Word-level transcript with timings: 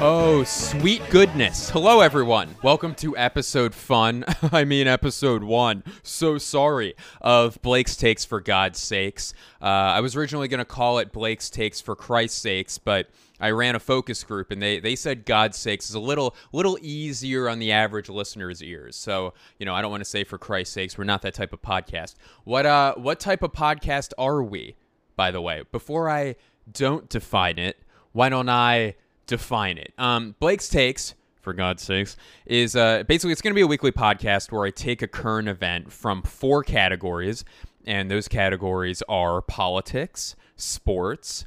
Oh, 0.00 0.44
sweet 0.44 1.02
goodness. 1.10 1.70
Hello, 1.70 2.00
everyone. 2.00 2.54
Welcome 2.62 2.94
to 2.96 3.16
episode 3.16 3.74
fun, 3.74 4.24
I 4.52 4.64
mean, 4.64 4.86
episode 4.86 5.42
one. 5.42 5.82
So 6.02 6.38
sorry, 6.38 6.94
of 7.20 7.60
Blake's 7.62 7.96
Takes 7.96 8.24
for 8.24 8.40
God's 8.40 8.78
sakes. 8.78 9.34
Uh, 9.60 9.64
I 9.64 10.00
was 10.00 10.16
originally 10.16 10.48
going 10.48 10.58
to 10.58 10.64
call 10.64 10.98
it 10.98 11.12
Blake's 11.12 11.50
Takes 11.50 11.80
for 11.80 11.96
Christ's 11.96 12.40
sakes, 12.40 12.78
but 12.78 13.08
I 13.40 13.50
ran 13.50 13.74
a 13.74 13.80
focus 13.80 14.24
group 14.24 14.50
and 14.50 14.60
they, 14.60 14.80
they 14.80 14.96
said 14.96 15.24
God's 15.24 15.56
sakes 15.56 15.88
is 15.88 15.94
a 15.94 16.00
little 16.00 16.34
little 16.52 16.78
easier 16.80 17.48
on 17.48 17.58
the 17.58 17.72
average 17.72 18.08
listener's 18.08 18.62
ears. 18.62 18.96
So, 18.96 19.34
you 19.58 19.66
know, 19.66 19.74
I 19.74 19.82
don't 19.82 19.90
want 19.90 20.02
to 20.02 20.10
say 20.10 20.24
for 20.24 20.38
Christ's 20.38 20.74
sakes, 20.74 20.98
we're 20.98 21.04
not 21.04 21.22
that 21.22 21.34
type 21.34 21.52
of 21.52 21.62
podcast. 21.62 22.14
What 22.44 22.66
uh 22.66 22.94
what 22.96 23.20
type 23.20 23.42
of 23.42 23.52
podcast 23.52 24.12
are 24.18 24.42
we, 24.42 24.76
by 25.14 25.30
the 25.30 25.40
way? 25.40 25.62
Before 25.70 26.10
I 26.10 26.36
don't 26.70 27.08
define 27.08 27.58
it, 27.58 27.78
why 28.12 28.28
don't 28.28 28.48
I 28.48 28.96
define 29.28 29.78
it? 29.78 29.92
Um 29.96 30.34
Blake's 30.40 30.68
takes 30.68 31.14
for 31.40 31.52
God's 31.54 31.82
sakes, 31.82 32.16
is 32.44 32.76
uh, 32.76 33.04
basically 33.04 33.32
it's 33.32 33.40
going 33.40 33.52
to 33.52 33.54
be 33.54 33.62
a 33.62 33.66
weekly 33.66 33.92
podcast 33.92 34.52
where 34.52 34.66
I 34.66 34.70
take 34.70 35.00
a 35.00 35.08
current 35.08 35.48
event 35.48 35.90
from 35.90 36.20
four 36.20 36.62
categories, 36.62 37.42
and 37.86 38.10
those 38.10 38.28
categories 38.28 39.02
are 39.08 39.40
politics, 39.40 40.36
sports, 40.56 41.46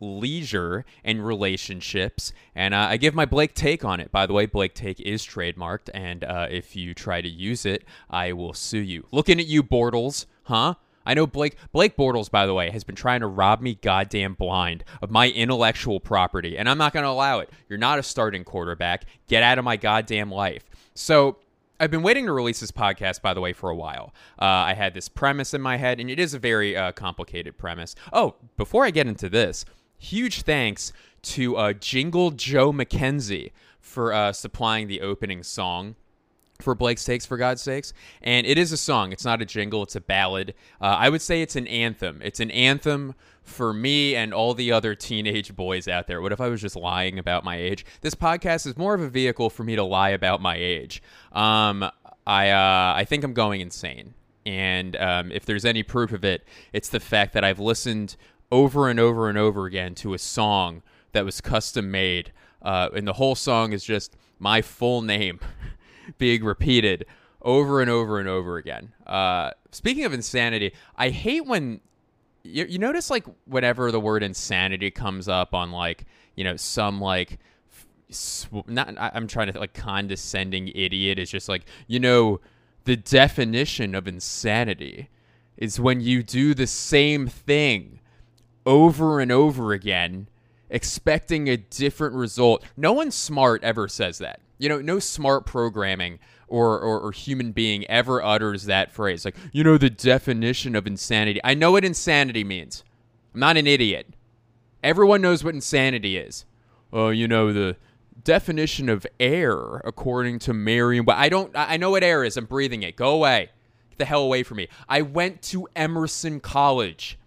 leisure 0.00 0.84
and 1.02 1.24
relationships. 1.24 2.32
And 2.54 2.74
uh, 2.74 2.88
I 2.90 2.98
give 2.98 3.14
my 3.14 3.24
Blake 3.24 3.54
take 3.54 3.84
on 3.84 4.00
it. 4.00 4.12
By 4.12 4.26
the 4.26 4.32
way, 4.32 4.46
Blake 4.46 4.74
take 4.74 5.00
is 5.00 5.24
trademarked, 5.24 5.88
and 5.94 6.24
uh, 6.24 6.48
if 6.50 6.76
you 6.76 6.92
try 6.92 7.20
to 7.20 7.28
use 7.28 7.64
it, 7.64 7.84
I 8.10 8.32
will 8.32 8.52
sue 8.52 8.78
you. 8.80 9.06
Looking 9.10 9.40
at 9.40 9.46
you, 9.46 9.62
Bortles, 9.62 10.26
huh? 10.44 10.74
I 11.08 11.14
know 11.14 11.26
Blake 11.26 11.56
Blake 11.72 11.96
Bortles, 11.96 12.30
by 12.30 12.44
the 12.44 12.52
way, 12.52 12.70
has 12.70 12.84
been 12.84 12.94
trying 12.94 13.20
to 13.20 13.26
rob 13.26 13.62
me 13.62 13.76
goddamn 13.76 14.34
blind 14.34 14.84
of 15.00 15.10
my 15.10 15.30
intellectual 15.30 16.00
property, 16.00 16.58
and 16.58 16.68
I'm 16.68 16.76
not 16.76 16.92
going 16.92 17.04
to 17.04 17.08
allow 17.08 17.38
it. 17.38 17.48
You're 17.66 17.78
not 17.78 17.98
a 17.98 18.02
starting 18.02 18.44
quarterback. 18.44 19.06
Get 19.26 19.42
out 19.42 19.58
of 19.58 19.64
my 19.64 19.78
goddamn 19.78 20.30
life. 20.30 20.64
So 20.94 21.38
I've 21.80 21.90
been 21.90 22.02
waiting 22.02 22.26
to 22.26 22.32
release 22.32 22.60
this 22.60 22.70
podcast, 22.70 23.22
by 23.22 23.32
the 23.32 23.40
way, 23.40 23.54
for 23.54 23.70
a 23.70 23.74
while. 23.74 24.12
Uh, 24.38 24.44
I 24.44 24.74
had 24.74 24.92
this 24.92 25.08
premise 25.08 25.54
in 25.54 25.62
my 25.62 25.78
head, 25.78 25.98
and 25.98 26.10
it 26.10 26.20
is 26.20 26.34
a 26.34 26.38
very 26.38 26.76
uh, 26.76 26.92
complicated 26.92 27.56
premise. 27.56 27.94
Oh, 28.12 28.34
before 28.58 28.84
I 28.84 28.90
get 28.90 29.06
into 29.06 29.30
this, 29.30 29.64
huge 29.96 30.42
thanks 30.42 30.92
to 31.22 31.56
uh, 31.56 31.72
Jingle 31.72 32.32
Joe 32.32 32.70
McKenzie 32.70 33.52
for 33.80 34.12
uh, 34.12 34.34
supplying 34.34 34.88
the 34.88 35.00
opening 35.00 35.42
song 35.42 35.96
for 36.60 36.74
Blake's 36.74 37.04
Takes, 37.04 37.24
for 37.24 37.36
God's 37.36 37.62
sakes. 37.62 37.92
And 38.20 38.46
it 38.46 38.58
is 38.58 38.72
a 38.72 38.76
song. 38.76 39.12
It's 39.12 39.24
not 39.24 39.40
a 39.40 39.44
jingle, 39.44 39.82
it's 39.84 39.94
a 39.94 40.00
ballad. 40.00 40.54
Uh, 40.80 40.96
I 40.98 41.08
would 41.08 41.22
say 41.22 41.40
it's 41.40 41.54
an 41.54 41.68
anthem. 41.68 42.20
It's 42.22 42.40
an 42.40 42.50
anthem 42.50 43.14
for 43.42 43.72
me 43.72 44.16
and 44.16 44.34
all 44.34 44.54
the 44.54 44.72
other 44.72 44.94
teenage 44.94 45.54
boys 45.54 45.86
out 45.86 46.08
there. 46.08 46.20
What 46.20 46.32
if 46.32 46.40
I 46.40 46.48
was 46.48 46.60
just 46.60 46.74
lying 46.74 47.18
about 47.18 47.44
my 47.44 47.56
age? 47.56 47.86
This 48.00 48.14
podcast 48.14 48.66
is 48.66 48.76
more 48.76 48.94
of 48.94 49.00
a 49.00 49.08
vehicle 49.08 49.50
for 49.50 49.62
me 49.62 49.76
to 49.76 49.84
lie 49.84 50.10
about 50.10 50.42
my 50.42 50.56
age. 50.56 51.00
Um, 51.32 51.88
I, 52.26 52.50
uh, 52.50 52.94
I 52.96 53.04
think 53.04 53.22
I'm 53.22 53.34
going 53.34 53.60
insane. 53.60 54.14
And 54.44 54.96
um, 54.96 55.30
if 55.30 55.46
there's 55.46 55.64
any 55.64 55.82
proof 55.82 56.12
of 56.12 56.24
it, 56.24 56.44
it's 56.72 56.88
the 56.88 57.00
fact 57.00 57.34
that 57.34 57.44
I've 57.44 57.60
listened 57.60 58.16
over 58.50 58.88
and 58.88 58.98
over 58.98 59.28
and 59.28 59.38
over 59.38 59.66
again 59.66 59.94
to 59.96 60.14
a 60.14 60.18
song 60.18 60.82
that 61.12 61.24
was 61.24 61.40
custom 61.40 61.90
made. 61.90 62.32
Uh, 62.60 62.88
and 62.96 63.06
the 63.06 63.12
whole 63.14 63.36
song 63.36 63.72
is 63.72 63.84
just 63.84 64.16
my 64.40 64.60
full 64.60 65.02
name 65.02 65.38
being 66.16 66.44
repeated 66.44 67.04
over 67.42 67.80
and 67.80 67.90
over 67.90 68.18
and 68.18 68.28
over 68.28 68.56
again. 68.56 68.92
Uh, 69.06 69.50
speaking 69.70 70.04
of 70.04 70.12
insanity, 70.12 70.72
I 70.96 71.10
hate 71.10 71.46
when 71.46 71.80
you, 72.42 72.64
you 72.64 72.78
notice 72.78 73.10
like 73.10 73.26
whenever 73.46 73.90
the 73.92 74.00
word 74.00 74.22
insanity 74.22 74.90
comes 74.90 75.28
up 75.28 75.54
on 75.54 75.70
like 75.70 76.06
you 76.34 76.44
know 76.44 76.56
some 76.56 77.00
like 77.00 77.38
sw- 78.10 78.66
not 78.66 78.94
I'm 78.98 79.26
trying 79.26 79.52
to 79.52 79.58
like 79.58 79.74
condescending 79.74 80.68
idiot 80.68 81.18
is 81.18 81.30
just 81.30 81.48
like 81.48 81.64
you 81.86 82.00
know 82.00 82.40
the 82.84 82.96
definition 82.96 83.94
of 83.94 84.08
insanity 84.08 85.10
is 85.56 85.78
when 85.78 86.00
you 86.00 86.22
do 86.22 86.54
the 86.54 86.66
same 86.66 87.26
thing 87.26 88.00
over 88.64 89.20
and 89.20 89.32
over 89.32 89.72
again 89.72 90.28
expecting 90.70 91.48
a 91.48 91.56
different 91.56 92.14
result. 92.14 92.64
No 92.76 92.92
one 92.92 93.10
smart 93.10 93.62
ever 93.64 93.88
says 93.88 94.18
that. 94.18 94.40
You 94.58 94.68
know, 94.68 94.80
no 94.80 94.98
smart 94.98 95.46
programming 95.46 96.18
or, 96.48 96.78
or, 96.78 97.00
or, 97.00 97.12
human 97.12 97.52
being 97.52 97.84
ever 97.86 98.22
utters 98.22 98.64
that 98.64 98.90
phrase. 98.90 99.24
Like, 99.24 99.36
you 99.52 99.62
know, 99.62 99.76
the 99.76 99.90
definition 99.90 100.74
of 100.74 100.86
insanity. 100.86 101.40
I 101.44 101.54
know 101.54 101.72
what 101.72 101.84
insanity 101.84 102.42
means. 102.42 102.82
I'm 103.34 103.40
not 103.40 103.56
an 103.56 103.66
idiot. 103.66 104.14
Everyone 104.82 105.20
knows 105.20 105.44
what 105.44 105.54
insanity 105.54 106.16
is. 106.16 106.46
Oh, 106.92 107.10
you 107.10 107.28
know, 107.28 107.52
the 107.52 107.76
definition 108.24 108.88
of 108.88 109.06
air, 109.20 109.76
according 109.84 110.38
to 110.40 110.54
Merriam. 110.54 111.04
But 111.04 111.18
I 111.18 111.28
don't, 111.28 111.52
I 111.54 111.76
know 111.76 111.90
what 111.90 112.02
air 112.02 112.24
is. 112.24 112.36
I'm 112.36 112.46
breathing 112.46 112.82
it. 112.82 112.96
Go 112.96 113.14
away. 113.14 113.50
Get 113.90 113.98
the 113.98 114.04
hell 114.06 114.22
away 114.22 114.42
from 114.42 114.56
me. 114.56 114.68
I 114.88 115.02
went 115.02 115.42
to 115.42 115.68
Emerson 115.76 116.40
College. 116.40 117.18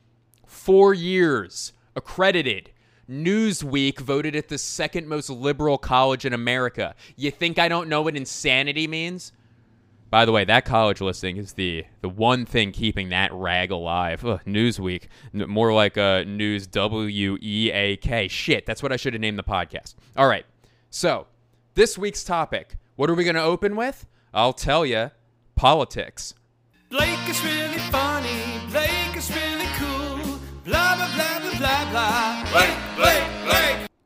Four 0.45 0.93
years. 0.93 1.73
Accredited. 1.95 2.71
Newsweek 3.09 3.99
voted 3.99 4.35
it 4.35 4.47
the 4.49 4.57
second 4.57 5.07
most 5.07 5.29
liberal 5.29 5.77
college 5.77 6.25
in 6.25 6.33
America. 6.33 6.95
You 7.15 7.31
think 7.31 7.59
I 7.59 7.67
don't 7.67 7.89
know 7.89 8.01
what 8.01 8.15
insanity 8.15 8.87
means? 8.87 9.31
By 10.09 10.25
the 10.25 10.31
way, 10.33 10.43
that 10.43 10.65
college 10.65 10.99
listing 10.99 11.37
is 11.37 11.53
the 11.53 11.85
the 12.01 12.09
one 12.09 12.45
thing 12.45 12.71
keeping 12.73 13.09
that 13.09 13.31
rag 13.33 13.71
alive. 13.71 14.25
Ugh, 14.25 14.41
Newsweek, 14.45 15.03
N- 15.33 15.49
more 15.49 15.73
like 15.73 15.95
a 15.95 16.25
news 16.25 16.67
W 16.67 17.37
E 17.41 17.71
A 17.71 17.95
K. 17.95 18.27
Shit, 18.27 18.65
that's 18.65 18.83
what 18.83 18.91
I 18.91 18.97
should 18.97 19.13
have 19.13 19.21
named 19.21 19.39
the 19.39 19.43
podcast. 19.43 19.95
All 20.17 20.27
right, 20.27 20.45
so 20.89 21.27
this 21.75 21.97
week's 21.97 22.23
topic. 22.25 22.75
What 22.97 23.09
are 23.09 23.13
we 23.13 23.23
going 23.23 23.35
to 23.35 23.41
open 23.41 23.75
with? 23.77 24.05
I'll 24.33 24.53
tell 24.53 24.85
you. 24.85 25.11
Politics. 25.55 26.33
Blake 26.89 27.29
is 27.29 27.41
really 27.43 27.77
funny. 27.89 28.59
Blake 28.69 29.15
is 29.15 29.31
really 29.33 29.65
cool. 29.77 30.39
Blah, 30.65 30.95
blah, 30.97 31.15
blah, 31.15 31.39
blah, 31.39 31.50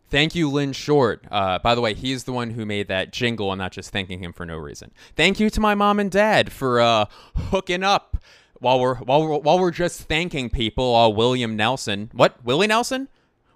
Thank 0.09 0.35
you, 0.35 0.49
Lynn 0.49 0.71
Short. 0.71 1.25
Uh, 1.29 1.59
by 1.59 1.75
the 1.75 1.81
way, 1.81 1.93
he's 1.93 2.23
the 2.23 2.31
one 2.31 2.51
who 2.51 2.65
made 2.65 2.87
that 2.87 3.11
jingle. 3.11 3.51
I'm 3.51 3.57
not 3.57 3.71
just 3.71 3.91
thanking 3.91 4.19
him 4.19 4.33
for 4.33 4.45
no 4.45 4.55
reason. 4.57 4.91
Thank 5.15 5.39
you 5.39 5.49
to 5.49 5.59
my 5.59 5.75
mom 5.75 5.99
and 5.99 6.09
dad 6.11 6.51
for 6.51 6.79
uh, 6.79 7.05
hooking 7.35 7.83
up 7.83 8.17
while 8.59 8.79
we're 8.79 8.95
while 8.95 9.21
we're 9.27 9.37
while 9.39 9.59
we're 9.59 9.71
just 9.71 10.01
thanking 10.03 10.49
people. 10.49 10.95
Uh, 10.95 11.09
William 11.09 11.55
Nelson. 11.55 12.11
What? 12.13 12.43
Willie 12.45 12.67
Nelson? 12.67 13.09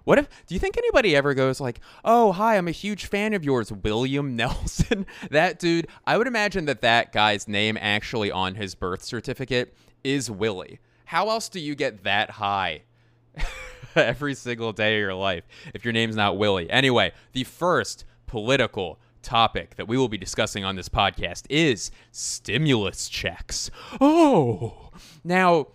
What 0.04 0.18
if? 0.18 0.28
Do 0.46 0.54
you 0.54 0.58
think 0.58 0.76
anybody 0.76 1.14
ever 1.14 1.32
goes 1.34 1.60
like, 1.60 1.80
"Oh, 2.04 2.32
hi, 2.32 2.56
I'm 2.58 2.68
a 2.68 2.72
huge 2.72 3.06
fan 3.06 3.32
of 3.32 3.44
yours, 3.44 3.70
William 3.72 4.34
Nelson"? 4.36 5.06
that 5.30 5.58
dude. 5.58 5.86
I 6.06 6.18
would 6.18 6.26
imagine 6.26 6.64
that 6.66 6.82
that 6.82 7.12
guy's 7.12 7.46
name 7.48 7.78
actually 7.80 8.30
on 8.30 8.56
his 8.56 8.74
birth 8.74 9.02
certificate 9.02 9.74
is 10.02 10.30
Willie. 10.30 10.80
How 11.06 11.30
else 11.30 11.48
do 11.48 11.60
you 11.60 11.74
get 11.74 12.02
that 12.04 12.30
high? 12.32 12.82
every 13.96 14.34
single 14.34 14.72
day 14.72 14.94
of 14.96 15.00
your 15.00 15.14
life 15.14 15.44
if 15.74 15.84
your 15.84 15.92
name's 15.92 16.16
not 16.16 16.36
Willie. 16.36 16.70
Anyway, 16.70 17.12
the 17.32 17.44
first 17.44 18.04
political 18.26 18.98
topic 19.22 19.76
that 19.76 19.86
we 19.88 19.96
will 19.98 20.08
be 20.08 20.16
discussing 20.18 20.64
on 20.64 20.76
this 20.76 20.88
podcast 20.88 21.42
is 21.50 21.90
stimulus 22.10 23.08
checks. 23.08 23.70
Oh, 24.00 24.90
now. 25.24 25.68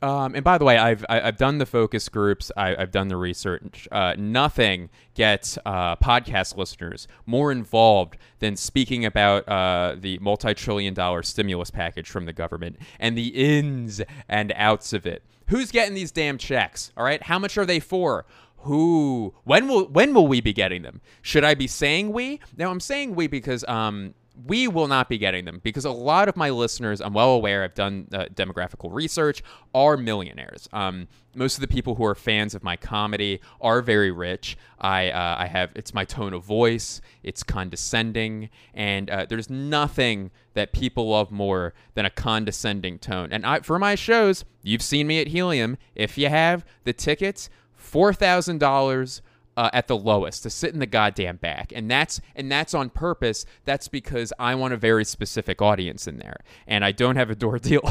Um, 0.00 0.36
and 0.36 0.44
by 0.44 0.58
the 0.58 0.64
way, 0.64 0.78
I've 0.78 1.04
I- 1.08 1.22
I've 1.22 1.36
done 1.38 1.58
the 1.58 1.66
focus 1.66 2.08
groups. 2.08 2.52
I, 2.56 2.76
I've 2.76 2.92
done 2.92 3.08
the 3.08 3.16
research. 3.16 3.88
Uh, 3.90 4.14
nothing 4.16 4.90
gets 5.14 5.58
uh, 5.66 5.96
podcast 5.96 6.56
listeners 6.56 7.08
more 7.26 7.50
involved 7.50 8.16
than 8.38 8.54
speaking 8.54 9.04
about 9.04 9.48
uh, 9.48 9.96
the 9.98 10.20
multi-trillion-dollar 10.20 11.24
stimulus 11.24 11.72
package 11.72 12.08
from 12.08 12.26
the 12.26 12.32
government 12.32 12.76
and 13.00 13.18
the 13.18 13.26
ins 13.30 14.00
and 14.28 14.52
outs 14.54 14.92
of 14.92 15.04
it. 15.04 15.24
Who's 15.48 15.70
getting 15.70 15.94
these 15.94 16.12
damn 16.12 16.38
checks? 16.38 16.92
All 16.96 17.04
right, 17.04 17.22
how 17.22 17.38
much 17.38 17.58
are 17.58 17.66
they 17.66 17.80
for? 17.80 18.26
Who? 18.58 19.34
When 19.44 19.68
will 19.68 19.86
when 19.88 20.14
will 20.14 20.26
we 20.26 20.40
be 20.40 20.52
getting 20.52 20.82
them? 20.82 21.00
Should 21.22 21.44
I 21.44 21.54
be 21.54 21.66
saying 21.66 22.12
we? 22.12 22.40
Now 22.56 22.70
I'm 22.70 22.80
saying 22.80 23.14
we 23.14 23.26
because 23.26 23.64
um 23.64 24.14
we 24.46 24.68
will 24.68 24.86
not 24.86 25.08
be 25.08 25.18
getting 25.18 25.44
them 25.44 25.60
because 25.62 25.84
a 25.84 25.90
lot 25.90 26.28
of 26.28 26.36
my 26.36 26.50
listeners, 26.50 27.00
I'm 27.00 27.12
well 27.12 27.30
aware, 27.30 27.64
I've 27.64 27.74
done 27.74 28.08
uh, 28.12 28.26
demographical 28.34 28.92
research, 28.92 29.42
are 29.74 29.96
millionaires. 29.96 30.68
Um, 30.72 31.08
most 31.34 31.56
of 31.56 31.60
the 31.60 31.68
people 31.68 31.94
who 31.94 32.04
are 32.04 32.14
fans 32.14 32.54
of 32.54 32.62
my 32.62 32.76
comedy 32.76 33.40
are 33.60 33.80
very 33.82 34.10
rich. 34.10 34.56
I, 34.80 35.10
uh, 35.10 35.36
I 35.38 35.46
have, 35.46 35.70
it's 35.74 35.94
my 35.94 36.04
tone 36.04 36.32
of 36.32 36.44
voice, 36.44 37.00
it's 37.22 37.42
condescending, 37.42 38.50
and 38.74 39.10
uh, 39.10 39.26
there's 39.28 39.50
nothing 39.50 40.30
that 40.54 40.72
people 40.72 41.08
love 41.08 41.30
more 41.30 41.74
than 41.94 42.04
a 42.04 42.10
condescending 42.10 42.98
tone. 42.98 43.28
And 43.32 43.44
I, 43.44 43.60
for 43.60 43.78
my 43.78 43.94
shows, 43.94 44.44
you've 44.62 44.82
seen 44.82 45.06
me 45.06 45.20
at 45.20 45.28
Helium. 45.28 45.78
If 45.94 46.18
you 46.18 46.28
have 46.28 46.64
the 46.84 46.92
tickets, 46.92 47.50
$4,000 47.80 49.20
uh, 49.58 49.70
at 49.72 49.88
the 49.88 49.96
lowest 49.96 50.42
to 50.44 50.50
sit 50.50 50.72
in 50.72 50.78
the 50.78 50.86
goddamn 50.86 51.36
back 51.36 51.72
and 51.74 51.90
that's 51.90 52.20
and 52.36 52.50
that's 52.50 52.72
on 52.74 52.88
purpose 52.88 53.44
that's 53.64 53.88
because 53.88 54.32
i 54.38 54.54
want 54.54 54.72
a 54.72 54.76
very 54.76 55.04
specific 55.04 55.60
audience 55.60 56.06
in 56.06 56.16
there 56.18 56.38
and 56.66 56.84
i 56.84 56.92
don't 56.92 57.16
have 57.16 57.30
a 57.30 57.34
door 57.34 57.58
deal 57.70 57.82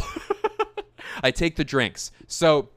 i 1.23 1.29
take 1.31 1.55
the 1.57 1.65
drinks 1.65 2.11
so 2.27 2.69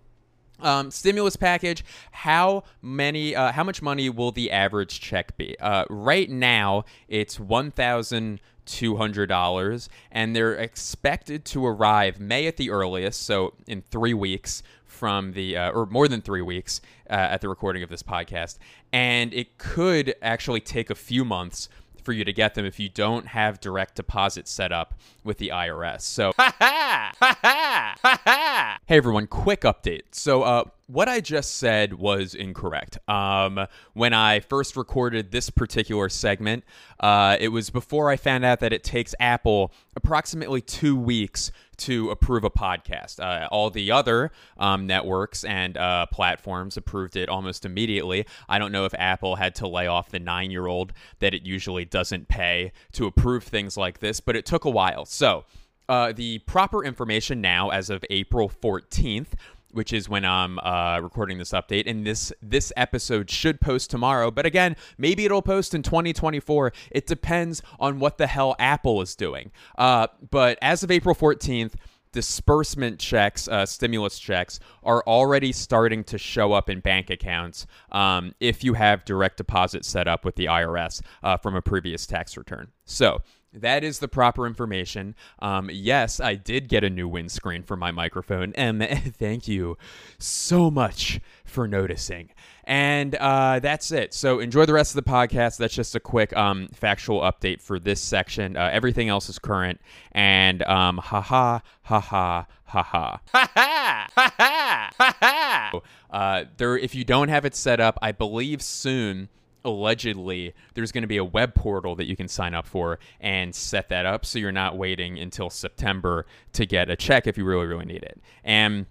Um, 0.63 0.91
stimulus 0.91 1.37
package. 1.37 1.83
How 2.11 2.65
many? 2.83 3.35
Uh, 3.35 3.51
how 3.51 3.65
much 3.65 3.81
money 3.81 4.11
will 4.11 4.31
the 4.31 4.51
average 4.51 5.01
check 5.01 5.35
be? 5.39 5.57
Uh, 5.59 5.85
right 5.89 6.29
now, 6.29 6.85
it's 7.09 7.41
one 7.41 7.71
thousand 7.71 8.41
two 8.67 8.97
hundred 8.97 9.29
dollars, 9.29 9.89
and 10.11 10.35
they're 10.35 10.55
expected 10.55 11.45
to 11.47 11.67
arrive 11.67 12.21
May 12.21 12.47
at 12.47 12.57
the 12.57 12.71
earliest, 12.71 13.23
so 13.23 13.55
in 13.67 13.83
three 13.91 14.15
weeks 14.15 14.63
from 14.85 15.33
the, 15.33 15.57
uh, 15.57 15.71
or 15.71 15.87
more 15.87 16.09
than 16.09 16.21
three 16.21 16.43
weeks 16.43 16.81
uh, 17.09 17.15
at 17.15 17.41
the 17.41 17.49
recording 17.49 17.83
of 17.83 17.89
this 17.89 18.03
podcast, 18.03 18.59
and 18.93 19.33
it 19.33 19.57
could 19.57 20.15
actually 20.21 20.61
take 20.61 20.91
a 20.91 20.95
few 20.95 21.25
months 21.25 21.69
for 22.03 22.13
you 22.13 22.25
to 22.25 22.33
get 22.33 22.55
them 22.55 22.65
if 22.65 22.81
you 22.81 22.89
don't 22.89 23.27
have 23.29 23.61
direct 23.61 23.95
deposit 23.95 24.49
set 24.49 24.73
up 24.73 24.95
with 25.23 25.39
the 25.39 25.49
IRS. 25.49 26.01
So, 26.03 26.33
ha 26.37 26.55
ha 26.59 27.13
ha 27.21 28.79
hey 28.87 28.97
everyone, 28.97 29.27
quick 29.27 29.63
update. 29.63 30.03
So, 30.13 30.43
uh, 30.43 30.65
what 30.93 31.09
I 31.09 31.21
just 31.21 31.57
said 31.57 31.95
was 31.95 32.35
incorrect. 32.35 32.99
Um, 33.09 33.67
when 33.95 34.13
I 34.13 34.41
first 34.41 34.77
recorded 34.77 35.31
this 35.31 35.49
particular 35.49 36.09
segment, 36.09 36.65
uh, 36.99 37.37
it 37.39 37.49
was 37.49 37.71
before 37.71 38.11
I 38.11 38.17
found 38.17 38.45
out 38.45 38.61
that 38.61 38.73
it 38.73 38.83
takes 38.83 39.15
Apple 39.21 39.73
approximately 39.95 40.61
two 40.61 40.97
weeks 40.97 41.53
to 41.79 42.11
approve 42.11 42.45
a 42.45 42.51
podcast. 42.51 43.21
Uh, 43.21 43.47
all 43.51 43.71
the 43.71 43.93
other 43.93 44.33
um, 44.59 44.87
networks 44.87 45.45
and 45.45 45.77
uh, 45.77 46.07
platforms 46.07 46.77
approved 46.77 47.17
it 47.17 47.29
almost 47.29 47.65
immediately. 47.65 48.27
I 48.49 48.59
don't 48.59 48.73
know 48.73 48.85
if 48.85 48.95
Apple 48.95 49.37
had 49.37 49.55
to 49.57 49.69
lay 49.69 49.87
off 49.87 50.11
the 50.11 50.19
nine 50.19 50.51
year 50.51 50.67
old 50.67 50.93
that 51.21 51.35
it 51.35 51.43
usually 51.47 51.85
doesn't 51.85 52.29
pay 52.29 52.73
to 52.93 53.07
approve 53.07 53.45
things 53.45 53.77
like 53.77 54.01
this, 54.01 54.21
but 54.21 54.35
it 54.35 54.45
took 54.45 54.65
a 54.65 54.71
while. 54.71 55.05
So, 55.05 55.45
uh, 55.89 56.13
the 56.13 56.39
proper 56.41 56.85
information 56.85 57.41
now, 57.41 57.71
as 57.71 57.91
of 57.91 58.05
April 58.11 58.49
14th, 58.49 59.33
which 59.73 59.93
is 59.93 60.09
when 60.09 60.25
I'm 60.25 60.59
uh, 60.59 61.01
recording 61.01 61.39
this 61.39 61.53
update. 61.53 61.85
And 61.87 62.07
this 62.07 62.33
this 62.43 62.73
episode 62.77 63.31
should 63.31 63.61
post 63.61 63.91
tomorrow, 63.91 64.31
but 64.31 64.47
again, 64.47 64.77
maybe 64.99 65.25
it'll 65.25 65.43
post 65.43 65.75
in 65.75 65.83
2024. 65.83 66.73
It 66.91 67.07
depends 67.07 67.63
on 67.79 67.99
what 67.99 68.19
the 68.19 68.27
hell 68.27 68.57
Apple 68.59 69.03
is 69.03 69.15
doing. 69.15 69.51
Uh, 69.77 70.09
but 70.31 70.59
as 70.63 70.83
of 70.83 70.91
April 70.91 71.15
14th. 71.15 71.75
Disbursement 72.13 72.99
checks, 72.99 73.47
uh, 73.47 73.65
stimulus 73.65 74.19
checks, 74.19 74.59
are 74.83 75.01
already 75.07 75.53
starting 75.53 76.03
to 76.03 76.19
show 76.19 76.53
up 76.53 76.69
in 76.69 76.81
bank 76.81 77.09
accounts 77.09 77.69
um, 77.93 78.35
if 78.41 78.65
you 78.65 78.75
have 78.75 79.05
direct 79.05 79.37
deposit 79.37 79.85
set 79.85 80.09
up 80.09 80.25
with 80.25 80.35
the 80.35 80.47
IRS 80.47 81.03
uh, 81.23 81.37
from 81.37 81.55
a 81.55 81.63
previous 81.63 82.07
tax 82.07 82.37
return. 82.37 82.73
So, 82.85 83.23
that 83.53 83.83
is 83.83 83.99
the 83.99 84.09
proper 84.09 84.47
information. 84.47 85.15
Um, 85.41 85.71
yes, 85.73 86.21
I 86.21 86.35
did 86.35 86.69
get 86.69 86.85
a 86.85 86.91
new 86.91 87.09
windscreen 87.09 87.63
for 87.63 87.77
my 87.77 87.91
microphone, 87.91 88.53
and 88.55 88.83
thank 89.19 89.49
you 89.49 89.77
so 90.19 90.71
much 90.71 91.21
for 91.45 91.67
noticing. 91.67 92.31
And 92.65 93.17
uh, 93.17 93.59
that's 93.59 93.91
it. 93.91 94.15
So 94.15 94.39
enjoy 94.39 94.67
the 94.67 94.73
rest 94.73 94.97
of 94.97 95.05
the 95.05 95.11
podcast. 95.11 95.57
That's 95.57 95.75
just 95.75 95.97
a 95.97 96.01
quick 96.01 96.37
um, 96.37 96.69
factual 96.73 97.21
update 97.23 97.61
for 97.61 97.81
this 97.81 98.01
section. 98.01 98.57
Uh, 98.57 98.71
everything 98.73 99.09
else 99.09 99.29
is 99.29 99.41
current. 99.41 99.81
And 100.13 100.63
um, 100.63 100.99
ha 100.99 101.21
ha 101.21 101.63
ha 101.83 102.01
ha 102.01 102.47
ha 102.65 102.87
ha 102.87 103.21
ha 103.33 104.07
ha 104.15 104.91
ha 104.97 105.81
ha. 106.13 106.45
There, 106.57 106.79
if 106.79 106.95
you 106.95 107.05
don't 107.05 107.29
have 107.29 107.45
it 107.45 107.57
set 107.57 107.81
up, 107.81 107.99
I 108.01 108.13
believe 108.13 108.63
soon 108.63 109.29
allegedly 109.65 110.55
there's 110.75 110.93
going 110.93 111.03
to 111.03 111.09
be 111.09 111.17
a 111.17 111.25
web 111.25 111.55
portal 111.55 111.95
that 111.97 112.07
you 112.07 112.17
can 112.17 112.29
sign 112.29 112.55
up 112.55 112.67
for 112.67 112.99
and 113.21 113.55
set 113.55 113.89
that 113.89 114.07
up 114.07 114.25
so 114.25 114.39
you're 114.39 114.53
not 114.53 114.77
waiting 114.77 115.19
until 115.19 115.51
September 115.51 116.27
to 116.53 116.67
get 116.67 116.89
a 116.91 116.97
check 116.97 117.27
if 117.27 117.37
you 117.37 117.45
really 117.45 117.67
really 117.67 117.87
need 117.87 118.03
it. 118.03 118.21
And 118.45 118.87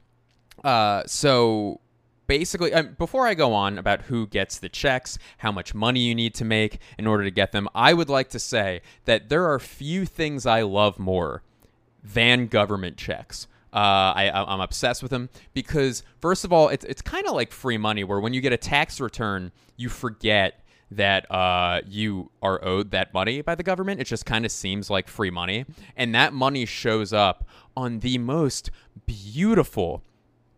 uh, 0.63 1.03
so 1.05 1.79
basically 2.27 2.73
um, 2.73 2.95
before 2.97 3.27
I 3.27 3.33
go 3.33 3.53
on 3.53 3.77
about 3.77 4.03
who 4.03 4.27
gets 4.27 4.59
the 4.59 4.69
checks, 4.69 5.17
how 5.39 5.51
much 5.51 5.73
money 5.73 5.99
you 6.01 6.15
need 6.15 6.33
to 6.35 6.45
make 6.45 6.79
in 6.97 7.07
order 7.07 7.23
to 7.23 7.31
get 7.31 7.51
them, 7.51 7.67
I 7.75 7.93
would 7.93 8.07
like 8.07 8.29
to 8.29 8.39
say 8.39 8.81
that 9.05 9.27
there 9.29 9.51
are 9.51 9.59
few 9.59 10.05
things 10.05 10.45
I 10.45 10.61
love 10.61 10.99
more 10.99 11.43
than 12.03 12.47
government 12.47 12.95
checks. 12.95 13.47
Uh, 13.71 14.13
I, 14.15 14.31
I'm 14.33 14.61
obsessed 14.61 15.03
with 15.03 15.11
them 15.11 15.29
because, 15.53 16.03
first 16.19 16.43
of 16.43 16.51
all, 16.51 16.69
it's, 16.69 16.85
it's 16.85 17.01
kind 17.01 17.27
of 17.27 17.33
like 17.33 17.51
free 17.51 17.77
money, 17.77 18.03
where 18.03 18.19
when 18.19 18.33
you 18.33 18.41
get 18.41 18.53
a 18.53 18.57
tax 18.57 18.99
return, 18.99 19.51
you 19.77 19.89
forget 19.89 20.63
that 20.91 21.29
uh, 21.31 21.81
you 21.87 22.31
are 22.41 22.63
owed 22.65 22.91
that 22.91 23.13
money 23.13 23.41
by 23.41 23.55
the 23.55 23.63
government. 23.63 24.01
It 24.01 24.05
just 24.05 24.25
kind 24.25 24.45
of 24.45 24.51
seems 24.51 24.89
like 24.89 25.07
free 25.07 25.29
money. 25.29 25.65
And 25.95 26.15
that 26.15 26.33
money 26.33 26.65
shows 26.65 27.13
up 27.13 27.47
on 27.77 27.99
the 27.99 28.17
most 28.17 28.71
beautiful 29.05 30.03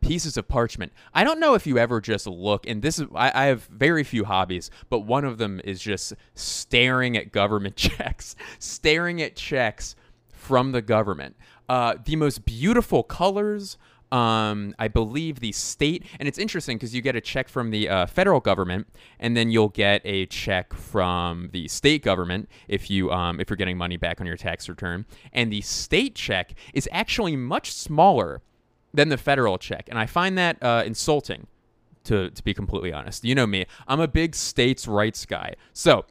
pieces 0.01 0.35
of 0.37 0.47
parchment. 0.47 0.91
I 1.13 1.23
don't 1.23 1.39
know 1.39 1.53
if 1.53 1.67
you 1.67 1.77
ever 1.77 2.01
just 2.01 2.27
look, 2.27 2.65
and 2.67 2.81
this 2.81 2.99
is, 2.99 3.07
I, 3.13 3.43
I, 3.43 3.45
have 3.45 3.65
very 3.65 4.03
few 4.03 4.25
hobbies, 4.25 4.71
but 4.89 5.01
one 5.01 5.23
of 5.23 5.37
them 5.37 5.61
is 5.63 5.79
just 5.79 6.13
staring 6.33 7.15
at 7.15 7.31
government 7.31 7.75
checks, 7.77 8.35
staring 8.57 9.21
at 9.21 9.35
checks 9.35 9.95
from 10.29 10.71
the 10.71 10.81
government. 10.81 11.35
Uh, 11.71 11.95
the 12.03 12.17
most 12.17 12.43
beautiful 12.43 13.01
colors. 13.01 13.77
Um, 14.11 14.75
I 14.77 14.89
believe 14.89 15.39
the 15.39 15.53
state, 15.53 16.03
and 16.19 16.27
it's 16.27 16.37
interesting 16.37 16.75
because 16.75 16.93
you 16.93 17.01
get 17.01 17.15
a 17.15 17.21
check 17.21 17.47
from 17.47 17.71
the 17.71 17.87
uh, 17.87 18.05
federal 18.07 18.41
government, 18.41 18.87
and 19.21 19.37
then 19.37 19.49
you'll 19.51 19.69
get 19.69 20.01
a 20.03 20.25
check 20.25 20.73
from 20.73 21.47
the 21.53 21.69
state 21.69 22.03
government 22.03 22.49
if 22.67 22.89
you 22.89 23.09
um, 23.09 23.39
if 23.39 23.49
you're 23.49 23.55
getting 23.55 23.77
money 23.77 23.95
back 23.95 24.19
on 24.19 24.27
your 24.27 24.35
tax 24.35 24.67
return. 24.67 25.05
And 25.31 25.49
the 25.49 25.61
state 25.61 26.13
check 26.13 26.55
is 26.73 26.89
actually 26.91 27.37
much 27.37 27.71
smaller 27.71 28.41
than 28.93 29.07
the 29.07 29.17
federal 29.17 29.57
check, 29.57 29.87
and 29.87 29.97
I 29.97 30.07
find 30.07 30.37
that 30.37 30.61
uh, 30.61 30.83
insulting. 30.85 31.47
To 32.05 32.31
to 32.31 32.43
be 32.43 32.53
completely 32.53 32.91
honest, 32.91 33.23
you 33.23 33.33
know 33.33 33.47
me, 33.47 33.65
I'm 33.87 34.01
a 34.01 34.09
big 34.09 34.35
states' 34.35 34.89
rights 34.89 35.25
guy, 35.25 35.53
so 35.71 36.03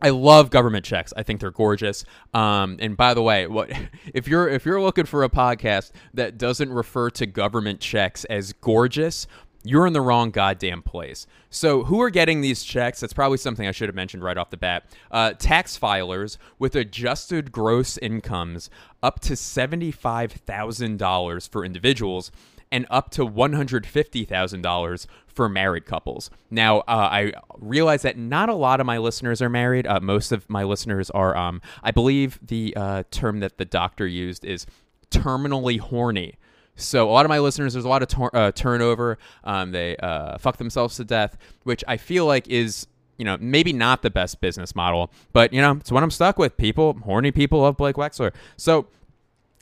I 0.00 0.10
love 0.10 0.50
government 0.50 0.84
checks. 0.84 1.12
I 1.16 1.22
think 1.22 1.40
they're 1.40 1.50
gorgeous. 1.50 2.04
Um, 2.34 2.76
and 2.80 2.94
by 2.96 3.14
the 3.14 3.22
way, 3.22 3.46
what 3.46 3.70
if 4.14 4.28
you're 4.28 4.48
if 4.48 4.64
you're 4.64 4.80
looking 4.80 5.06
for 5.06 5.24
a 5.24 5.28
podcast 5.28 5.90
that 6.14 6.38
doesn't 6.38 6.72
refer 6.72 7.10
to 7.10 7.26
government 7.26 7.80
checks 7.80 8.24
as 8.26 8.52
gorgeous? 8.52 9.26
You're 9.64 9.88
in 9.88 9.92
the 9.92 10.00
wrong 10.00 10.30
goddamn 10.30 10.82
place. 10.82 11.26
So, 11.50 11.82
who 11.82 12.00
are 12.00 12.10
getting 12.10 12.42
these 12.42 12.62
checks? 12.62 13.00
That's 13.00 13.12
probably 13.12 13.38
something 13.38 13.66
I 13.66 13.72
should 13.72 13.88
have 13.88 13.96
mentioned 13.96 14.22
right 14.22 14.38
off 14.38 14.50
the 14.50 14.56
bat. 14.56 14.84
Uh, 15.10 15.32
tax 15.32 15.76
filers 15.76 16.38
with 16.60 16.76
adjusted 16.76 17.50
gross 17.50 17.98
incomes 17.98 18.70
up 19.02 19.18
to 19.20 19.32
$75,000 19.32 21.48
for 21.50 21.64
individuals 21.64 22.30
and 22.70 22.86
up 22.88 23.10
to 23.10 23.26
$150,000 23.26 25.06
for 25.38 25.48
married 25.48 25.86
couples. 25.86 26.30
Now, 26.50 26.80
uh, 26.80 26.82
I 27.12 27.32
realize 27.60 28.02
that 28.02 28.18
not 28.18 28.48
a 28.48 28.56
lot 28.56 28.80
of 28.80 28.86
my 28.86 28.98
listeners 28.98 29.40
are 29.40 29.48
married. 29.48 29.86
Uh, 29.86 30.00
most 30.00 30.32
of 30.32 30.50
my 30.50 30.64
listeners 30.64 31.10
are, 31.10 31.36
um, 31.36 31.62
I 31.80 31.92
believe 31.92 32.40
the 32.42 32.74
uh, 32.76 33.04
term 33.12 33.38
that 33.38 33.56
the 33.56 33.64
doctor 33.64 34.04
used 34.04 34.44
is 34.44 34.66
terminally 35.12 35.78
horny. 35.78 36.34
So 36.74 37.08
a 37.08 37.12
lot 37.12 37.24
of 37.24 37.28
my 37.28 37.38
listeners, 37.38 37.74
there's 37.74 37.84
a 37.84 37.88
lot 37.88 38.02
of 38.02 38.08
tor- 38.08 38.34
uh, 38.34 38.50
turnover. 38.50 39.16
Um, 39.44 39.70
they 39.70 39.96
uh, 39.98 40.38
fuck 40.38 40.56
themselves 40.56 40.96
to 40.96 41.04
death, 41.04 41.38
which 41.62 41.84
I 41.86 41.98
feel 41.98 42.26
like 42.26 42.48
is 42.48 42.88
you 43.16 43.24
know, 43.24 43.36
maybe 43.40 43.72
not 43.72 44.02
the 44.02 44.10
best 44.10 44.40
business 44.40 44.74
model, 44.74 45.12
but 45.32 45.52
you 45.52 45.60
know, 45.60 45.72
it's 45.72 45.92
what 45.92 46.02
I'm 46.02 46.10
stuck 46.10 46.36
with. 46.36 46.56
People, 46.56 46.98
horny 47.04 47.30
people 47.30 47.60
love 47.60 47.76
Blake 47.76 47.96
Wexler. 47.96 48.32
So 48.56 48.86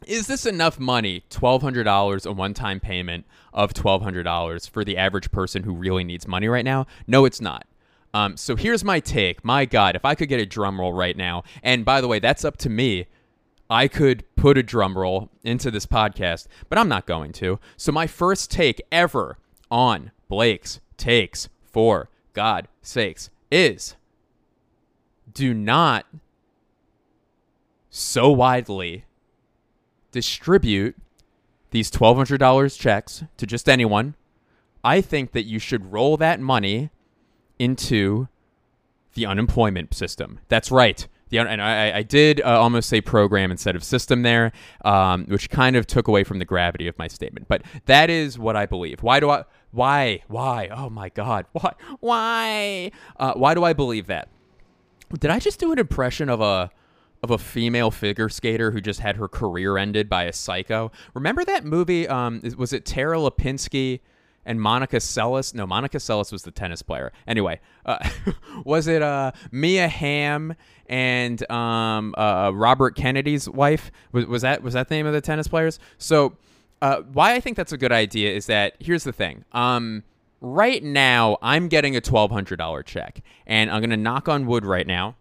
is 0.07 0.29
this 0.29 0.47
enough 0.47 0.79
money 0.79 1.25
$1200 1.31 2.27
a 2.27 2.33
one-time 2.33 2.81
payment 2.81 3.27
of 3.53 3.75
$1200 3.75 4.71
for 4.71 4.85
the 4.85 4.97
average 4.97 5.31
person 5.31 5.65
who 5.65 5.75
really 5.75 6.05
needs 6.05 6.27
money 6.29 6.49
right 6.49 6.65
now? 6.65 6.87
No 7.07 7.25
it's 7.25 7.41
not. 7.41 7.67
Um, 8.15 8.37
so 8.37 8.57
here's 8.57 8.85
my 8.85 9.01
take. 9.01 9.45
My 9.45 9.65
god 9.67 9.97
if 9.97 10.05
i 10.05 10.15
could 10.15 10.29
get 10.29 10.41
a 10.41 10.47
drum 10.47 10.81
roll 10.81 10.93
right 10.93 11.17
now 11.17 11.43
and 11.63 11.85
by 11.85 12.01
the 12.01 12.09
way 12.09 12.19
that's 12.19 12.45
up 12.45 12.57
to 12.59 12.71
me. 12.71 13.07
I 13.69 13.89
could 13.89 14.23
put 14.37 14.57
a 14.57 14.63
drum 14.63 14.97
roll 14.97 15.29
into 15.43 15.71
this 15.71 15.87
podcast 15.87 16.47
but 16.69 16.79
i'm 16.79 16.89
not 16.89 17.07
going 17.07 17.33
to. 17.33 17.59
So 17.77 17.93
my 17.93 18.07
first 18.07 18.51
take 18.51 18.81
ever 18.93 19.39
on 19.71 20.13
blake's 20.29 20.81
takes 20.97 21.49
for 21.65 22.09
god 22.33 22.69
sakes 22.81 23.29
is 23.51 23.97
do 25.35 25.53
not 25.53 26.07
so 27.91 28.31
widely 28.31 29.06
distribute 30.17 30.97
these 31.73 31.91
$1,200 31.91 32.79
checks 32.81 33.23
to 33.37 33.47
just 33.47 33.69
anyone, 33.69 34.15
I 34.83 35.03
think 35.03 35.33
that 35.33 35.45
you 35.45 35.59
should 35.59 35.93
roll 35.93 36.17
that 36.17 36.41
money 36.41 36.91
into 37.59 38.29
the 39.13 39.27
unemployment 39.27 39.93
system. 39.95 40.41
That's 40.49 40.71
right. 40.71 41.07
The, 41.29 41.39
and 41.39 41.61
I, 41.61 41.99
I 41.99 42.03
did 42.03 42.41
uh, 42.41 42.59
almost 42.61 42.89
say 42.89 43.03
program 43.03 43.51
instead 43.51 43.77
of 43.77 43.85
system 43.85 44.23
there, 44.23 44.53
um, 44.85 45.27
which 45.27 45.51
kind 45.51 45.77
of 45.77 45.87
took 45.87 46.09
away 46.09 46.25
from 46.25 46.39
the 46.39 46.45
gravity 46.47 46.87
of 46.89 46.97
my 46.99 47.09
statement. 47.09 47.47
But 47.47 47.63
that 47.85 48.09
is 48.09 48.39
what 48.39 48.57
I 48.57 48.65
believe. 48.65 49.03
Why 49.03 49.21
do 49.21 49.29
I? 49.29 49.45
Why? 49.73 50.23
Why? 50.29 50.69
Oh 50.69 50.89
my 50.89 51.09
God! 51.09 51.47
Why? 51.53 51.73
Why? 52.01 52.91
Uh, 53.19 53.35
why 53.35 53.55
do 53.55 53.65
I 53.65 53.73
believe 53.73 54.07
that? 54.07 54.29
Did 55.19 55.31
I 55.31 55.41
just 55.41 55.59
do 55.59 55.73
an 55.73 55.79
impression 55.79 56.29
of 56.29 56.41
a 56.41 56.71
of 57.23 57.31
a 57.31 57.39
female 57.39 57.91
figure 57.91 58.29
skater 58.29 58.71
who 58.71 58.81
just 58.81 59.01
had 59.01 59.17
her 59.17 59.29
career 59.29 59.79
ended 59.79 60.09
by 60.09 60.25
a 60.25 60.33
psycho. 60.33 60.93
Remember 61.15 61.45
that 61.45 61.65
movie? 61.65 62.07
Um, 62.07 62.41
was 62.57 62.73
it 62.73 62.85
Tara 62.85 63.19
Lipinski 63.19 64.01
and 64.47 64.61
Monica 64.61 64.97
Seles. 64.97 65.53
No, 65.53 65.67
Monica 65.67 65.99
Seles 65.99 66.33
was 66.33 66.45
the 66.45 66.51
tennis 66.51 66.81
player. 66.81 67.13
Anyway, 67.27 67.61
uh, 67.85 67.99
was 68.65 68.87
it 68.87 69.03
uh, 69.03 69.33
Mia 69.51 69.89
Hamm 69.89 70.55
and 70.89 71.51
um, 71.51 72.15
uh, 72.17 72.53
Robert 72.55 72.95
Kennedy's 72.95 73.51
wife? 73.51 73.91
Was, 74.13 74.25
was 74.27 74.43
that 74.43 74.63
was 74.63 74.73
that 74.75 74.89
the 74.89 74.95
name 74.95 75.07
of 75.07 75.13
the 75.13 75.21
tennis 75.21 75.49
players? 75.49 75.79
So, 75.99 76.37
uh, 76.81 77.03
why 77.13 77.35
I 77.35 77.41
think 77.41 77.57
that's 77.57 77.73
a 77.73 77.79
good 77.79 77.93
idea 77.93 78.33
is 78.33 78.47
that 78.47 78.77
here's 78.79 79.05
the 79.05 79.13
thing. 79.13 79.45
Um, 79.53 80.05
right 80.41 80.83
now, 80.83 81.37
I'm 81.43 81.69
getting 81.69 81.97
a 81.97 82.01
twelve 82.01 82.31
hundred 82.31 82.57
dollar 82.57 82.83
check, 82.83 83.23
and 83.47 83.71
I'm 83.71 83.81
gonna 83.81 83.97
knock 83.97 84.29
on 84.29 84.47
wood 84.47 84.65
right 84.65 84.87
now. 84.87 85.17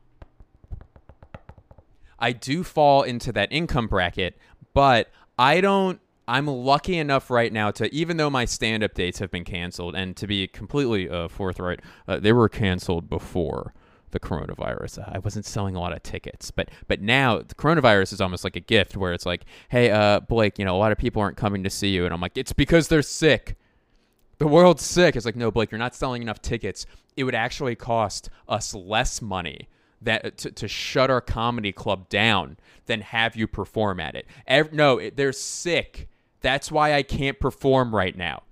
I 2.19 2.31
do 2.31 2.63
fall 2.63 3.03
into 3.03 3.31
that 3.33 3.51
income 3.51 3.87
bracket, 3.87 4.37
but 4.73 5.11
I 5.37 5.61
don't 5.61 5.99
I'm 6.27 6.47
lucky 6.47 6.97
enough 6.97 7.29
right 7.29 7.53
now 7.53 7.71
to, 7.71 7.93
even 7.93 8.17
though 8.17 8.29
my 8.29 8.45
stand 8.45 8.83
up 8.83 8.93
dates 8.95 9.19
have 9.19 9.29
been 9.29 9.43
canceled, 9.43 9.95
and 9.95 10.17
to 10.17 10.25
be 10.25 10.47
completely 10.47 11.07
uh, 11.07 11.27
forthright, 11.27 11.81
uh, 12.07 12.19
they 12.19 12.33
were 12.33 12.49
canceled 12.49 13.09
before 13.09 13.73
the 14.09 14.19
coronavirus. 14.19 15.13
I 15.13 15.19
wasn't 15.19 15.45
selling 15.45 15.75
a 15.75 15.79
lot 15.79 15.93
of 15.93 16.01
tickets, 16.01 16.49
but 16.49 16.69
but 16.87 17.01
now 17.01 17.39
the 17.39 17.55
coronavirus 17.55 18.13
is 18.13 18.21
almost 18.21 18.43
like 18.43 18.55
a 18.55 18.61
gift 18.61 18.97
where 18.97 19.13
it's 19.13 19.25
like, 19.25 19.45
hey, 19.69 19.91
uh, 19.91 20.21
Blake, 20.21 20.57
you 20.57 20.65
know, 20.65 20.75
a 20.75 20.79
lot 20.79 20.91
of 20.91 20.97
people 20.97 21.21
aren't 21.21 21.37
coming 21.37 21.63
to 21.63 21.69
see 21.69 21.89
you, 21.89 22.05
and 22.05 22.13
I'm 22.13 22.21
like, 22.21 22.37
it's 22.37 22.53
because 22.53 22.87
they're 22.87 23.01
sick. 23.01 23.55
The 24.37 24.47
world's 24.47 24.83
sick. 24.83 25.15
It's 25.15 25.25
like, 25.25 25.35
no, 25.35 25.51
Blake, 25.51 25.71
you're 25.71 25.79
not 25.79 25.95
selling 25.95 26.21
enough 26.21 26.41
tickets. 26.41 26.85
It 27.15 27.23
would 27.23 27.35
actually 27.35 27.75
cost 27.75 28.29
us 28.49 28.73
less 28.73 29.21
money 29.21 29.69
that 30.05 30.37
to, 30.39 30.51
to 30.51 30.67
shut 30.67 31.09
our 31.11 31.21
comedy 31.21 31.71
club 31.71 32.09
down 32.09 32.57
than 32.85 33.01
have 33.01 33.35
you 33.35 33.47
perform 33.47 33.99
at 33.99 34.15
it. 34.15 34.25
Every, 34.47 34.75
no, 34.75 34.97
it, 34.97 35.17
they're 35.17 35.33
sick 35.33 36.07
that's 36.45 36.71
why 36.71 36.93
I 36.93 37.01
can't 37.01 37.39
perform 37.39 37.95
right 37.95 38.15
now. 38.15 38.43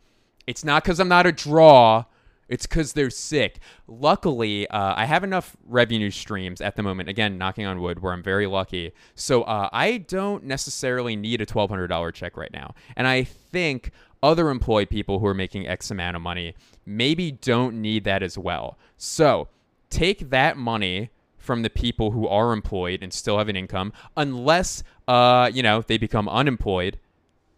It's 0.48 0.66
not 0.66 0.84
because 0.84 1.00
I'm 1.00 1.08
not 1.08 1.28
a 1.28 1.32
draw. 1.32 2.06
It's 2.50 2.66
because 2.66 2.94
they're 2.94 3.12
sick. 3.12 3.60
Luckily, 3.88 4.68
uh, 4.70 4.96
I 4.98 5.06
have 5.06 5.24
enough 5.24 5.56
revenue 5.64 6.10
streams 6.10 6.60
at 6.60 6.76
the 6.76 6.82
moment. 6.82 7.08
Again, 7.08 7.38
knocking 7.38 7.68
on 7.68 7.82
wood, 7.82 8.02
where 8.02 8.12
I'm 8.12 8.24
very 8.24 8.48
lucky. 8.48 8.94
So 9.14 9.44
uh, 9.44 9.70
I 9.72 9.98
don't 9.98 10.44
necessarily 10.44 11.16
need 11.16 11.40
a 11.40 11.46
$1,200 11.46 12.14
check 12.16 12.36
right 12.36 12.52
now. 12.52 12.74
And 12.96 13.08
I 13.08 13.26
think 13.26 13.92
other 14.24 14.50
employed 14.50 14.90
people 14.90 15.20
who 15.20 15.28
are 15.28 15.36
making 15.36 15.68
X 15.68 15.92
amount 15.92 16.16
of 16.16 16.24
money 16.24 16.56
maybe 16.88 17.32
don't 17.32 17.80
need 17.80 18.06
that 18.06 18.24
as 18.24 18.40
well. 18.40 18.80
So 18.98 19.50
take 19.92 20.32
that 20.32 20.58
money 20.58 21.12
from 21.44 21.62
the 21.62 21.70
people 21.70 22.12
who 22.12 22.28
are 22.28 22.54
employed 22.54 23.04
and 23.04 23.12
still 23.12 23.38
have 23.38 23.50
an 23.50 23.56
income, 23.56 23.94
unless 24.16 24.84
uh, 25.08 25.52
you 25.54 25.62
know 25.62 25.82
they 25.82 25.98
become 25.98 26.30
unemployed 26.30 26.98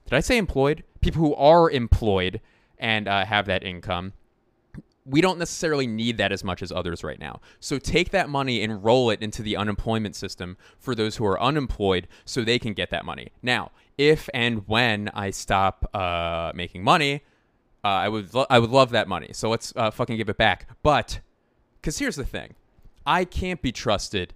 did 0.06 0.15
I 0.15 0.20
say 0.20 0.38
employed? 0.38 0.84
People 1.01 1.22
who 1.22 1.36
are 1.36 1.70
employed 1.70 2.42
and 2.77 3.08
uh, 3.08 3.25
have 3.25 3.48
that 3.48 3.63
income. 3.63 4.13
We 5.06 5.22
don't 5.22 5.38
necessarily 5.38 5.86
need 5.86 6.18
that 6.18 6.32
as 6.32 6.44
much 6.44 6.63
as 6.63 6.72
others 6.72 7.04
right 7.04 7.20
now. 7.20 7.42
So 7.60 7.77
take 7.77 8.10
that 8.12 8.27
money 8.30 8.63
and 8.63 8.84
roll 8.84 9.10
it 9.10 9.22
into 9.22 9.44
the 9.44 9.56
unemployment 9.56 10.15
system 10.15 10.58
for 10.80 10.96
those 10.96 11.18
who 11.18 11.25
are 11.25 11.39
unemployed 11.39 12.08
so 12.24 12.44
they 12.44 12.58
can 12.58 12.74
get 12.74 12.89
that 12.89 13.06
money. 13.06 13.32
Now, 13.42 13.72
if 13.98 14.30
and 14.34 14.68
when 14.68 15.10
I 15.10 15.30
stop 15.30 15.89
uh, 15.94 16.51
making 16.56 16.84
money, 16.84 17.22
uh, 17.84 17.88
I 17.88 18.10
would 18.10 18.34
lo- 18.34 18.48
I 18.50 18.58
would 18.58 18.72
love 18.72 18.89
that 18.92 19.08
money. 19.08 19.30
So 19.34 19.50
let's 19.50 19.74
uh, 19.75 19.92
fucking 19.92 20.18
give 20.18 20.30
it 20.30 20.38
back. 20.38 20.68
But 20.82 21.20
because 21.80 22.00
here's 22.00 22.15
the 22.15 22.25
thing, 22.25 22.56
I 23.06 23.26
can't 23.26 23.62
be 23.62 23.72
trusted 23.72 24.34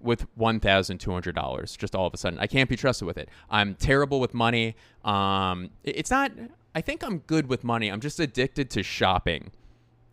with 0.00 0.26
$1,200 0.38 1.78
just 1.78 1.96
all 1.96 2.06
of 2.06 2.14
a 2.14 2.16
sudden. 2.16 2.38
I 2.38 2.46
can't 2.46 2.68
be 2.68 2.76
trusted 2.76 3.06
with 3.06 3.16
it. 3.16 3.28
I'm 3.50 3.74
terrible 3.74 4.20
with 4.20 4.34
money. 4.34 4.76
Um, 5.04 5.70
it's 5.82 6.10
not, 6.10 6.30
I 6.74 6.82
think 6.82 7.02
I'm 7.02 7.18
good 7.18 7.48
with 7.48 7.64
money. 7.64 7.88
I'm 7.88 8.00
just 8.00 8.20
addicted 8.20 8.70
to 8.70 8.82
shopping, 8.82 9.50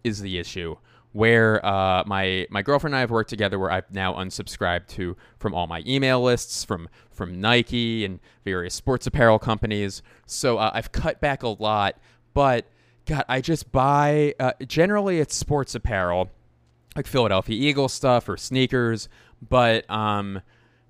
is 0.04 0.22
the 0.22 0.38
issue. 0.40 0.78
Where 1.14 1.64
uh, 1.66 2.06
my 2.08 2.48
my 2.50 2.62
girlfriend 2.62 2.94
and 2.94 3.00
I 3.00 3.02
have 3.02 3.12
worked 3.12 3.30
together, 3.30 3.60
where 3.60 3.70
I've 3.70 3.92
now 3.92 4.14
unsubscribed 4.14 4.88
to 4.92 5.18
from 5.40 5.54
all 5.54 5.68
my 5.68 5.84
email 5.86 6.24
lists, 6.24 6.64
from 6.64 6.88
from 7.12 7.42
Nike 7.42 8.06
and 8.06 8.22
various 8.46 8.74
sports 8.74 9.08
apparel 9.08 9.38
companies. 9.38 10.02
So 10.26 10.58
uh, 10.58 10.72
I've 10.74 10.94
cut 10.94 11.20
back 11.20 11.44
a 11.44 11.50
lot, 11.50 11.98
but 12.34 12.66
God, 13.06 13.26
I 13.28 13.42
just 13.42 13.74
buy. 13.74 14.36
Uh, 14.40 14.54
generally, 14.66 15.20
it's 15.20 15.36
sports 15.36 15.76
apparel, 15.76 16.30
like 16.96 17.08
Philadelphia 17.08 17.56
Eagles 17.56 17.94
stuff 17.94 18.28
or 18.28 18.38
sneakers 18.38 19.08
but 19.48 19.90
um, 19.90 20.42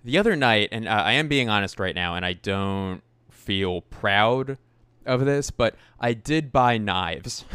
the 0.04 0.18
other 0.18 0.36
night, 0.36 0.70
and 0.72 0.88
uh, 0.88 0.92
I 0.92 1.14
am 1.14 1.28
being 1.28 1.50
honest 1.50 1.80
right 1.80 1.96
now, 1.96 2.16
and 2.16 2.26
I 2.26 2.34
don't 2.34 3.02
feel 3.30 3.82
proud 3.82 4.58
of 5.06 5.26
this, 5.26 5.52
but 5.52 5.76
I 6.00 6.14
did 6.14 6.52
buy 6.52 6.78
knives. 6.78 7.46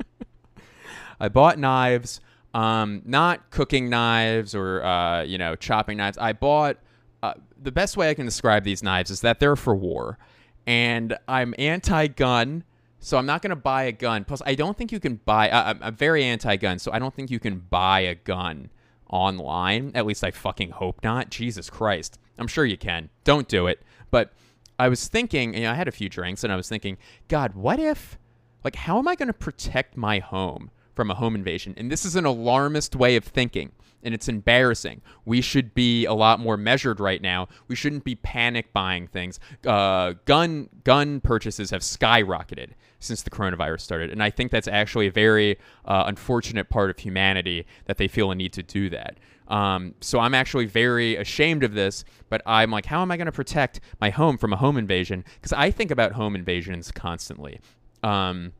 I 1.20 1.28
bought 1.28 1.58
knives, 1.58 2.20
um, 2.54 3.02
not 3.04 3.50
cooking 3.50 3.90
knives 3.90 4.54
or 4.54 4.82
uh, 4.82 5.22
you 5.22 5.38
know 5.38 5.56
chopping 5.56 5.96
knives. 5.98 6.18
I 6.18 6.32
bought. 6.32 6.78
Uh, 7.22 7.34
the 7.62 7.72
best 7.72 7.98
way 7.98 8.08
I 8.08 8.14
can 8.14 8.24
describe 8.24 8.64
these 8.64 8.82
knives 8.82 9.10
is 9.10 9.20
that 9.20 9.40
they're 9.40 9.56
for 9.56 9.74
war, 9.74 10.18
and 10.66 11.18
I'm 11.28 11.54
anti-gun. 11.58 12.64
So 13.00 13.16
I'm 13.16 13.26
not 13.26 13.40
going 13.42 13.50
to 13.50 13.56
buy 13.56 13.84
a 13.84 13.92
gun. 13.92 14.24
Plus, 14.24 14.42
I 14.44 14.54
don't 14.54 14.76
think 14.76 14.92
you 14.92 15.00
can 15.00 15.16
buy. 15.24 15.50
Uh, 15.50 15.74
I'm 15.80 15.96
very 15.96 16.22
anti-gun, 16.22 16.78
so 16.78 16.92
I 16.92 16.98
don't 16.98 17.14
think 17.14 17.30
you 17.30 17.40
can 17.40 17.58
buy 17.58 18.00
a 18.00 18.14
gun 18.14 18.68
online. 19.08 19.90
At 19.94 20.06
least 20.06 20.22
I 20.22 20.30
fucking 20.30 20.70
hope 20.70 21.02
not. 21.02 21.30
Jesus 21.30 21.70
Christ. 21.70 22.18
I'm 22.38 22.46
sure 22.46 22.64
you 22.64 22.76
can. 22.76 23.08
Don't 23.24 23.48
do 23.48 23.66
it. 23.66 23.82
But 24.10 24.32
I 24.78 24.88
was 24.88 25.08
thinking, 25.08 25.54
you 25.54 25.62
know, 25.62 25.72
I 25.72 25.74
had 25.74 25.88
a 25.88 25.92
few 25.92 26.08
drinks 26.08 26.44
and 26.44 26.52
I 26.52 26.56
was 26.56 26.68
thinking, 26.68 26.98
God, 27.28 27.54
what 27.54 27.80
if, 27.80 28.18
like, 28.64 28.76
how 28.76 28.98
am 28.98 29.08
I 29.08 29.14
going 29.14 29.28
to 29.28 29.34
protect 29.34 29.96
my 29.96 30.18
home 30.18 30.70
from 30.94 31.10
a 31.10 31.14
home 31.14 31.34
invasion? 31.34 31.74
And 31.76 31.90
this 31.90 32.04
is 32.04 32.16
an 32.16 32.26
alarmist 32.26 32.94
way 32.94 33.16
of 33.16 33.24
thinking 33.24 33.72
and 34.02 34.14
it's 34.14 34.28
embarrassing. 34.28 35.02
We 35.24 35.40
should 35.40 35.74
be 35.74 36.04
a 36.04 36.14
lot 36.14 36.40
more 36.40 36.56
measured 36.56 37.00
right 37.00 37.20
now. 37.20 37.48
We 37.68 37.76
shouldn't 37.76 38.04
be 38.04 38.14
panic 38.14 38.72
buying 38.72 39.06
things. 39.06 39.38
Uh, 39.66 40.14
gun 40.24 40.68
gun 40.84 41.20
purchases 41.20 41.70
have 41.70 41.82
skyrocketed 41.82 42.70
since 42.98 43.22
the 43.22 43.30
coronavirus 43.30 43.80
started, 43.80 44.10
and 44.10 44.22
I 44.22 44.30
think 44.30 44.50
that's 44.50 44.68
actually 44.68 45.06
a 45.06 45.12
very 45.12 45.58
uh, 45.84 46.04
unfortunate 46.06 46.68
part 46.68 46.90
of 46.90 46.98
humanity 46.98 47.66
that 47.86 47.96
they 47.96 48.08
feel 48.08 48.30
a 48.30 48.34
need 48.34 48.52
to 48.54 48.62
do 48.62 48.90
that. 48.90 49.18
Um, 49.48 49.94
so 50.00 50.20
I'm 50.20 50.34
actually 50.34 50.66
very 50.66 51.16
ashamed 51.16 51.64
of 51.64 51.74
this, 51.74 52.04
but 52.28 52.40
I'm 52.46 52.70
like, 52.70 52.86
how 52.86 53.02
am 53.02 53.10
I 53.10 53.16
going 53.16 53.26
to 53.26 53.32
protect 53.32 53.80
my 54.00 54.10
home 54.10 54.38
from 54.38 54.52
a 54.52 54.56
home 54.56 54.76
invasion? 54.76 55.24
Because 55.34 55.52
I 55.52 55.72
think 55.72 55.90
about 55.90 56.12
home 56.12 56.36
invasions 56.36 56.92
constantly, 56.92 57.60
um, 58.04 58.52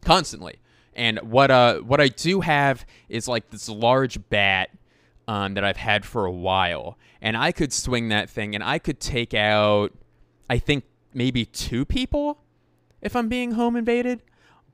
constantly. 0.00 0.60
And 0.94 1.18
what 1.20 1.50
uh 1.50 1.78
what 1.78 2.00
I 2.00 2.08
do 2.08 2.40
have 2.40 2.84
is 3.08 3.28
like 3.28 3.50
this 3.50 3.68
large 3.68 4.18
bat 4.28 4.70
um, 5.30 5.54
that 5.54 5.62
I've 5.62 5.76
had 5.76 6.04
for 6.04 6.26
a 6.26 6.32
while, 6.32 6.98
and 7.22 7.36
I 7.36 7.52
could 7.52 7.72
swing 7.72 8.08
that 8.08 8.28
thing, 8.28 8.56
and 8.56 8.64
I 8.64 8.80
could 8.80 8.98
take 8.98 9.32
out, 9.32 9.92
I 10.50 10.58
think 10.58 10.82
maybe 11.14 11.44
two 11.44 11.84
people, 11.84 12.42
if 13.00 13.14
I'm 13.14 13.28
being 13.28 13.52
home 13.52 13.76
invaded. 13.76 14.22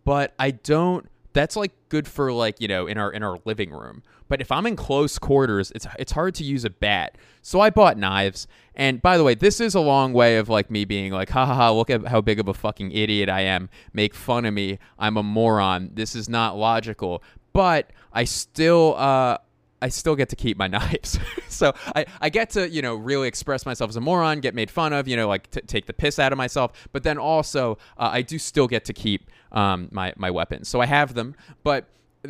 But 0.07 0.33
I 0.39 0.53
don't. 0.53 1.11
That's 1.35 1.57
like 1.57 1.73
good 1.91 2.09
for 2.09 2.33
like 2.33 2.59
you 2.59 2.69
know 2.69 2.87
in 2.87 2.97
our 2.97 3.13
in 3.13 3.23
our 3.23 3.39
living 3.45 3.71
room. 3.71 4.03
But 4.29 4.41
if 4.41 4.51
I'm 4.51 4.65
in 4.65 4.77
close 4.77 5.19
quarters, 5.19 5.71
it's 5.75 5.87
it's 5.99 6.13
hard 6.13 6.35
to 6.37 6.45
use 6.45 6.65
a 6.65 6.71
bat. 6.71 7.19
So 7.43 7.61
I 7.61 7.69
bought 7.69 7.99
knives. 7.99 8.47
And 8.75 9.03
by 9.03 9.19
the 9.19 9.25
way, 9.25 9.35
this 9.35 9.61
is 9.61 9.75
a 9.75 9.81
long 9.81 10.15
way 10.15 10.39
of 10.39 10.49
like 10.49 10.71
me 10.71 10.87
being 10.87 11.13
like, 11.13 11.29
ha 11.29 11.45
ha 11.45 11.55
ha, 11.55 11.71
look 11.71 11.91
at 11.91 12.07
how 12.07 12.23
big 12.23 12.41
of 12.41 12.49
a 12.49 12.55
fucking 12.55 12.93
idiot 12.93 13.29
I 13.29 13.43
am. 13.43 13.69
Make 13.93 14.15
fun 14.15 14.47
of 14.47 14.55
me. 14.55 14.79
I'm 14.99 15.19
a 15.19 15.23
moron. 15.23 15.91
This 15.93 16.15
is 16.15 16.31
not 16.31 16.57
logical. 16.57 17.23
But 17.53 17.91
I 18.13 18.25
still 18.25 18.95
uh 18.97 19.37
I 19.83 19.89
still 19.89 20.17
get 20.17 20.29
to 20.31 20.37
keep 20.37 20.57
my 20.57 20.67
knives. 20.69 21.19
so 21.49 21.75
I, 21.95 22.07
I 22.21 22.29
get 22.29 22.51
to, 22.51 22.69
you 22.69 22.83
know, 22.83 22.95
really 22.95 23.29
express 23.29 23.67
myself 23.67 23.91
as 23.91 23.97
a 23.97 24.01
moron, 24.01 24.41
get 24.41 24.55
made 24.55 24.71
fun 24.71 24.93
of, 24.93 25.07
you 25.07 25.17
know, 25.17 25.29
like 25.29 25.51
t- 25.51 25.61
take 25.63 25.87
the 25.87 25.93
piss 25.93 26.19
out 26.19 26.33
of 26.33 26.39
myself. 26.39 26.89
But 26.93 27.03
then 27.03 27.19
also, 27.19 27.79
uh, 27.99 28.11
I 28.13 28.23
do 28.23 28.39
still 28.39 28.67
get 28.67 28.85
to 28.87 28.93
keep 28.93 29.31
um, 29.53 29.89
my, 29.91 30.13
my 30.17 30.31
weapons. 30.31 30.69
So 30.69 30.81
I 30.81 30.87
have 30.87 31.15
them. 31.15 31.35
But 31.63 31.87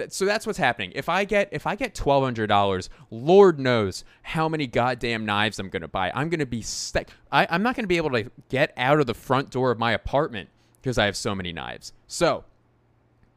so 0.08 0.24
that's 0.24 0.46
what's 0.46 0.58
happening. 0.58 0.92
If 0.94 1.08
I 1.08 1.24
get 1.24 1.48
if 1.52 1.66
I 1.66 1.74
get 1.74 1.94
twelve 1.94 2.22
hundred 2.22 2.48
dollars, 2.48 2.90
Lord 3.10 3.58
knows 3.58 4.04
how 4.22 4.48
many 4.48 4.66
goddamn 4.66 5.24
knives 5.24 5.58
I'm 5.58 5.68
gonna 5.68 5.88
buy. 5.88 6.12
I'm 6.14 6.28
gonna 6.28 6.44
be 6.44 6.62
stuck. 6.62 7.08
I'm 7.32 7.62
not 7.62 7.76
gonna 7.76 7.88
be 7.88 7.96
able 7.96 8.10
to 8.10 8.30
get 8.48 8.72
out 8.76 9.00
of 9.00 9.06
the 9.06 9.14
front 9.14 9.50
door 9.50 9.70
of 9.70 9.78
my 9.78 9.92
apartment 9.92 10.50
because 10.80 10.98
I 10.98 11.06
have 11.06 11.16
so 11.16 11.34
many 11.34 11.52
knives. 11.52 11.92
So 12.06 12.44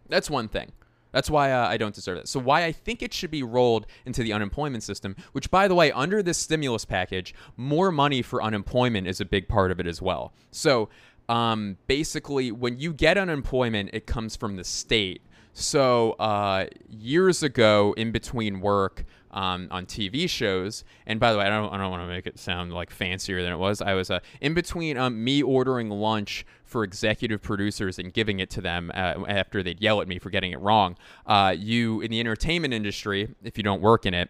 that's 0.08 0.30
one 0.30 0.48
thing. 0.48 0.72
That's 1.12 1.30
why 1.30 1.52
uh, 1.52 1.68
I 1.68 1.78
don't 1.78 1.96
deserve 1.96 2.18
it. 2.18 2.28
So 2.28 2.40
why 2.40 2.66
I 2.66 2.72
think 2.72 3.02
it 3.02 3.14
should 3.14 3.32
be 3.32 3.44
rolled 3.44 3.88
into 4.06 4.24
the 4.24 4.34
unemployment 4.34 4.84
system, 4.84 5.16
which 5.32 5.50
by 5.50 5.68
the 5.68 5.76
way, 5.76 5.92
under 5.92 6.22
this 6.22 6.38
stimulus 6.38 6.86
package, 6.86 7.34
more 7.58 7.92
money 7.92 8.22
for 8.22 8.44
unemployment 8.44 9.08
is 9.08 9.20
a 9.20 9.26
big 9.26 9.48
part 9.48 9.72
of 9.72 9.80
it 9.80 9.88
as 9.88 10.02
well. 10.02 10.34
So 10.52 10.90
um, 11.28 11.78
basically, 11.88 12.52
when 12.52 12.80
you 12.80 12.94
get 12.94 13.18
unemployment, 13.18 13.92
it 13.94 14.08
comes 14.08 14.36
from 14.36 14.56
the 14.56 14.64
state. 14.64 15.22
So 15.54 16.12
uh, 16.14 16.68
years 16.90 17.44
ago, 17.44 17.94
in 17.98 18.12
between 18.12 18.62
work 18.62 19.04
um, 19.32 19.68
on 19.72 19.86
TV 19.86 20.30
shows, 20.30 20.84
and 21.06 21.20
by 21.20 21.32
the 21.32 21.38
way, 21.38 21.46
I 21.46 21.50
don't, 21.50 21.72
I 21.74 21.78
don't 21.78 21.92
want 21.92 22.04
to 22.04 22.08
make 22.08 22.28
it 22.28 22.40
sound 22.40 22.74
like 22.74 22.90
fancier 22.90 23.44
than 23.44 23.52
it 23.52 23.58
was. 23.58 23.82
I 23.82 23.94
was 23.94 24.10
uh, 24.10 24.20
in 24.42 24.54
between 24.54 24.98
um, 24.98 25.24
me 25.24 25.44
ordering 25.44 25.90
lunch 25.90 26.46
for 26.70 26.84
executive 26.84 27.42
producers 27.42 28.00
and 28.00 28.14
giving 28.14 28.40
it 28.40 28.50
to 28.52 28.62
them 28.62 28.92
uh, 28.94 29.26
after 29.28 29.62
they'd 29.64 29.82
yell 29.82 30.02
at 30.02 30.08
me 30.08 30.20
for 30.20 30.30
getting 30.30 30.52
it 30.52 30.60
wrong. 30.60 30.96
Uh, 31.26 31.54
you 31.58 32.02
in 32.02 32.12
the 32.12 32.20
entertainment 32.20 32.74
industry, 32.74 33.34
if 33.44 33.58
you 33.58 33.64
don't 33.64 33.82
work 33.82 34.06
in 34.06 34.14
it 34.14 34.30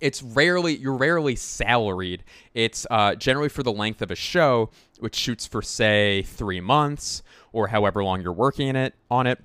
it's 0.00 0.22
rarely 0.22 0.76
you're 0.76 0.96
rarely 0.96 1.36
salaried. 1.36 2.22
It's 2.54 2.86
uh, 2.90 3.14
generally 3.14 3.48
for 3.48 3.62
the 3.62 3.72
length 3.72 4.02
of 4.02 4.10
a 4.10 4.14
show, 4.14 4.70
which 4.98 5.14
shoots 5.16 5.46
for 5.46 5.62
say 5.62 6.22
three 6.22 6.60
months 6.60 7.22
or 7.52 7.68
however 7.68 8.04
long 8.04 8.22
you're 8.22 8.32
working 8.32 8.68
in 8.68 8.76
it 8.76 8.94
on 9.10 9.26
it. 9.26 9.42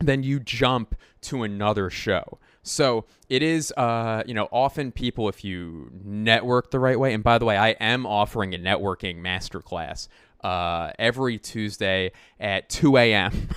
Then 0.00 0.22
you 0.22 0.40
jump 0.40 0.94
to 1.22 1.42
another 1.42 1.90
show. 1.90 2.38
So 2.62 3.06
it 3.28 3.42
is, 3.42 3.72
uh, 3.76 4.22
you 4.26 4.34
know, 4.34 4.48
often 4.52 4.92
people 4.92 5.28
if 5.28 5.42
you 5.42 5.90
network 6.04 6.70
the 6.70 6.78
right 6.78 6.98
way. 6.98 7.14
And 7.14 7.24
by 7.24 7.38
the 7.38 7.44
way, 7.44 7.56
I 7.56 7.70
am 7.70 8.06
offering 8.06 8.54
a 8.54 8.58
networking 8.58 9.20
masterclass 9.20 10.08
uh, 10.42 10.92
every 10.98 11.38
Tuesday 11.38 12.12
at 12.38 12.68
2 12.68 12.96
a.m. 12.96 13.48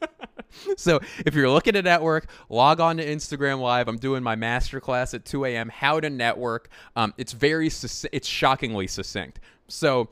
so 0.76 1.00
if 1.24 1.34
you're 1.34 1.50
looking 1.50 1.74
to 1.74 1.82
network, 1.82 2.26
log 2.48 2.80
on 2.80 2.96
to 2.98 3.06
Instagram 3.06 3.60
Live. 3.60 3.88
I'm 3.88 3.98
doing 3.98 4.22
my 4.22 4.36
masterclass 4.36 5.14
at 5.14 5.24
2 5.24 5.44
a.m. 5.46 5.68
How 5.68 6.00
to 6.00 6.10
network. 6.10 6.68
Um, 6.96 7.14
it's 7.18 7.32
very 7.32 7.66
it's 7.66 8.28
shockingly 8.28 8.86
succinct. 8.86 9.40
So 9.68 10.10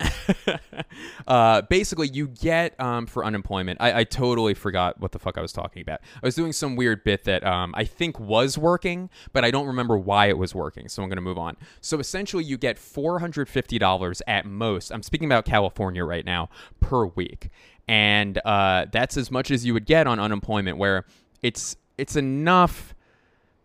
uh, 1.26 1.62
basically, 1.62 2.08
you 2.08 2.28
get 2.28 2.78
um, 2.80 3.06
for 3.06 3.24
unemployment. 3.24 3.80
I, 3.80 4.00
I, 4.00 4.04
totally 4.04 4.54
forgot 4.54 5.00
what 5.00 5.12
the 5.12 5.18
fuck 5.18 5.36
I 5.36 5.42
was 5.42 5.52
talking 5.52 5.82
about. 5.82 6.00
I 6.22 6.26
was 6.26 6.34
doing 6.34 6.52
some 6.52 6.76
weird 6.76 7.04
bit 7.04 7.24
that 7.24 7.44
um, 7.44 7.74
I 7.76 7.84
think 7.84 8.18
was 8.18 8.56
working, 8.56 9.10
but 9.32 9.44
I 9.44 9.50
don't 9.50 9.66
remember 9.66 9.98
why 9.98 10.26
it 10.26 10.38
was 10.38 10.54
working. 10.54 10.88
So 10.88 11.02
I'm 11.02 11.08
going 11.08 11.16
to 11.16 11.22
move 11.22 11.38
on. 11.38 11.56
So 11.80 11.98
essentially, 11.98 12.44
you 12.44 12.56
get 12.56 12.76
$450 12.76 14.22
at 14.26 14.46
most. 14.46 14.90
I'm 14.90 15.02
speaking 15.02 15.28
about 15.28 15.44
California 15.44 16.04
right 16.04 16.24
now 16.24 16.48
per 16.80 17.06
week, 17.06 17.50
and 17.86 18.38
uh, 18.44 18.86
that's 18.90 19.16
as 19.16 19.30
much 19.30 19.50
as 19.50 19.66
you 19.66 19.74
would 19.74 19.86
get 19.86 20.06
on 20.06 20.18
unemployment, 20.18 20.78
where 20.78 21.04
it's 21.42 21.76
it's 21.98 22.16
enough. 22.16 22.94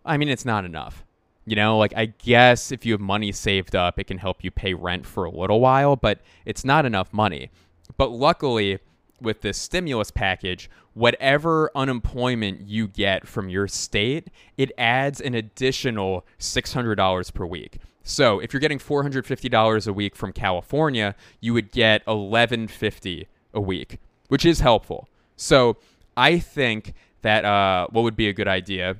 I 0.05 0.17
mean, 0.17 0.29
it's 0.29 0.45
not 0.45 0.65
enough 0.65 1.04
you 1.45 1.55
know, 1.55 1.77
like 1.77 1.93
I 1.95 2.05
guess 2.05 2.71
if 2.71 2.85
you 2.85 2.93
have 2.93 3.01
money 3.01 3.31
saved 3.31 3.75
up, 3.75 3.99
it 3.99 4.05
can 4.05 4.17
help 4.17 4.43
you 4.43 4.51
pay 4.51 4.73
rent 4.73 5.05
for 5.05 5.25
a 5.25 5.29
little 5.29 5.59
while, 5.59 5.95
but 5.95 6.19
it's 6.45 6.65
not 6.65 6.85
enough 6.85 7.13
money. 7.13 7.51
But 7.97 8.11
luckily, 8.11 8.79
with 9.21 9.41
this 9.41 9.57
stimulus 9.57 10.11
package, 10.11 10.69
whatever 10.93 11.71
unemployment 11.75 12.61
you 12.61 12.87
get 12.87 13.27
from 13.27 13.49
your 13.49 13.67
state, 13.67 14.29
it 14.57 14.71
adds 14.77 15.21
an 15.21 15.35
additional 15.35 16.25
$600 16.39 17.33
per 17.33 17.45
week. 17.45 17.77
So 18.03 18.39
if 18.39 18.53
you're 18.53 18.59
getting 18.59 18.79
$450 18.79 19.87
a 19.87 19.93
week 19.93 20.15
from 20.15 20.31
California, 20.31 21.15
you 21.39 21.53
would 21.53 21.71
get 21.71 22.05
1150 22.05 23.27
a 23.53 23.61
week, 23.61 23.99
which 24.27 24.45
is 24.45 24.59
helpful. 24.59 25.09
So 25.35 25.77
I 26.15 26.39
think 26.39 26.93
that 27.23 27.45
uh, 27.45 27.87
what 27.89 28.03
would 28.03 28.15
be 28.15 28.29
a 28.29 28.33
good 28.33 28.47
idea 28.47 28.97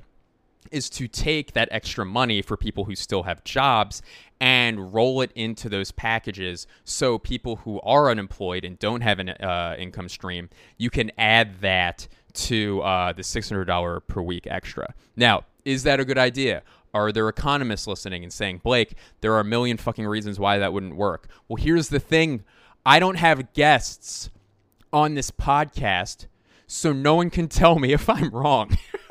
is 0.70 0.90
to 0.90 1.08
take 1.08 1.52
that 1.52 1.68
extra 1.70 2.04
money 2.04 2.42
for 2.42 2.56
people 2.56 2.84
who 2.84 2.94
still 2.94 3.24
have 3.24 3.44
jobs 3.44 4.02
and 4.40 4.92
roll 4.92 5.20
it 5.22 5.32
into 5.34 5.68
those 5.68 5.90
packages 5.90 6.66
so 6.84 7.18
people 7.18 7.56
who 7.56 7.80
are 7.80 8.10
unemployed 8.10 8.64
and 8.64 8.78
don't 8.78 9.00
have 9.00 9.18
an 9.18 9.30
uh, 9.30 9.74
income 9.78 10.08
stream 10.08 10.48
you 10.76 10.90
can 10.90 11.10
add 11.18 11.60
that 11.60 12.06
to 12.34 12.82
uh, 12.82 13.12
the 13.14 13.22
$600 13.22 14.06
per 14.06 14.20
week 14.20 14.46
extra. 14.46 14.94
Now 15.16 15.44
is 15.64 15.82
that 15.84 16.00
a 16.00 16.04
good 16.04 16.18
idea? 16.18 16.62
Are 16.94 17.12
there 17.12 17.28
economists 17.28 17.86
listening 17.86 18.22
and 18.22 18.32
saying 18.32 18.60
blake 18.62 18.94
there 19.20 19.32
are 19.32 19.40
a 19.40 19.44
million 19.44 19.76
fucking 19.76 20.06
reasons 20.06 20.38
why 20.38 20.58
that 20.58 20.72
wouldn't 20.72 20.96
work. 20.96 21.28
Well 21.48 21.62
here's 21.62 21.88
the 21.88 22.00
thing. 22.00 22.44
I 22.84 23.00
don't 23.00 23.16
have 23.16 23.52
guests 23.52 24.30
on 24.92 25.14
this 25.14 25.30
podcast 25.30 26.26
so 26.66 26.92
no 26.92 27.14
one 27.14 27.30
can 27.30 27.48
tell 27.48 27.78
me 27.78 27.92
if 27.98 28.08
i'm 28.08 28.30
wrong 28.30 28.76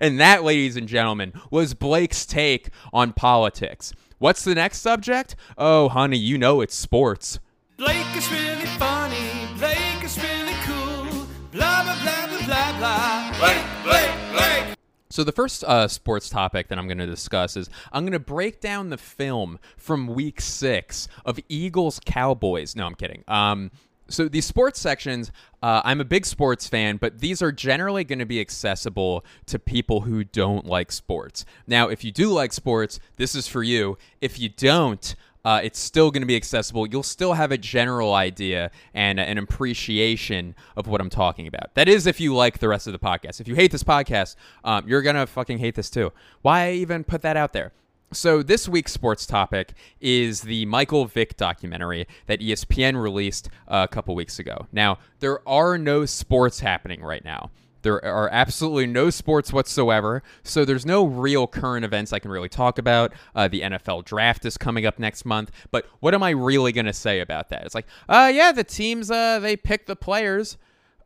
And 0.00 0.20
that, 0.20 0.44
ladies 0.44 0.76
and 0.76 0.86
gentlemen, 0.86 1.32
was 1.50 1.74
Blake's 1.74 2.26
take 2.26 2.70
on 2.92 3.12
politics. 3.12 3.92
What's 4.18 4.44
the 4.44 4.54
next 4.54 4.80
subject? 4.80 5.34
Oh, 5.56 5.88
honey, 5.88 6.18
you 6.18 6.36
know 6.36 6.60
it's 6.60 6.74
sports. 6.74 7.38
Blake 7.78 8.14
is 8.14 8.30
really 8.30 8.66
funny. 8.76 9.16
Blake 9.58 10.04
is 10.04 10.18
really 10.22 10.52
cool. 10.64 11.26
Blah, 11.52 11.82
blah, 11.82 12.02
blah, 12.02 12.26
blah, 12.26 12.46
blah, 12.46 12.78
blah. 12.78 13.34
Blake, 13.38 13.64
Blake, 13.82 14.32
Blake. 14.32 14.76
So, 15.08 15.24
the 15.24 15.32
first 15.32 15.64
uh, 15.64 15.88
sports 15.88 16.28
topic 16.28 16.68
that 16.68 16.78
I'm 16.78 16.86
going 16.86 16.98
to 16.98 17.06
discuss 17.06 17.56
is 17.56 17.70
I'm 17.92 18.04
going 18.04 18.12
to 18.12 18.18
break 18.18 18.60
down 18.60 18.90
the 18.90 18.98
film 18.98 19.58
from 19.76 20.06
week 20.06 20.40
six 20.40 21.08
of 21.24 21.40
Eagles 21.48 21.98
Cowboys. 22.04 22.76
No, 22.76 22.86
I'm 22.86 22.94
kidding. 22.94 23.24
Um, 23.26 23.70
so 24.10 24.28
these 24.28 24.46
sports 24.46 24.80
sections, 24.80 25.32
uh, 25.62 25.80
I'm 25.84 26.00
a 26.00 26.04
big 26.04 26.26
sports 26.26 26.68
fan, 26.68 26.96
but 26.96 27.20
these 27.20 27.40
are 27.42 27.52
generally 27.52 28.04
going 28.04 28.18
to 28.18 28.26
be 28.26 28.40
accessible 28.40 29.24
to 29.46 29.58
people 29.58 30.02
who 30.02 30.24
don't 30.24 30.66
like 30.66 30.92
sports. 30.92 31.44
Now, 31.66 31.88
if 31.88 32.04
you 32.04 32.12
do 32.12 32.30
like 32.30 32.52
sports, 32.52 33.00
this 33.16 33.34
is 33.34 33.46
for 33.46 33.62
you. 33.62 33.96
If 34.20 34.38
you 34.38 34.48
don't, 34.48 35.14
uh, 35.44 35.60
it's 35.62 35.78
still 35.78 36.10
going 36.10 36.22
to 36.22 36.26
be 36.26 36.36
accessible. 36.36 36.86
You'll 36.86 37.02
still 37.02 37.34
have 37.34 37.50
a 37.50 37.58
general 37.58 38.14
idea 38.14 38.70
and 38.92 39.18
an 39.18 39.38
appreciation 39.38 40.54
of 40.76 40.86
what 40.86 41.00
I'm 41.00 41.10
talking 41.10 41.46
about. 41.46 41.74
That 41.74 41.88
is, 41.88 42.06
if 42.06 42.20
you 42.20 42.34
like 42.34 42.58
the 42.58 42.68
rest 42.68 42.86
of 42.86 42.92
the 42.92 42.98
podcast. 42.98 43.40
If 43.40 43.48
you 43.48 43.54
hate 43.54 43.72
this 43.72 43.82
podcast, 43.82 44.36
um, 44.64 44.86
you're 44.86 45.02
going 45.02 45.16
to 45.16 45.26
fucking 45.26 45.58
hate 45.58 45.74
this 45.74 45.88
too. 45.88 46.12
Why 46.42 46.72
even 46.72 47.04
put 47.04 47.22
that 47.22 47.36
out 47.36 47.52
there? 47.52 47.72
So, 48.12 48.42
this 48.42 48.68
week's 48.68 48.92
sports 48.92 49.24
topic 49.24 49.74
is 50.00 50.40
the 50.40 50.66
Michael 50.66 51.04
Vick 51.04 51.36
documentary 51.36 52.08
that 52.26 52.40
ESPN 52.40 53.00
released 53.00 53.48
a 53.68 53.86
couple 53.86 54.16
weeks 54.16 54.40
ago. 54.40 54.66
Now, 54.72 54.98
there 55.20 55.46
are 55.48 55.78
no 55.78 56.06
sports 56.06 56.58
happening 56.58 57.02
right 57.02 57.24
now. 57.24 57.50
There 57.82 58.04
are 58.04 58.28
absolutely 58.30 58.86
no 58.86 59.10
sports 59.10 59.52
whatsoever, 59.52 60.24
so 60.42 60.64
there's 60.64 60.84
no 60.84 61.04
real 61.04 61.46
current 61.46 61.84
events 61.84 62.12
I 62.12 62.18
can 62.18 62.32
really 62.32 62.48
talk 62.48 62.78
about. 62.78 63.12
Uh, 63.34 63.46
the 63.46 63.60
NFL 63.60 64.04
draft 64.04 64.44
is 64.44 64.58
coming 64.58 64.86
up 64.86 64.98
next 64.98 65.24
month, 65.24 65.52
but 65.70 65.86
what 66.00 66.12
am 66.12 66.22
I 66.24 66.30
really 66.30 66.72
going 66.72 66.86
to 66.86 66.92
say 66.92 67.20
about 67.20 67.48
that? 67.50 67.64
It's 67.64 67.76
like, 67.76 67.86
uh, 68.08 68.30
yeah, 68.34 68.50
the 68.50 68.64
teams, 68.64 69.10
uh, 69.10 69.38
they 69.38 69.56
pick 69.56 69.86
the 69.86 69.96
players. 69.96 70.58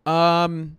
Um, 0.07 0.79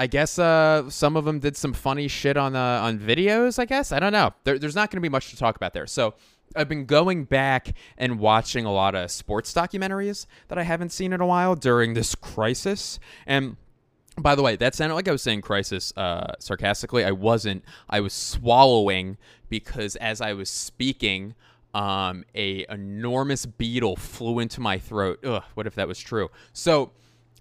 I 0.00 0.06
guess 0.06 0.38
uh, 0.38 0.88
some 0.88 1.14
of 1.14 1.26
them 1.26 1.40
did 1.40 1.58
some 1.58 1.74
funny 1.74 2.08
shit 2.08 2.38
on 2.38 2.56
uh, 2.56 2.80
on 2.80 2.98
videos. 2.98 3.58
I 3.58 3.66
guess 3.66 3.92
I 3.92 4.00
don't 4.00 4.12
know. 4.12 4.32
There, 4.44 4.58
there's 4.58 4.74
not 4.74 4.90
going 4.90 4.96
to 4.96 5.02
be 5.02 5.10
much 5.10 5.28
to 5.28 5.36
talk 5.36 5.56
about 5.56 5.74
there. 5.74 5.86
So 5.86 6.14
I've 6.56 6.70
been 6.70 6.86
going 6.86 7.24
back 7.24 7.74
and 7.98 8.18
watching 8.18 8.64
a 8.64 8.72
lot 8.72 8.94
of 8.94 9.10
sports 9.10 9.52
documentaries 9.52 10.24
that 10.48 10.56
I 10.56 10.62
haven't 10.62 10.88
seen 10.88 11.12
in 11.12 11.20
a 11.20 11.26
while 11.26 11.54
during 11.54 11.92
this 11.92 12.14
crisis. 12.14 12.98
And 13.26 13.58
by 14.16 14.34
the 14.34 14.40
way, 14.40 14.56
that 14.56 14.74
sounded 14.74 14.94
like 14.94 15.06
I 15.06 15.12
was 15.12 15.20
saying 15.20 15.42
crisis 15.42 15.92
uh, 15.98 16.32
sarcastically. 16.38 17.04
I 17.04 17.10
wasn't. 17.10 17.62
I 17.90 18.00
was 18.00 18.14
swallowing 18.14 19.18
because 19.50 19.96
as 19.96 20.22
I 20.22 20.32
was 20.32 20.48
speaking, 20.48 21.34
um, 21.74 22.24
a 22.34 22.64
enormous 22.70 23.44
beetle 23.44 23.96
flew 23.96 24.38
into 24.38 24.62
my 24.62 24.78
throat. 24.78 25.22
Ugh, 25.26 25.42
what 25.52 25.66
if 25.66 25.74
that 25.74 25.86
was 25.86 26.00
true? 26.00 26.30
So, 26.54 26.92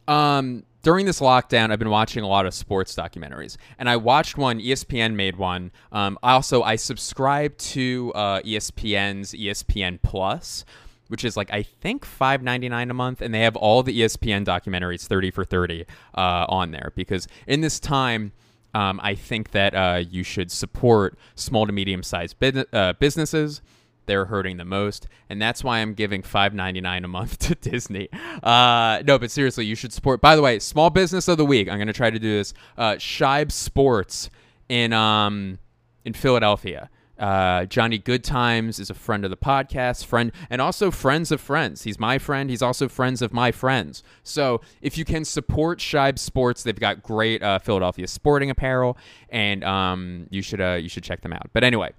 um, 0.09 0.63
during 0.81 1.05
this 1.05 1.19
lockdown, 1.19 1.71
I've 1.71 1.79
been 1.79 1.89
watching 1.89 2.23
a 2.23 2.27
lot 2.27 2.45
of 2.45 2.53
sports 2.53 2.95
documentaries, 2.95 3.57
and 3.77 3.89
I 3.89 3.97
watched 3.97 4.37
one. 4.37 4.59
ESPN 4.59 5.13
made 5.13 5.35
one. 5.35 5.71
Um, 5.91 6.17
also, 6.23 6.63
I 6.63 6.77
subscribe 6.77 7.57
to 7.57 8.11
uh, 8.15 8.41
ESPN's 8.41 9.33
ESPN 9.33 9.99
Plus, 10.01 10.65
which 11.09 11.23
is 11.23 11.37
like 11.37 11.51
I 11.51 11.63
think 11.63 12.05
five 12.05 12.41
ninety 12.41 12.69
nine 12.69 12.89
a 12.89 12.93
month, 12.93 13.21
and 13.21 13.33
they 13.33 13.41
have 13.41 13.55
all 13.55 13.83
the 13.83 13.99
ESPN 13.99 14.45
documentaries 14.45 15.05
thirty 15.05 15.31
for 15.31 15.45
thirty 15.45 15.85
uh, 16.15 16.45
on 16.49 16.71
there. 16.71 16.91
Because 16.95 17.27
in 17.45 17.61
this 17.61 17.79
time, 17.79 18.31
um, 18.73 18.99
I 19.03 19.15
think 19.15 19.51
that 19.51 19.75
uh, 19.75 20.03
you 20.09 20.23
should 20.23 20.49
support 20.49 21.19
small 21.35 21.67
to 21.67 21.73
medium 21.73 22.03
sized 22.03 22.35
uh, 22.73 22.93
businesses 22.93 23.61
they're 24.09 24.25
hurting 24.25 24.57
the 24.57 24.65
most, 24.65 25.07
and 25.29 25.41
that's 25.41 25.63
why 25.63 25.79
I'm 25.79 25.93
giving 25.93 26.21
five 26.23 26.53
ninety 26.53 26.81
nine 26.81 27.05
a 27.05 27.07
month 27.07 27.37
to 27.47 27.55
Disney. 27.55 28.09
Uh, 28.43 29.01
no, 29.05 29.17
but 29.17 29.31
seriously, 29.31 29.65
you 29.65 29.75
should 29.75 29.93
support. 29.93 30.19
By 30.19 30.35
the 30.35 30.41
way, 30.41 30.59
small 30.59 30.89
business 30.89 31.27
of 31.27 31.37
the 31.37 31.45
week. 31.45 31.69
I'm 31.69 31.77
gonna 31.77 31.93
try 31.93 32.09
to 32.09 32.19
do 32.19 32.37
this. 32.37 32.53
Uh, 32.77 32.93
Shibe 32.93 33.51
Sports 33.51 34.29
in 34.67 34.91
um 34.91 35.59
in 36.03 36.13
Philadelphia. 36.13 36.89
Uh, 37.19 37.65
Johnny 37.65 37.97
Goodtimes 37.97 38.79
is 38.79 38.89
a 38.89 38.93
friend 38.93 39.25
of 39.25 39.29
the 39.29 39.35
podcast, 39.37 40.05
friend, 40.05 40.31
and 40.49 40.61
also 40.61 40.89
friends 40.89 41.33
of 41.33 41.41
friends. 41.41 41.83
He's 41.83 41.99
my 41.99 42.17
friend. 42.17 42.49
He's 42.49 42.61
also 42.61 42.87
friends 42.87 43.21
of 43.21 43.33
my 43.33 43.51
friends. 43.51 44.03
So 44.23 44.61
if 44.81 44.97
you 44.97 45.03
can 45.03 45.25
support 45.25 45.79
Shibe 45.79 46.17
Sports, 46.17 46.63
they've 46.63 46.79
got 46.79 47.03
great 47.03 47.43
uh, 47.43 47.59
Philadelphia 47.59 48.07
sporting 48.07 48.49
apparel, 48.49 48.97
and 49.27 49.65
um, 49.65 50.27
you 50.29 50.41
should 50.41 50.61
uh, 50.61 50.79
you 50.81 50.87
should 50.87 51.03
check 51.03 51.21
them 51.21 51.33
out. 51.33 51.49
But 51.51 51.65
anyway, 51.65 51.91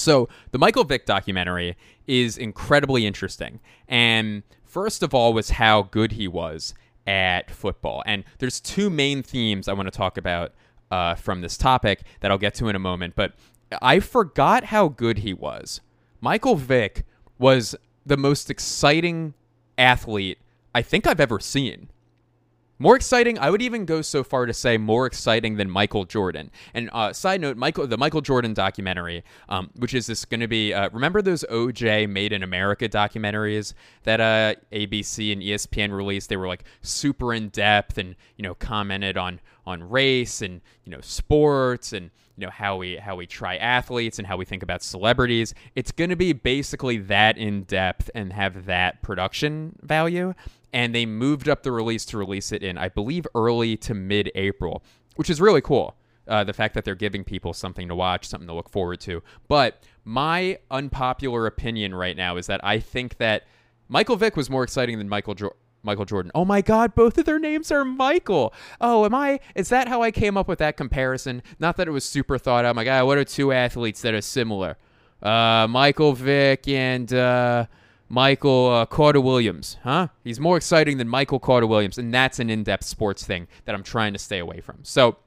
so, 0.00 0.28
the 0.52 0.58
Michael 0.58 0.84
Vick 0.84 1.06
documentary 1.06 1.76
is 2.06 2.38
incredibly 2.38 3.06
interesting. 3.06 3.60
And 3.86 4.42
first 4.64 5.02
of 5.02 5.14
all, 5.14 5.32
was 5.32 5.50
how 5.50 5.82
good 5.82 6.12
he 6.12 6.28
was 6.28 6.74
at 7.06 7.50
football. 7.50 8.02
And 8.06 8.24
there's 8.38 8.60
two 8.60 8.90
main 8.90 9.22
themes 9.22 9.68
I 9.68 9.72
want 9.72 9.86
to 9.86 9.96
talk 9.96 10.16
about 10.16 10.52
uh, 10.90 11.14
from 11.14 11.40
this 11.40 11.56
topic 11.56 12.02
that 12.20 12.30
I'll 12.30 12.38
get 12.38 12.54
to 12.56 12.68
in 12.68 12.76
a 12.76 12.80
moment. 12.80 13.14
But 13.16 13.34
I 13.82 14.00
forgot 14.00 14.64
how 14.64 14.88
good 14.88 15.18
he 15.18 15.32
was. 15.32 15.80
Michael 16.20 16.56
Vick 16.56 17.04
was 17.38 17.74
the 18.04 18.16
most 18.16 18.50
exciting 18.50 19.34
athlete 19.76 20.38
I 20.74 20.82
think 20.82 21.06
I've 21.06 21.20
ever 21.20 21.40
seen. 21.40 21.88
More 22.80 22.94
exciting, 22.94 23.38
I 23.38 23.50
would 23.50 23.60
even 23.60 23.84
go 23.84 24.02
so 24.02 24.22
far 24.22 24.46
to 24.46 24.54
say 24.54 24.78
more 24.78 25.06
exciting 25.06 25.56
than 25.56 25.68
Michael 25.68 26.04
Jordan. 26.04 26.50
And 26.74 26.88
uh, 26.92 27.12
side 27.12 27.40
note, 27.40 27.56
Michael, 27.56 27.88
the 27.88 27.98
Michael 27.98 28.20
Jordan 28.20 28.54
documentary, 28.54 29.24
um, 29.48 29.70
which 29.76 29.94
is 29.94 30.06
this 30.06 30.24
going 30.24 30.40
to 30.40 30.46
be, 30.46 30.72
uh, 30.72 30.88
remember 30.92 31.20
those 31.20 31.44
OJ 31.50 32.08
Made 32.08 32.32
in 32.32 32.44
America 32.44 32.88
documentaries 32.88 33.74
that 34.04 34.20
uh, 34.20 34.54
ABC 34.72 35.32
and 35.32 35.42
ESPN 35.42 35.92
released? 35.92 36.28
They 36.28 36.36
were 36.36 36.46
like 36.46 36.64
super 36.80 37.34
in 37.34 37.48
depth 37.48 37.98
and 37.98 38.14
you 38.36 38.44
know 38.44 38.54
commented 38.54 39.16
on 39.16 39.40
on 39.66 39.82
race 39.82 40.40
and 40.40 40.60
you 40.84 40.90
know 40.92 41.00
sports 41.00 41.92
and 41.92 42.10
you 42.36 42.46
know 42.46 42.50
how 42.50 42.76
we 42.76 42.96
how 42.96 43.16
we 43.16 43.26
try 43.26 43.56
athletes 43.56 44.18
and 44.18 44.26
how 44.26 44.36
we 44.36 44.44
think 44.44 44.62
about 44.62 44.82
celebrities. 44.82 45.52
It's 45.74 45.90
going 45.90 46.10
to 46.10 46.16
be 46.16 46.32
basically 46.32 46.98
that 46.98 47.36
in 47.36 47.64
depth 47.64 48.08
and 48.14 48.32
have 48.32 48.66
that 48.66 49.02
production 49.02 49.76
value 49.82 50.34
and 50.72 50.94
they 50.94 51.06
moved 51.06 51.48
up 51.48 51.62
the 51.62 51.72
release 51.72 52.04
to 52.06 52.18
release 52.18 52.52
it 52.52 52.62
in, 52.62 52.78
I 52.78 52.88
believe, 52.88 53.26
early 53.34 53.76
to 53.78 53.94
mid 53.94 54.30
April, 54.34 54.82
which 55.16 55.30
is 55.30 55.40
really 55.40 55.60
cool. 55.60 55.96
Uh, 56.26 56.44
the 56.44 56.52
fact 56.52 56.74
that 56.74 56.84
they're 56.84 56.94
giving 56.94 57.24
people 57.24 57.54
something 57.54 57.88
to 57.88 57.94
watch, 57.94 58.28
something 58.28 58.48
to 58.48 58.52
look 58.52 58.68
forward 58.68 59.00
to. 59.00 59.22
But 59.48 59.82
my 60.04 60.58
unpopular 60.70 61.46
opinion 61.46 61.94
right 61.94 62.16
now 62.16 62.36
is 62.36 62.46
that 62.48 62.62
I 62.62 62.80
think 62.80 63.16
that 63.16 63.44
Michael 63.88 64.16
Vick 64.16 64.36
was 64.36 64.50
more 64.50 64.62
exciting 64.62 64.98
than 64.98 65.08
Michael 65.08 65.34
Michael 65.82 66.04
Jordan. 66.04 66.30
Oh 66.34 66.44
my 66.44 66.60
God, 66.60 66.94
both 66.94 67.16
of 67.18 67.24
their 67.24 67.38
names 67.38 67.72
are 67.72 67.84
Michael. 67.84 68.52
Oh, 68.80 69.04
am 69.04 69.14
I? 69.14 69.40
Is 69.54 69.70
that 69.70 69.88
how 69.88 70.02
I 70.02 70.10
came 70.10 70.36
up 70.36 70.48
with 70.48 70.58
that 70.58 70.76
comparison? 70.76 71.42
Not 71.58 71.76
that 71.78 71.88
it 71.88 71.92
was 71.92 72.04
super 72.04 72.36
thought 72.36 72.64
out. 72.64 72.70
I'm 72.70 72.76
like, 72.76 72.88
ah, 72.88 73.04
what 73.04 73.16
are 73.16 73.24
two 73.24 73.52
athletes 73.52 74.02
that 74.02 74.12
are 74.12 74.20
similar? 74.20 74.76
Uh, 75.22 75.66
Michael 75.68 76.12
Vick 76.12 76.68
and 76.68 77.12
uh, 77.12 77.66
Michael 78.08 78.70
uh, 78.70 78.86
Carter 78.86 79.20
Williams, 79.20 79.76
huh? 79.82 80.08
He's 80.24 80.40
more 80.40 80.56
exciting 80.56 80.98
than 80.98 81.08
Michael 81.08 81.38
Carter 81.38 81.66
Williams, 81.66 81.98
and 81.98 82.12
that's 82.12 82.38
an 82.38 82.48
in-depth 82.48 82.84
sports 82.84 83.26
thing 83.26 83.48
that 83.66 83.74
I'm 83.74 83.82
trying 83.82 84.12
to 84.14 84.18
stay 84.18 84.38
away 84.38 84.60
from. 84.60 84.78
So, 84.82 85.18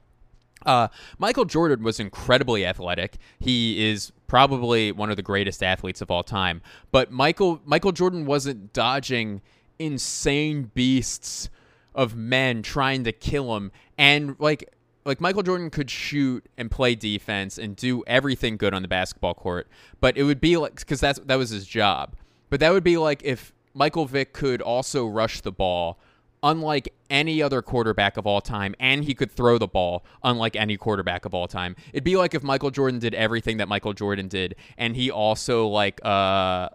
uh, 0.66 0.88
Michael 1.18 1.44
Jordan 1.44 1.84
was 1.84 2.00
incredibly 2.00 2.66
athletic. 2.66 3.18
He 3.38 3.88
is 3.88 4.12
probably 4.26 4.92
one 4.92 5.10
of 5.10 5.16
the 5.16 5.22
greatest 5.22 5.62
athletes 5.62 6.00
of 6.00 6.10
all 6.10 6.22
time. 6.22 6.62
But 6.90 7.10
Michael 7.10 7.60
Michael 7.64 7.92
Jordan 7.92 8.26
wasn't 8.26 8.72
dodging 8.72 9.42
insane 9.78 10.70
beasts 10.74 11.50
of 11.94 12.16
men 12.16 12.62
trying 12.62 13.04
to 13.04 13.12
kill 13.12 13.56
him, 13.56 13.70
and 13.98 14.36
like 14.38 14.72
like 15.04 15.20
Michael 15.20 15.42
Jordan 15.42 15.70
could 15.70 15.90
shoot 15.90 16.46
and 16.56 16.70
play 16.70 16.94
defense 16.94 17.58
and 17.58 17.74
do 17.76 18.02
everything 18.06 18.56
good 18.56 18.72
on 18.72 18.82
the 18.82 18.88
basketball 18.88 19.34
court, 19.34 19.68
but 20.00 20.16
it 20.16 20.22
would 20.22 20.40
be 20.40 20.56
like 20.56 20.76
because 20.76 21.00
that's 21.00 21.18
that 21.20 21.36
was 21.36 21.50
his 21.50 21.66
job. 21.66 22.14
But 22.52 22.60
that 22.60 22.70
would 22.74 22.84
be 22.84 22.98
like 22.98 23.22
if 23.24 23.54
Michael 23.72 24.04
Vick 24.04 24.34
could 24.34 24.60
also 24.60 25.06
rush 25.06 25.40
the 25.40 25.50
ball, 25.50 25.98
unlike 26.42 26.92
any 27.08 27.40
other 27.40 27.62
quarterback 27.62 28.18
of 28.18 28.26
all 28.26 28.42
time, 28.42 28.74
and 28.78 29.04
he 29.04 29.14
could 29.14 29.32
throw 29.32 29.56
the 29.56 29.66
ball, 29.66 30.04
unlike 30.22 30.54
any 30.54 30.76
quarterback 30.76 31.24
of 31.24 31.32
all 31.32 31.48
time. 31.48 31.76
It'd 31.94 32.04
be 32.04 32.18
like 32.18 32.34
if 32.34 32.42
Michael 32.42 32.70
Jordan 32.70 33.00
did 33.00 33.14
everything 33.14 33.56
that 33.56 33.68
Michael 33.68 33.94
Jordan 33.94 34.28
did, 34.28 34.54
and 34.76 34.94
he 34.94 35.10
also 35.10 35.66
like 35.66 36.04
uh 36.04 36.68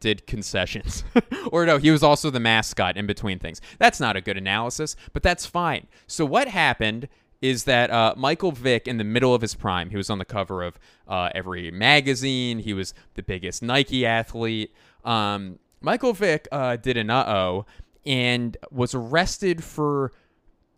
did 0.00 0.26
concessions. 0.26 1.04
or 1.52 1.66
no, 1.66 1.76
he 1.76 1.90
was 1.90 2.02
also 2.02 2.30
the 2.30 2.40
mascot 2.40 2.96
in 2.96 3.06
between 3.06 3.38
things. 3.38 3.60
That's 3.78 4.00
not 4.00 4.16
a 4.16 4.22
good 4.22 4.38
analysis, 4.38 4.96
but 5.12 5.22
that's 5.22 5.44
fine. 5.44 5.88
So 6.06 6.24
what 6.24 6.48
happened 6.48 7.08
is 7.42 7.64
that 7.64 7.90
uh, 7.90 8.14
Michael 8.16 8.52
Vick, 8.52 8.88
in 8.88 8.96
the 8.96 9.04
middle 9.04 9.34
of 9.34 9.42
his 9.42 9.54
prime, 9.54 9.90
he 9.90 9.96
was 9.96 10.10
on 10.10 10.18
the 10.18 10.24
cover 10.24 10.62
of 10.62 10.78
uh, 11.06 11.30
every 11.34 11.70
magazine. 11.70 12.60
He 12.60 12.72
was 12.72 12.94
the 13.14 13.22
biggest 13.22 13.62
Nike 13.62 14.06
athlete. 14.06 14.74
Um, 15.06 15.58
Michael 15.80 16.12
Vick 16.12 16.48
uh, 16.52 16.76
did 16.76 16.96
an 16.96 17.10
uh 17.10 17.24
oh 17.26 17.66
and 18.04 18.56
was 18.70 18.94
arrested 18.94 19.62
for 19.64 20.12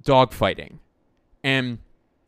dogfighting. 0.04 0.78
And 1.42 1.78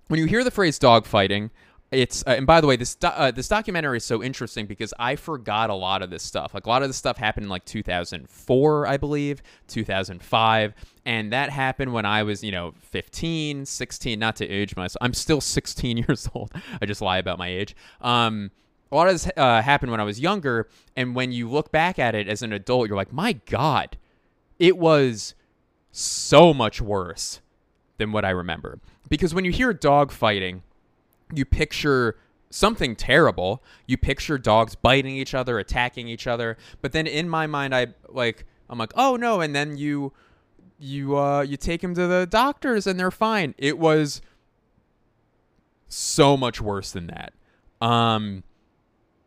when 0.09 0.19
you 0.19 0.27
hear 0.27 0.43
the 0.45 0.51
phrase 0.51 0.79
dogfighting, 0.79 1.51
it's 1.91 2.23
uh, 2.27 2.31
and 2.31 2.47
by 2.47 2.61
the 2.61 2.67
way 2.67 2.77
this 2.77 2.95
do- 2.95 3.09
uh, 3.09 3.31
this 3.33 3.49
documentary 3.49 3.97
is 3.97 4.05
so 4.05 4.23
interesting 4.23 4.67
because 4.67 4.95
I 4.99 5.17
forgot 5.17 5.71
a 5.71 5.75
lot 5.75 6.03
of 6.03 6.11
this 6.11 6.23
stuff. 6.23 6.55
Like 6.55 6.67
a 6.67 6.69
lot 6.69 6.83
of 6.83 6.89
this 6.89 6.97
stuff 6.97 7.17
happened 7.17 7.45
in 7.45 7.51
like 7.51 7.65
2004, 7.65 8.87
I 8.87 8.97
believe, 8.97 9.43
2005, 9.67 10.75
and 11.05 11.33
that 11.33 11.51
happened 11.51 11.93
when 11.93 12.07
I 12.07 12.23
was, 12.23 12.45
you 12.45 12.53
know, 12.53 12.75
15, 12.79 13.67
16, 13.67 14.19
not 14.19 14.37
to 14.37 14.49
age 14.49 14.77
myself. 14.77 14.99
I'm 15.01 15.15
still 15.15 15.41
16 15.41 15.97
years 16.09 16.29
old. 16.33 16.53
I 16.81 16.87
just 16.87 17.03
lie 17.03 17.19
about 17.19 17.39
my 17.39 17.49
age. 17.49 17.75
Um 18.01 18.53
a 18.91 18.97
lot 18.97 19.07
of 19.09 19.15
this 19.15 19.31
uh, 19.37 19.63
happened 19.63 19.91
when 19.91 20.01
I 20.01 20.05
was 20.05 20.21
younger, 20.21 20.69
and 20.97 21.15
when 21.15 21.33
you 21.33 21.49
look 21.49 21.71
back 21.71 21.99
at 21.99 22.15
it 22.15 22.29
as 22.29 22.43
an 22.43 22.53
adult, 22.53 22.89
you're 22.89 22.97
like, 22.97 23.13
"My 23.13 23.33
god, 23.33 23.97
it 24.59 24.77
was 24.77 25.35
so 25.93 26.53
much 26.53 26.81
worse 26.81 27.41
than 27.99 28.13
what 28.13 28.25
I 28.25 28.31
remember." 28.31 28.81
Because 29.09 29.35
when 29.35 29.45
you 29.45 29.53
hear 29.53 29.73
dog 29.73 30.13
fighting, 30.13 30.63
you 31.35 31.45
picture 31.45 32.17
something 32.51 32.97
terrible. 32.97 33.63
You 33.87 33.97
picture 33.97 34.37
dogs 34.39 34.75
biting 34.75 35.17
each 35.17 35.35
other, 35.35 35.59
attacking 35.59 36.09
each 36.09 36.27
other. 36.27 36.57
But 36.83 36.93
then 36.93 37.07
in 37.07 37.29
my 37.29 37.47
mind, 37.47 37.75
I 37.75 37.89
like 38.09 38.45
I'm 38.69 38.79
like, 38.79 38.93
oh 38.97 39.17
no, 39.17 39.41
and 39.41 39.55
then 39.55 39.77
you 39.77 40.13
you 40.79 41.17
uh 41.17 41.43
you 41.43 41.57
take 41.57 41.83
him 41.83 41.95
to 41.95 42.07
the 42.07 42.27
doctors 42.27 42.87
and 42.87 42.99
they're 42.99 43.11
fine. 43.11 43.55
It 43.59 43.79
was 43.79 44.21
so 45.89 46.37
much 46.37 46.61
worse 46.61 46.91
than 46.93 47.09
that. 47.09 47.33
Um 47.81 48.45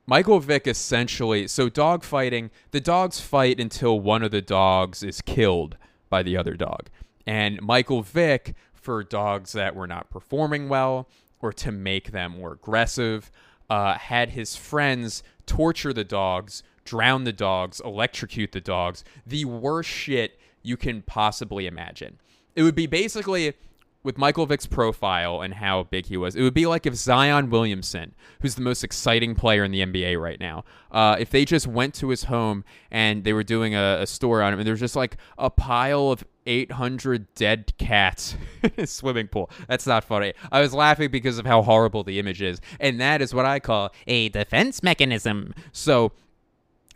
Michael 0.05 0.39
Vick 0.39 0.67
essentially 0.67 1.47
so 1.47 1.69
dog 1.69 2.03
fighting, 2.03 2.51
the 2.71 2.81
dogs 2.81 3.19
fight 3.19 3.59
until 3.59 3.99
one 3.99 4.21
of 4.21 4.31
the 4.31 4.41
dogs 4.41 5.01
is 5.01 5.21
killed 5.21 5.77
by 6.09 6.21
the 6.21 6.35
other 6.35 6.55
dog. 6.55 6.89
And 7.25 7.61
Michael 7.61 8.01
Vick 8.01 8.53
for 8.73 9.01
dogs 9.03 9.53
that 9.53 9.75
were 9.75 9.87
not 9.87 10.09
performing 10.09 10.67
well 10.67 11.07
or 11.41 11.53
to 11.53 11.71
make 11.71 12.11
them 12.11 12.37
more 12.37 12.53
aggressive. 12.53 13.31
Uh, 13.69 13.97
had 13.97 14.31
his 14.31 14.57
friends 14.57 15.23
torture 15.45 15.93
the 15.93 16.03
dogs, 16.03 16.63
drown 16.83 17.23
the 17.23 17.33
dogs, 17.33 17.81
electrocute 17.83 18.51
the 18.51 18.61
dogs. 18.61 19.05
The 19.25 19.45
worst 19.45 19.89
shit 19.89 20.37
you 20.61 20.75
can 20.75 21.01
possibly 21.01 21.65
imagine. 21.65 22.19
It 22.55 22.63
would 22.63 22.75
be 22.75 22.87
basically 22.87 23.53
with 24.03 24.17
Michael 24.17 24.45
Vick's 24.45 24.65
profile 24.65 25.41
and 25.41 25.53
how 25.53 25.83
big 25.83 26.07
he 26.07 26.17
was, 26.17 26.35
it 26.35 26.41
would 26.41 26.53
be 26.53 26.65
like 26.65 26.85
if 26.85 26.95
Zion 26.95 27.49
Williamson, 27.49 28.13
who's 28.41 28.55
the 28.55 28.61
most 28.61 28.83
exciting 28.83 29.33
player 29.33 29.63
in 29.63 29.71
the 29.71 29.79
NBA 29.79 30.21
right 30.21 30.39
now, 30.39 30.65
uh, 30.91 31.15
if 31.17 31.29
they 31.29 31.45
just 31.45 31.67
went 31.67 31.93
to 31.95 32.09
his 32.09 32.25
home 32.25 32.65
and 32.91 33.23
they 33.23 33.33
were 33.33 33.43
doing 33.43 33.73
a, 33.75 34.05
a 34.05 34.27
on 34.27 34.53
him, 34.53 34.59
and 34.59 34.67
there's 34.67 34.79
just 34.79 34.95
like 34.95 35.17
a 35.37 35.49
pile 35.49 36.11
of 36.11 36.23
800 36.45 37.33
dead 37.35 37.73
cats 37.77 38.35
in 38.63 38.71
his 38.75 38.91
swimming 38.91 39.27
pool. 39.27 39.49
That's 39.67 39.87
not 39.87 40.03
funny. 40.03 40.33
I 40.51 40.61
was 40.61 40.73
laughing 40.73 41.09
because 41.09 41.37
of 41.37 41.45
how 41.45 41.61
horrible 41.61 42.03
the 42.03 42.19
image 42.19 42.41
is, 42.41 42.59
and 42.79 42.99
that 42.99 43.21
is 43.21 43.33
what 43.33 43.45
I 43.45 43.59
call 43.59 43.93
a 44.07 44.29
defense 44.29 44.83
mechanism. 44.83 45.53
So, 45.71 46.11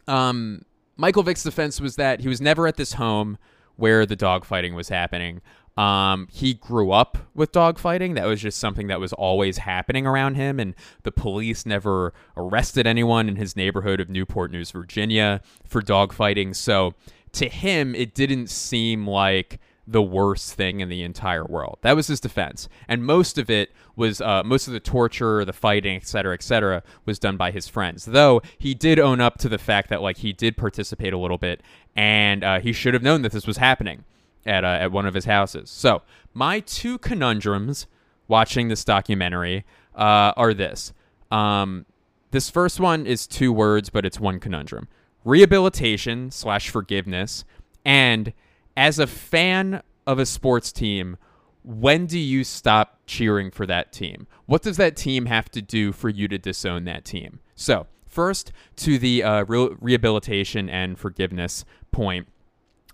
um, 0.08 0.63
Michael 0.98 1.24
Vick's 1.24 1.43
defense 1.43 1.80
was 1.80 1.96
that 1.96 2.22
he 2.22 2.28
was 2.28 2.41
never 2.41 2.67
at 2.67 2.76
this 2.76 2.93
home 2.93 3.38
where 3.76 4.06
the 4.06 4.17
dogfighting 4.17 4.74
was 4.74 4.89
happening. 4.89 5.41
Um, 5.78 6.28
he 6.32 6.56
grew 6.56 6.92
up 6.92 7.20
with 7.36 7.52
dogfighting. 7.52 8.16
That 8.16 8.26
was 8.26 8.42
just 8.42 8.58
something 8.58 8.88
that 8.88 9.00
was 9.00 9.13
always 9.13 9.60
happening 9.60 10.08
around 10.08 10.36
him, 10.36 10.60
and 10.60 10.74
the 11.04 11.12
police 11.12 11.66
never 11.66 12.13
arrested 12.36 12.88
anyone 12.88 13.30
in 13.30 13.36
his 13.36 13.56
neighborhood 13.56 14.00
of 14.00 14.10
Newport 14.10 14.52
News, 14.52 14.72
Virginia, 14.72 15.42
for 15.63 15.82
dogfighting. 15.82 16.56
So 16.56 16.96
to 17.34 17.48
him, 17.48 17.94
it 17.94 18.16
didn't 18.16 18.50
seem 18.50 19.08
like 19.08 19.60
the 19.90 20.02
worst 20.02 20.56
thing 20.56 20.82
in 20.82 20.90
the 20.90 21.04
entire 21.04 21.46
world. 21.46 21.78
That 21.82 21.96
was 21.96 22.08
his 22.08 22.20
defense, 22.20 22.68
and 22.88 23.06
most 23.06 23.38
of 23.38 23.50
it 23.50 23.72
was 23.96 24.20
uh, 24.20 24.44
most 24.44 24.68
of 24.68 24.74
the 24.74 24.80
torture, 24.80 25.46
the 25.46 25.54
fighting, 25.54 25.96
et 25.96 26.08
cetera, 26.08 26.34
et 26.34 26.44
cetera, 26.44 26.84
was 27.06 27.20
done 27.20 27.38
by 27.38 27.52
his 27.52 27.68
friends. 27.68 28.06
Though 28.06 28.42
he 28.58 28.74
did 28.74 29.00
own 29.00 29.22
up 29.22 29.38
to 29.40 29.50
the 29.50 29.58
fact 29.58 29.90
that 29.90 30.02
like 30.02 30.18
he 30.18 30.34
did 30.34 30.58
participate 30.58 31.13
a 31.13 31.18
little 31.18 31.38
bit, 31.38 31.62
and 31.96 32.44
uh, 32.44 32.60
he 32.60 32.74
should 32.74 32.96
have 32.96 33.04
known 33.04 33.22
that 33.22 33.32
this 33.32 33.48
was 33.48 33.58
happening 33.58 34.04
at 34.48 34.64
uh, 34.64 34.68
at 34.68 34.92
one 34.92 35.06
of 35.06 35.14
his 35.14 35.26
houses. 35.26 35.70
So 35.70 36.02
my 36.34 36.62
two 36.62 36.98
conundrums 36.98 37.86
watching 38.28 38.70
this 38.70 38.84
documentary 38.84 39.66
uh, 39.96 40.34
are 40.36 40.54
this. 40.54 40.94
Um, 41.30 41.86
this 42.32 42.50
first 42.50 42.80
one 42.80 43.06
is 43.06 43.28
two 43.28 43.54
words, 43.54 43.90
but 43.90 44.06
it's 44.06 44.20
one 44.20 44.40
conundrum: 44.40 44.88
rehabilitation 45.24 46.32
slash 46.32 46.70
forgiveness. 46.70 47.44
And 47.86 48.34
as 48.76 49.00
a 49.00 49.08
fan 49.08 49.82
of 50.06 50.20
a 50.20 50.26
sports 50.26 50.72
team, 50.72 51.18
when 51.64 52.06
do 52.06 52.20
you 52.20 52.44
stop 52.44 53.00
cheering 53.06 53.52
for 53.52 53.66
that 53.66 53.92
team? 53.92 54.28
What 54.46 54.62
does 54.62 54.78
that 54.78 54.96
team 54.96 55.26
have 55.26 55.50
to 55.52 55.62
do 55.62 55.92
for 55.92 56.10
you 56.10 56.28
to 56.30 56.38
disown 56.38 56.86
that 56.86 57.04
team? 57.04 57.40
So, 57.56 57.88
first 58.08 58.52
to 58.78 58.98
the 58.98 59.24
uh, 59.24 59.44
re- 59.46 59.76
rehabilitation 59.80 60.70
and 60.70 60.98
forgiveness 60.98 61.66
point. 61.92 62.28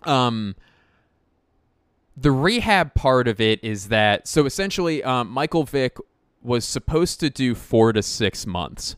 Um, 0.04 0.56
the 2.16 2.32
rehab 2.32 2.94
part 2.94 3.28
of 3.28 3.42
it 3.42 3.64
is 3.64 3.90
that 3.90 4.28
so 4.28 4.46
essentially 4.46 5.04
um, 5.04 5.30
Michael 5.30 5.64
Vick 5.64 5.98
was 6.42 6.66
supposed 6.66 7.20
to 7.22 7.30
do 7.30 7.56
four 7.56 7.94
to 7.94 8.04
six 8.04 8.46
months 8.46 8.96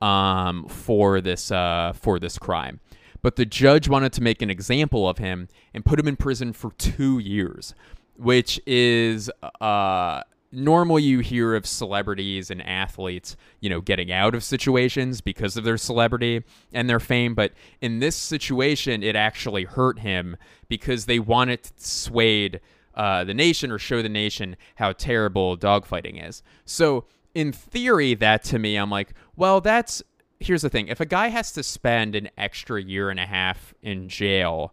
um, 0.00 0.66
for 0.68 1.20
this 1.20 1.50
uh, 1.50 1.92
for 1.94 2.18
this 2.18 2.38
crime, 2.38 2.80
but 3.22 3.36
the 3.36 3.46
judge 3.46 3.88
wanted 3.88 4.12
to 4.14 4.22
make 4.22 4.42
an 4.42 4.50
example 4.50 5.08
of 5.08 5.18
him 5.18 5.48
and 5.74 5.84
put 5.84 5.98
him 5.98 6.06
in 6.08 6.16
prison 6.16 6.52
for 6.52 6.72
two 6.72 7.18
years, 7.18 7.74
which 8.16 8.60
is 8.66 9.30
uh, 9.60 10.22
normally 10.50 11.02
you 11.02 11.18
hear 11.20 11.54
of 11.54 11.66
celebrities 11.66 12.50
and 12.50 12.62
athletes, 12.62 13.36
you 13.60 13.68
know, 13.68 13.80
getting 13.80 14.10
out 14.10 14.34
of 14.34 14.42
situations 14.42 15.20
because 15.20 15.56
of 15.56 15.64
their 15.64 15.76
celebrity 15.76 16.44
and 16.72 16.88
their 16.88 17.00
fame, 17.00 17.34
but 17.34 17.52
in 17.80 17.98
this 17.98 18.16
situation, 18.16 19.02
it 19.02 19.14
actually 19.14 19.64
hurt 19.64 19.98
him 19.98 20.36
because 20.68 21.06
they 21.06 21.18
wanted 21.18 21.62
to 21.64 21.72
sway 21.76 22.50
uh, 22.94 23.24
the 23.24 23.34
nation 23.34 23.70
or 23.70 23.78
show 23.78 24.02
the 24.02 24.08
nation 24.08 24.56
how 24.76 24.92
terrible 24.92 25.56
dogfighting 25.56 26.26
is. 26.26 26.42
So, 26.64 27.04
in 27.34 27.52
theory, 27.52 28.14
that 28.14 28.42
to 28.44 28.58
me, 28.58 28.76
I'm 28.76 28.90
like, 28.90 29.14
well, 29.36 29.60
that's 29.60 30.02
here's 30.40 30.62
the 30.62 30.70
thing: 30.70 30.88
if 30.88 30.98
a 30.98 31.06
guy 31.06 31.28
has 31.28 31.52
to 31.52 31.62
spend 31.62 32.14
an 32.14 32.30
extra 32.36 32.82
year 32.82 33.10
and 33.10 33.20
a 33.20 33.26
half 33.26 33.74
in 33.82 34.08
jail, 34.08 34.72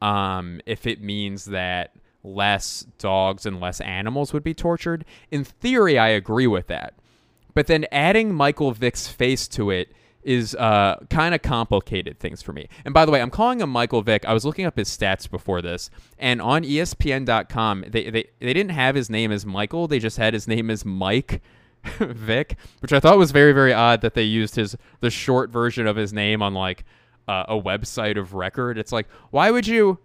um, 0.00 0.60
if 0.64 0.86
it 0.86 1.02
means 1.02 1.46
that 1.46 1.94
less 2.34 2.86
dogs 2.98 3.46
and 3.46 3.60
less 3.60 3.80
animals 3.80 4.32
would 4.32 4.42
be 4.42 4.54
tortured. 4.54 5.04
In 5.30 5.44
theory, 5.44 5.98
I 5.98 6.08
agree 6.08 6.46
with 6.46 6.66
that. 6.68 6.94
But 7.54 7.66
then 7.66 7.86
adding 7.90 8.34
Michael 8.34 8.72
Vick's 8.72 9.08
face 9.08 9.48
to 9.48 9.70
it 9.70 9.92
is 10.22 10.54
uh, 10.56 10.96
kind 11.10 11.34
of 11.34 11.42
complicated 11.42 12.18
things 12.18 12.42
for 12.42 12.52
me. 12.52 12.68
And 12.84 12.92
by 12.92 13.04
the 13.04 13.12
way, 13.12 13.20
I'm 13.22 13.30
calling 13.30 13.60
him 13.60 13.70
Michael 13.70 14.02
Vick. 14.02 14.24
I 14.26 14.34
was 14.34 14.44
looking 14.44 14.66
up 14.66 14.76
his 14.76 14.88
stats 14.88 15.30
before 15.30 15.62
this, 15.62 15.90
and 16.18 16.42
on 16.42 16.64
ESPN.com, 16.64 17.84
they, 17.88 18.10
they, 18.10 18.24
they 18.40 18.52
didn't 18.52 18.72
have 18.72 18.94
his 18.94 19.08
name 19.08 19.32
as 19.32 19.46
Michael, 19.46 19.88
they 19.88 19.98
just 19.98 20.18
had 20.18 20.34
his 20.34 20.46
name 20.46 20.70
as 20.70 20.84
Mike. 20.84 21.42
Vick, 22.00 22.56
which 22.80 22.92
I 22.92 22.98
thought 22.98 23.18
was 23.18 23.30
very, 23.30 23.52
very 23.52 23.72
odd 23.72 24.00
that 24.00 24.14
they 24.14 24.24
used 24.24 24.56
his 24.56 24.76
the 24.98 25.10
short 25.10 25.50
version 25.50 25.86
of 25.86 25.94
his 25.94 26.12
name 26.12 26.42
on 26.42 26.52
like 26.52 26.84
uh, 27.28 27.44
a 27.48 27.54
website 27.54 28.18
of 28.18 28.34
record. 28.34 28.78
It's 28.78 28.90
like, 28.90 29.08
why 29.30 29.52
would 29.52 29.66
you 29.66 29.98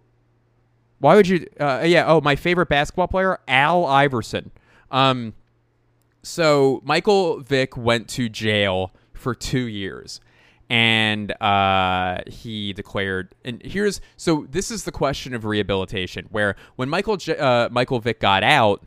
why 1.04 1.16
would 1.16 1.28
you? 1.28 1.46
Uh, 1.60 1.82
yeah. 1.84 2.06
Oh, 2.06 2.22
my 2.22 2.34
favorite 2.34 2.70
basketball 2.70 3.08
player, 3.08 3.38
Al 3.46 3.84
Iverson. 3.84 4.50
Um, 4.90 5.34
so 6.22 6.80
Michael 6.82 7.40
Vick 7.40 7.76
went 7.76 8.08
to 8.08 8.30
jail 8.30 8.90
for 9.12 9.34
two 9.34 9.66
years, 9.66 10.22
and 10.70 11.30
uh, 11.42 12.20
he 12.26 12.72
declared. 12.72 13.34
And 13.44 13.60
here's 13.62 14.00
so 14.16 14.46
this 14.50 14.70
is 14.70 14.84
the 14.84 14.92
question 14.92 15.34
of 15.34 15.44
rehabilitation, 15.44 16.26
where 16.30 16.56
when 16.76 16.88
Michael 16.88 17.18
J- 17.18 17.36
uh, 17.36 17.68
Michael 17.68 18.00
Vick 18.00 18.18
got 18.18 18.42
out. 18.42 18.82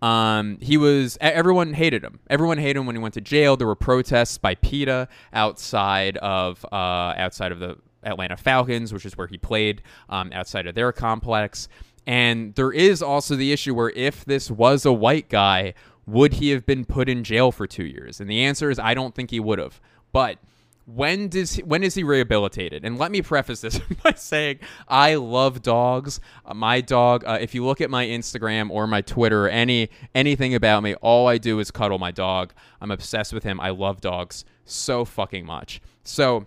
Um, 0.00 0.58
he 0.60 0.76
was 0.76 1.18
everyone 1.20 1.74
hated 1.74 2.04
him. 2.04 2.20
Everyone 2.30 2.58
hated 2.58 2.78
him 2.78 2.86
when 2.86 2.94
he 2.94 3.02
went 3.02 3.14
to 3.14 3.20
jail. 3.20 3.56
There 3.56 3.66
were 3.66 3.74
protests 3.74 4.38
by 4.38 4.54
PETA 4.54 5.08
outside 5.32 6.18
of 6.18 6.64
uh, 6.70 7.14
outside 7.16 7.50
of 7.50 7.58
the 7.58 7.78
Atlanta 8.08 8.36
Falcons, 8.36 8.92
which 8.92 9.06
is 9.06 9.16
where 9.16 9.26
he 9.26 9.38
played 9.38 9.82
um, 10.08 10.32
outside 10.32 10.66
of 10.66 10.74
their 10.74 10.92
complex. 10.92 11.68
And 12.06 12.54
there 12.54 12.72
is 12.72 13.02
also 13.02 13.36
the 13.36 13.52
issue 13.52 13.74
where 13.74 13.90
if 13.90 14.24
this 14.24 14.50
was 14.50 14.86
a 14.86 14.92
white 14.92 15.28
guy, 15.28 15.74
would 16.06 16.34
he 16.34 16.50
have 16.50 16.64
been 16.64 16.84
put 16.84 17.08
in 17.08 17.22
jail 17.22 17.52
for 17.52 17.66
two 17.66 17.84
years? 17.84 18.20
And 18.20 18.30
the 18.30 18.42
answer 18.42 18.70
is 18.70 18.78
I 18.78 18.94
don't 18.94 19.14
think 19.14 19.30
he 19.30 19.40
would 19.40 19.58
have. 19.58 19.80
But 20.10 20.38
when 20.86 21.28
does 21.28 21.52
he, 21.52 21.62
when 21.62 21.82
is 21.84 21.94
he 21.94 22.02
rehabilitated? 22.02 22.82
And 22.82 22.98
let 22.98 23.12
me 23.12 23.20
preface 23.20 23.60
this 23.60 23.78
by 24.02 24.14
saying 24.14 24.60
I 24.88 25.16
love 25.16 25.60
dogs. 25.60 26.18
Uh, 26.46 26.54
my 26.54 26.80
dog. 26.80 27.24
Uh, 27.26 27.36
if 27.40 27.54
you 27.54 27.64
look 27.64 27.82
at 27.82 27.90
my 27.90 28.06
Instagram 28.06 28.70
or 28.70 28.86
my 28.86 29.02
Twitter, 29.02 29.44
or 29.44 29.48
any 29.50 29.90
anything 30.14 30.54
about 30.54 30.82
me, 30.82 30.94
all 30.96 31.28
I 31.28 31.36
do 31.36 31.60
is 31.60 31.70
cuddle 31.70 31.98
my 31.98 32.10
dog. 32.10 32.54
I'm 32.80 32.90
obsessed 32.90 33.34
with 33.34 33.44
him. 33.44 33.60
I 33.60 33.68
love 33.68 34.00
dogs 34.00 34.46
so 34.64 35.04
fucking 35.04 35.44
much. 35.44 35.82
So 36.04 36.46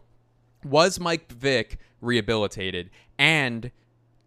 was 0.63 0.99
Mike 0.99 1.31
Vick 1.31 1.77
rehabilitated 2.01 2.89
and 3.17 3.71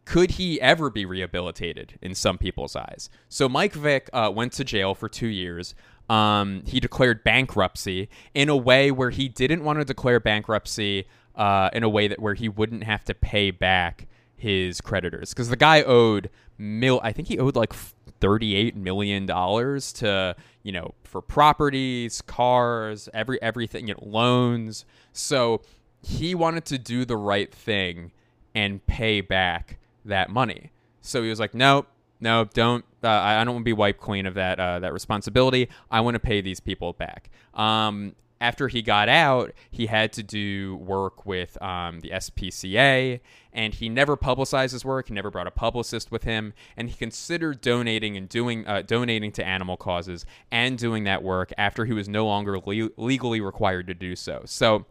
could 0.04 0.32
he 0.32 0.60
ever 0.60 0.90
be 0.90 1.06
rehabilitated 1.06 1.98
in 2.02 2.14
some 2.14 2.36
people's 2.36 2.76
eyes? 2.76 3.08
So 3.28 3.48
Mike 3.48 3.72
Vick 3.72 4.10
uh, 4.12 4.30
went 4.34 4.52
to 4.54 4.64
jail 4.64 4.94
for 4.94 5.08
two 5.08 5.28
years. 5.28 5.74
Um, 6.10 6.62
he 6.66 6.80
declared 6.80 7.24
bankruptcy 7.24 8.10
in 8.34 8.50
a 8.50 8.56
way 8.56 8.90
where 8.90 9.10
he 9.10 9.28
didn't 9.28 9.64
want 9.64 9.78
to 9.78 9.84
declare 9.84 10.20
bankruptcy 10.20 11.06
uh, 11.34 11.70
in 11.72 11.82
a 11.82 11.88
way 11.88 12.08
that 12.08 12.20
where 12.20 12.34
he 12.34 12.48
wouldn't 12.48 12.84
have 12.84 13.04
to 13.04 13.14
pay 13.14 13.50
back 13.50 14.06
his 14.36 14.80
creditors 14.80 15.30
because 15.30 15.48
the 15.48 15.56
guy 15.56 15.82
owed 15.82 16.28
mil. 16.58 17.00
I 17.02 17.12
think 17.12 17.28
he 17.28 17.38
owed 17.38 17.56
like 17.56 17.72
thirty-eight 18.20 18.76
million 18.76 19.24
dollars 19.26 19.92
to 19.94 20.36
you 20.62 20.72
know 20.72 20.94
for 21.02 21.22
properties, 21.22 22.20
cars, 22.20 23.08
every 23.14 23.40
everything, 23.40 23.88
you 23.88 23.94
know, 23.94 24.00
loans. 24.02 24.84
So 25.12 25.62
he 26.04 26.34
wanted 26.34 26.64
to 26.66 26.78
do 26.78 27.04
the 27.04 27.16
right 27.16 27.52
thing 27.52 28.12
and 28.54 28.84
pay 28.86 29.20
back 29.20 29.78
that 30.04 30.30
money. 30.30 30.70
So 31.00 31.22
he 31.22 31.28
was 31.28 31.40
like, 31.40 31.54
nope, 31.54 31.86
no, 32.20 32.44
don't. 32.54 32.84
Uh, 33.02 33.08
I 33.08 33.44
don't 33.44 33.54
want 33.54 33.62
to 33.62 33.64
be 33.64 33.72
wiped 33.72 34.00
clean 34.00 34.24
of 34.26 34.34
that 34.34 34.58
uh, 34.58 34.80
that 34.80 34.92
responsibility. 34.92 35.68
I 35.90 36.00
want 36.00 36.14
to 36.14 36.20
pay 36.20 36.40
these 36.40 36.60
people 36.60 36.94
back. 36.94 37.30
Um, 37.52 38.14
after 38.40 38.68
he 38.68 38.82
got 38.82 39.08
out, 39.08 39.52
he 39.70 39.86
had 39.86 40.12
to 40.14 40.22
do 40.22 40.76
work 40.76 41.24
with 41.24 41.60
um, 41.62 42.00
the 42.00 42.10
SPCA, 42.10 43.20
and 43.52 43.74
he 43.74 43.88
never 43.88 44.16
publicized 44.16 44.72
his 44.72 44.84
work. 44.84 45.08
He 45.08 45.14
never 45.14 45.30
brought 45.30 45.46
a 45.46 45.50
publicist 45.50 46.10
with 46.10 46.24
him, 46.24 46.52
and 46.76 46.88
he 46.88 46.96
considered 46.96 47.60
donating 47.60 48.16
and 48.16 48.28
doing 48.28 48.66
uh, 48.66 48.82
donating 48.82 49.32
to 49.32 49.44
animal 49.44 49.76
causes 49.76 50.26
and 50.50 50.78
doing 50.78 51.04
that 51.04 51.22
work 51.22 51.52
after 51.58 51.84
he 51.84 51.92
was 51.92 52.08
no 52.08 52.26
longer 52.26 52.58
le- 52.58 52.90
legally 52.96 53.40
required 53.40 53.86
to 53.86 53.94
do 53.94 54.16
so. 54.16 54.42
So 54.46 54.86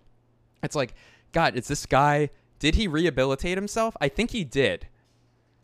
it's 0.64 0.76
like, 0.76 0.96
God, 1.32 1.56
is 1.56 1.68
this 1.68 1.86
guy, 1.86 2.30
did 2.60 2.76
he 2.76 2.88
rehabilitate 2.88 3.58
himself? 3.58 3.96
I 4.00 4.08
think 4.08 4.32
he 4.32 4.44
did. 4.44 4.88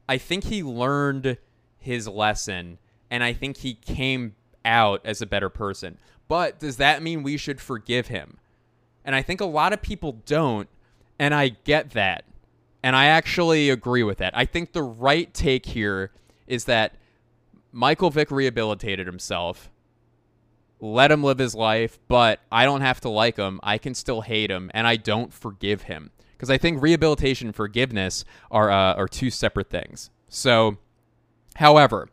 I 0.08 0.18
think 0.18 0.46
he 0.46 0.64
learned 0.64 1.38
his 1.78 2.08
lesson 2.08 2.78
and 3.10 3.24
I 3.24 3.34
think 3.34 3.58
he 3.58 3.74
came 3.74 4.36
out 4.66 5.02
as 5.06 5.22
a 5.22 5.26
better 5.26 5.50
person. 5.50 5.98
But 6.28 6.60
does 6.60 6.78
that 6.78 7.02
mean 7.02 7.24
we 7.24 7.38
should 7.38 7.60
forgive 7.60 8.08
him? 8.08 8.38
And 9.04 9.16
I 9.16 9.22
think 9.22 9.42
a 9.42 9.46
lot 9.46 9.74
of 9.74 9.82
people 9.82 10.22
don't, 10.26 10.70
and 11.18 11.34
I 11.34 11.50
get 11.50 11.92
that. 11.92 12.26
And 12.84 12.96
I 12.96 13.06
actually 13.06 13.70
agree 13.70 14.04
with 14.04 14.20
that. 14.20 14.38
I 14.38 14.46
think 14.46 14.72
the 14.72 14.84
right 14.84 15.34
take 15.34 15.66
here 15.66 16.12
is 16.48 16.66
that 16.66 16.96
Michael 17.72 18.10
Vick 18.10 18.32
rehabilitated 18.32 19.08
himself 19.08 19.70
let 20.80 21.12
him 21.12 21.24
live 21.24 21.38
his 21.38 21.56
life, 21.56 22.00
but 22.08 22.40
I 22.52 22.66
don't 22.66 22.82
have 22.82 23.02
to 23.02 23.10
like 23.10 23.38
him. 23.38 23.60
I 23.64 23.78
can 23.78 23.94
still 23.94 24.22
hate 24.22 24.50
him, 24.50 24.72
and 24.74 24.88
I 24.88 24.96
don't 24.96 25.34
forgive 25.34 25.84
him 25.84 26.12
because 26.34 26.50
I 26.50 26.58
think 26.58 26.82
rehabilitation 26.82 27.50
and 27.50 27.56
forgiveness 27.56 28.24
are 28.50 28.72
uh, 28.72 28.94
are 28.94 29.08
two 29.08 29.30
separate 29.30 29.70
things. 29.70 30.10
So, 30.30 30.78
however, 31.56 32.10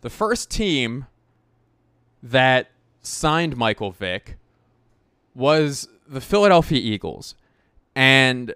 the 0.00 0.10
first 0.10 0.50
team 0.50 1.06
that 2.22 2.70
signed 3.02 3.56
Michael 3.56 3.90
Vick 3.90 4.38
was 5.34 5.88
the 6.06 6.20
Philadelphia 6.20 6.80
Eagles, 6.80 7.34
and 7.94 8.54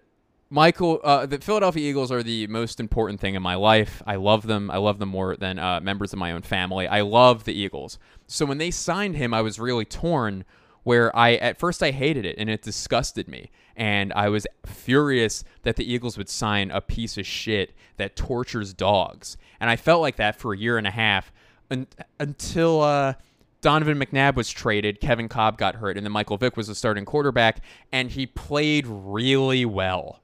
Michael, 0.52 1.00
uh, 1.02 1.24
the 1.24 1.38
Philadelphia 1.38 1.88
Eagles 1.88 2.12
are 2.12 2.22
the 2.22 2.46
most 2.46 2.78
important 2.78 3.18
thing 3.20 3.34
in 3.34 3.40
my 3.40 3.54
life. 3.54 4.02
I 4.06 4.16
love 4.16 4.46
them. 4.46 4.70
I 4.70 4.76
love 4.76 4.98
them 4.98 5.08
more 5.08 5.34
than 5.34 5.58
uh, 5.58 5.80
members 5.80 6.12
of 6.12 6.18
my 6.18 6.30
own 6.30 6.42
family. 6.42 6.86
I 6.86 7.00
love 7.00 7.44
the 7.44 7.54
Eagles. 7.54 7.98
So 8.26 8.44
when 8.44 8.58
they 8.58 8.70
signed 8.70 9.16
him, 9.16 9.32
I 9.32 9.40
was 9.40 9.58
really 9.58 9.86
torn. 9.86 10.44
Where 10.82 11.14
I 11.16 11.36
at 11.36 11.58
first 11.58 11.82
I 11.82 11.90
hated 11.90 12.26
it 12.26 12.36
and 12.36 12.50
it 12.50 12.60
disgusted 12.60 13.28
me, 13.28 13.50
and 13.76 14.12
I 14.12 14.28
was 14.28 14.46
furious 14.66 15.42
that 15.62 15.76
the 15.76 15.90
Eagles 15.90 16.18
would 16.18 16.28
sign 16.28 16.70
a 16.70 16.82
piece 16.82 17.16
of 17.16 17.24
shit 17.24 17.72
that 17.96 18.14
tortures 18.14 18.74
dogs, 18.74 19.38
and 19.58 19.70
I 19.70 19.76
felt 19.76 20.02
like 20.02 20.16
that 20.16 20.36
for 20.36 20.52
a 20.52 20.58
year 20.58 20.76
and 20.76 20.86
a 20.86 20.90
half 20.90 21.32
un- 21.70 21.86
until. 22.20 22.82
Uh, 22.82 23.14
Donovan 23.62 23.96
McNabb 23.96 24.34
was 24.34 24.50
traded, 24.50 25.00
Kevin 25.00 25.28
Kolb 25.28 25.56
got 25.56 25.76
hurt, 25.76 25.96
and 25.96 26.04
then 26.04 26.10
Michael 26.10 26.36
Vick 26.36 26.56
was 26.56 26.66
the 26.66 26.74
starting 26.74 27.04
quarterback, 27.04 27.62
and 27.92 28.10
he 28.10 28.26
played 28.26 28.88
really 28.88 29.64
well. 29.64 30.21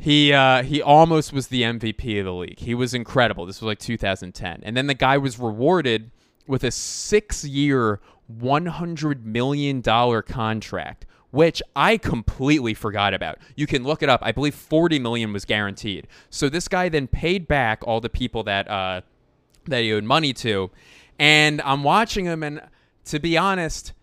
He 0.00 0.32
uh, 0.32 0.62
he 0.62 0.80
almost 0.80 1.32
was 1.32 1.48
the 1.48 1.62
MVP 1.62 2.20
of 2.20 2.24
the 2.24 2.32
league. 2.32 2.60
He 2.60 2.72
was 2.72 2.94
incredible. 2.94 3.46
This 3.46 3.60
was 3.60 3.66
like 3.66 3.80
2010, 3.80 4.60
and 4.62 4.76
then 4.76 4.86
the 4.86 4.94
guy 4.94 5.18
was 5.18 5.40
rewarded 5.40 6.12
with 6.46 6.62
a 6.62 6.70
six-year, 6.70 8.00
100 8.28 9.26
million 9.26 9.80
dollar 9.80 10.22
contract, 10.22 11.04
which 11.32 11.60
I 11.74 11.96
completely 11.96 12.74
forgot 12.74 13.12
about. 13.12 13.38
You 13.56 13.66
can 13.66 13.82
look 13.82 14.02
it 14.02 14.08
up. 14.08 14.20
I 14.22 14.30
believe 14.30 14.54
40 14.54 15.00
million 15.00 15.32
was 15.32 15.44
guaranteed. 15.44 16.06
So 16.30 16.48
this 16.48 16.68
guy 16.68 16.88
then 16.88 17.08
paid 17.08 17.48
back 17.48 17.82
all 17.82 18.00
the 18.00 18.08
people 18.08 18.44
that 18.44 18.70
uh, 18.70 19.00
that 19.66 19.82
he 19.82 19.92
owed 19.92 20.04
money 20.04 20.32
to, 20.34 20.70
and 21.18 21.60
I'm 21.62 21.82
watching 21.82 22.24
him, 22.24 22.44
and 22.44 22.62
to 23.06 23.18
be 23.18 23.36
honest, 23.36 23.94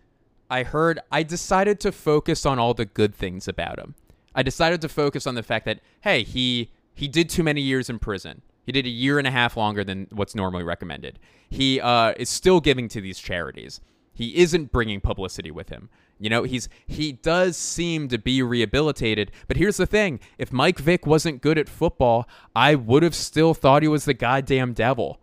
I 0.50 0.62
heard 0.62 1.00
I 1.10 1.22
decided 1.22 1.80
to 1.80 1.90
focus 1.90 2.44
on 2.44 2.58
all 2.58 2.74
the 2.74 2.84
good 2.84 3.14
things 3.14 3.48
about 3.48 3.78
him. 3.78 3.94
I 4.36 4.42
decided 4.42 4.80
to 4.82 4.88
focus 4.88 5.26
on 5.26 5.34
the 5.34 5.42
fact 5.42 5.64
that 5.64 5.80
hey, 6.02 6.22
he 6.22 6.70
he 6.94 7.08
did 7.08 7.28
too 7.28 7.42
many 7.42 7.60
years 7.60 7.90
in 7.90 7.98
prison. 7.98 8.42
He 8.64 8.72
did 8.72 8.86
a 8.86 8.90
year 8.90 9.18
and 9.18 9.26
a 9.26 9.30
half 9.30 9.56
longer 9.56 9.82
than 9.82 10.06
what's 10.10 10.34
normally 10.34 10.62
recommended. 10.62 11.18
He 11.48 11.80
uh, 11.80 12.14
is 12.16 12.28
still 12.28 12.60
giving 12.60 12.88
to 12.88 13.00
these 13.00 13.18
charities. 13.18 13.80
He 14.12 14.36
isn't 14.36 14.72
bringing 14.72 15.00
publicity 15.00 15.50
with 15.50 15.68
him. 15.68 15.88
You 16.18 16.30
know, 16.30 16.42
he's 16.44 16.68
he 16.86 17.12
does 17.12 17.56
seem 17.56 18.08
to 18.08 18.18
be 18.18 18.42
rehabilitated, 18.42 19.32
but 19.48 19.56
here's 19.56 19.76
the 19.76 19.86
thing: 19.86 20.20
if 20.38 20.52
Mike 20.52 20.78
Vick 20.78 21.06
wasn't 21.06 21.42
good 21.42 21.58
at 21.58 21.68
football, 21.68 22.28
I 22.54 22.74
would 22.74 23.02
have 23.02 23.14
still 23.14 23.54
thought 23.54 23.82
he 23.82 23.88
was 23.88 24.04
the 24.04 24.14
goddamn 24.14 24.72
devil. 24.72 25.20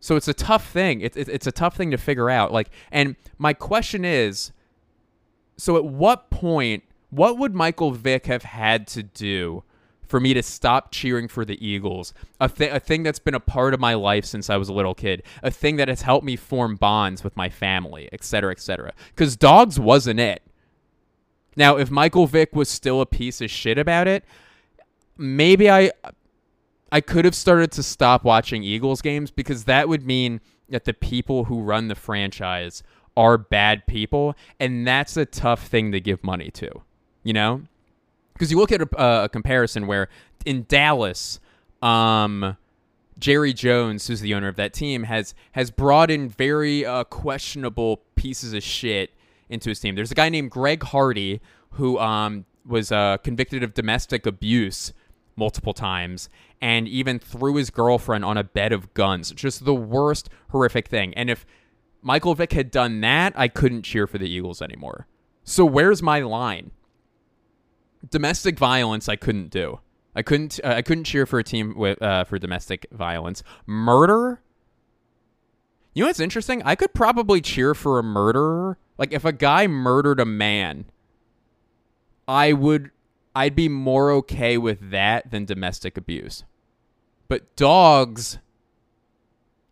So 0.00 0.16
it's 0.16 0.28
a 0.28 0.34
tough 0.34 0.68
thing. 0.68 1.00
It's 1.00 1.16
it's 1.16 1.46
a 1.46 1.52
tough 1.52 1.76
thing 1.76 1.90
to 1.92 1.98
figure 1.98 2.28
out. 2.30 2.52
Like, 2.52 2.70
and 2.90 3.16
my 3.38 3.52
question 3.52 4.04
is, 4.04 4.52
so 5.56 5.76
at 5.76 5.84
what 5.84 6.30
point, 6.30 6.82
what 7.16 7.38
would 7.38 7.54
Michael 7.54 7.92
Vick 7.92 8.26
have 8.26 8.42
had 8.42 8.86
to 8.88 9.02
do 9.02 9.64
for 10.06 10.20
me 10.20 10.34
to 10.34 10.42
stop 10.42 10.92
cheering 10.92 11.28
for 11.28 11.44
the 11.44 11.66
Eagles, 11.66 12.12
a, 12.40 12.48
th- 12.48 12.70
a 12.70 12.78
thing 12.78 13.02
that's 13.02 13.18
been 13.18 13.34
a 13.34 13.40
part 13.40 13.72
of 13.74 13.80
my 13.80 13.94
life 13.94 14.24
since 14.24 14.50
I 14.50 14.56
was 14.56 14.68
a 14.68 14.72
little 14.72 14.94
kid, 14.94 15.22
a 15.42 15.50
thing 15.50 15.76
that 15.76 15.88
has 15.88 16.02
helped 16.02 16.26
me 16.26 16.36
form 16.36 16.76
bonds 16.76 17.24
with 17.24 17.34
my 17.36 17.48
family, 17.48 18.08
et 18.12 18.22
cetera, 18.22 18.52
et 18.52 18.60
cetera. 18.60 18.92
Because 19.08 19.34
dogs 19.34 19.80
wasn't 19.80 20.20
it. 20.20 20.42
Now, 21.56 21.78
if 21.78 21.90
Michael 21.90 22.26
Vick 22.26 22.54
was 22.54 22.68
still 22.68 23.00
a 23.00 23.06
piece 23.06 23.40
of 23.40 23.50
shit 23.50 23.78
about 23.78 24.06
it, 24.06 24.24
maybe 25.16 25.70
I 25.70 25.90
I 26.92 27.00
could 27.00 27.24
have 27.24 27.34
started 27.34 27.72
to 27.72 27.82
stop 27.82 28.24
watching 28.24 28.62
Eagles 28.62 29.00
games 29.00 29.30
because 29.30 29.64
that 29.64 29.88
would 29.88 30.06
mean 30.06 30.40
that 30.68 30.84
the 30.84 30.94
people 30.94 31.44
who 31.44 31.62
run 31.62 31.88
the 31.88 31.94
franchise 31.94 32.82
are 33.16 33.38
bad 33.38 33.86
people, 33.86 34.36
and 34.60 34.86
that's 34.86 35.16
a 35.16 35.24
tough 35.24 35.66
thing 35.66 35.90
to 35.92 36.00
give 36.00 36.22
money 36.22 36.50
to. 36.50 36.82
You 37.26 37.32
know? 37.32 37.62
because 38.36 38.50
you 38.50 38.58
look 38.58 38.72
at 38.72 38.82
a, 38.82 39.24
a, 39.24 39.28
comparison 39.28 39.86
where 39.86 40.08
in 40.44 40.66
Dallas, 40.68 41.40
um, 41.80 42.56
Jerry 43.18 43.54
Jones, 43.54 44.06
who's 44.06 44.20
the 44.20 44.34
owner 44.34 44.48
of 44.48 44.56
that 44.56 44.74
team, 44.74 45.04
has 45.04 45.34
has 45.52 45.70
brought 45.70 46.10
in 46.10 46.28
very 46.28 46.84
uh, 46.84 47.04
questionable 47.04 48.02
pieces 48.14 48.52
of 48.52 48.62
shit 48.62 49.10
into 49.48 49.70
his 49.70 49.80
team. 49.80 49.94
There's 49.94 50.12
a 50.12 50.14
guy 50.14 50.28
named 50.28 50.50
Greg 50.50 50.82
Hardy 50.82 51.40
who 51.72 51.98
um, 51.98 52.44
was 52.66 52.92
uh, 52.92 53.16
convicted 53.18 53.62
of 53.62 53.72
domestic 53.72 54.26
abuse 54.26 54.92
multiple 55.34 55.72
times 55.72 56.28
and 56.60 56.88
even 56.88 57.18
threw 57.18 57.56
his 57.56 57.70
girlfriend 57.70 58.24
on 58.24 58.36
a 58.36 58.44
bed 58.44 58.72
of 58.72 58.92
guns. 58.94 59.30
Just 59.32 59.64
the 59.64 59.74
worst 59.74 60.28
horrific 60.50 60.88
thing. 60.88 61.14
And 61.14 61.30
if 61.30 61.46
Michael 62.02 62.34
Vick 62.34 62.52
had 62.52 62.70
done 62.70 63.00
that, 63.02 63.32
I 63.36 63.48
couldn't 63.48 63.82
cheer 63.82 64.06
for 64.06 64.18
the 64.18 64.28
Eagles 64.28 64.60
anymore. 64.60 65.06
So 65.44 65.64
where's 65.64 66.02
my 66.02 66.20
line? 66.20 66.70
Domestic 68.10 68.58
violence 68.58 69.08
I 69.08 69.16
couldn't 69.16 69.50
do. 69.50 69.80
I 70.14 70.22
couldn't 70.22 70.58
uh, 70.64 70.68
I 70.68 70.82
couldn't 70.82 71.04
cheer 71.04 71.26
for 71.26 71.38
a 71.38 71.44
team 71.44 71.74
with 71.76 72.00
uh, 72.00 72.24
for 72.24 72.38
domestic 72.38 72.86
violence. 72.90 73.42
Murder? 73.66 74.40
You 75.92 76.02
know 76.02 76.08
what's 76.08 76.20
interesting? 76.20 76.62
I 76.64 76.74
could 76.74 76.94
probably 76.94 77.40
cheer 77.40 77.74
for 77.74 77.98
a 77.98 78.02
murderer. 78.02 78.78
Like 78.98 79.12
if 79.12 79.24
a 79.24 79.32
guy 79.32 79.66
murdered 79.66 80.20
a 80.20 80.24
man, 80.24 80.86
I 82.26 82.52
would 82.52 82.90
I'd 83.34 83.54
be 83.54 83.68
more 83.68 84.10
okay 84.12 84.56
with 84.56 84.90
that 84.90 85.30
than 85.30 85.44
domestic 85.44 85.96
abuse. 85.96 86.44
But 87.28 87.54
dogs 87.56 88.38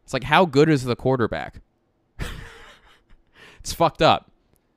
it's 0.05 0.13
like 0.13 0.25
how 0.25 0.45
good 0.45 0.69
is 0.69 0.85
the 0.85 0.97
quarterback? 0.97 1.63
it's 3.59 3.73
fucked 3.73 4.03
up. 4.03 4.31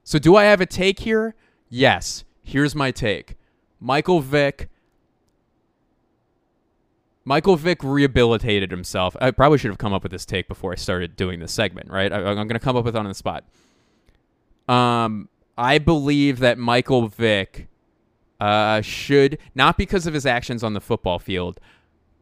So 0.03 0.17
do 0.17 0.37
I 0.37 0.45
have 0.45 0.61
a 0.61 0.65
take 0.65 0.99
here? 0.99 1.35
Yes. 1.69 2.23
Here's 2.47 2.73
my 2.73 2.91
take. 2.91 3.35
Michael 3.77 4.21
Vick. 4.21 4.69
Michael 7.25 7.57
Vick 7.57 7.83
rehabilitated 7.83 8.71
himself. 8.71 9.17
I 9.19 9.31
probably 9.31 9.57
should 9.57 9.69
have 9.69 9.77
come 9.77 9.91
up 9.91 10.01
with 10.01 10.13
this 10.13 10.25
take 10.25 10.47
before 10.47 10.71
I 10.71 10.75
started 10.75 11.17
doing 11.17 11.41
this 11.41 11.51
segment, 11.51 11.91
right? 11.91 12.09
I, 12.09 12.19
am 12.19 12.35
going 12.35 12.47
to 12.51 12.59
come 12.59 12.77
up 12.77 12.85
with 12.85 12.95
it 12.95 12.99
on 12.99 13.05
the 13.05 13.13
spot. 13.13 13.43
Um, 14.69 15.27
I 15.57 15.77
believe 15.77 16.39
that 16.39 16.57
Michael 16.57 17.09
Vick 17.09 17.67
uh, 18.39 18.79
should, 18.79 19.39
not 19.53 19.77
because 19.77 20.07
of 20.07 20.13
his 20.13 20.25
actions 20.25 20.63
on 20.63 20.73
the 20.73 20.79
football 20.79 21.19
field, 21.19 21.59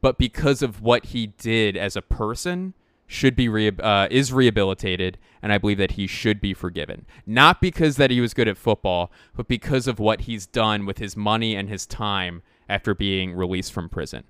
but 0.01 0.17
because 0.17 0.63
of 0.63 0.81
what 0.81 1.05
he 1.05 1.27
did 1.27 1.77
as 1.77 1.95
a 1.95 2.01
person, 2.01 2.73
should 3.07 3.35
be 3.35 3.47
re- 3.47 3.71
uh, 3.79 4.07
is 4.09 4.33
rehabilitated, 4.33 5.17
and 5.41 5.53
I 5.53 5.57
believe 5.57 5.77
that 5.77 5.91
he 5.91 6.07
should 6.07 6.41
be 6.41 6.53
forgiven. 6.53 7.05
Not 7.25 7.61
because 7.61 7.97
that 7.97 8.11
he 8.11 8.21
was 8.21 8.33
good 8.33 8.47
at 8.47 8.57
football, 8.57 9.11
but 9.35 9.47
because 9.47 9.87
of 9.87 9.99
what 9.99 10.21
he's 10.21 10.45
done 10.45 10.85
with 10.85 10.97
his 10.97 11.15
money 11.15 11.55
and 11.55 11.69
his 11.69 11.85
time 11.85 12.41
after 12.67 12.93
being 12.93 13.33
released 13.33 13.71
from 13.73 13.89
prison. 13.89 14.23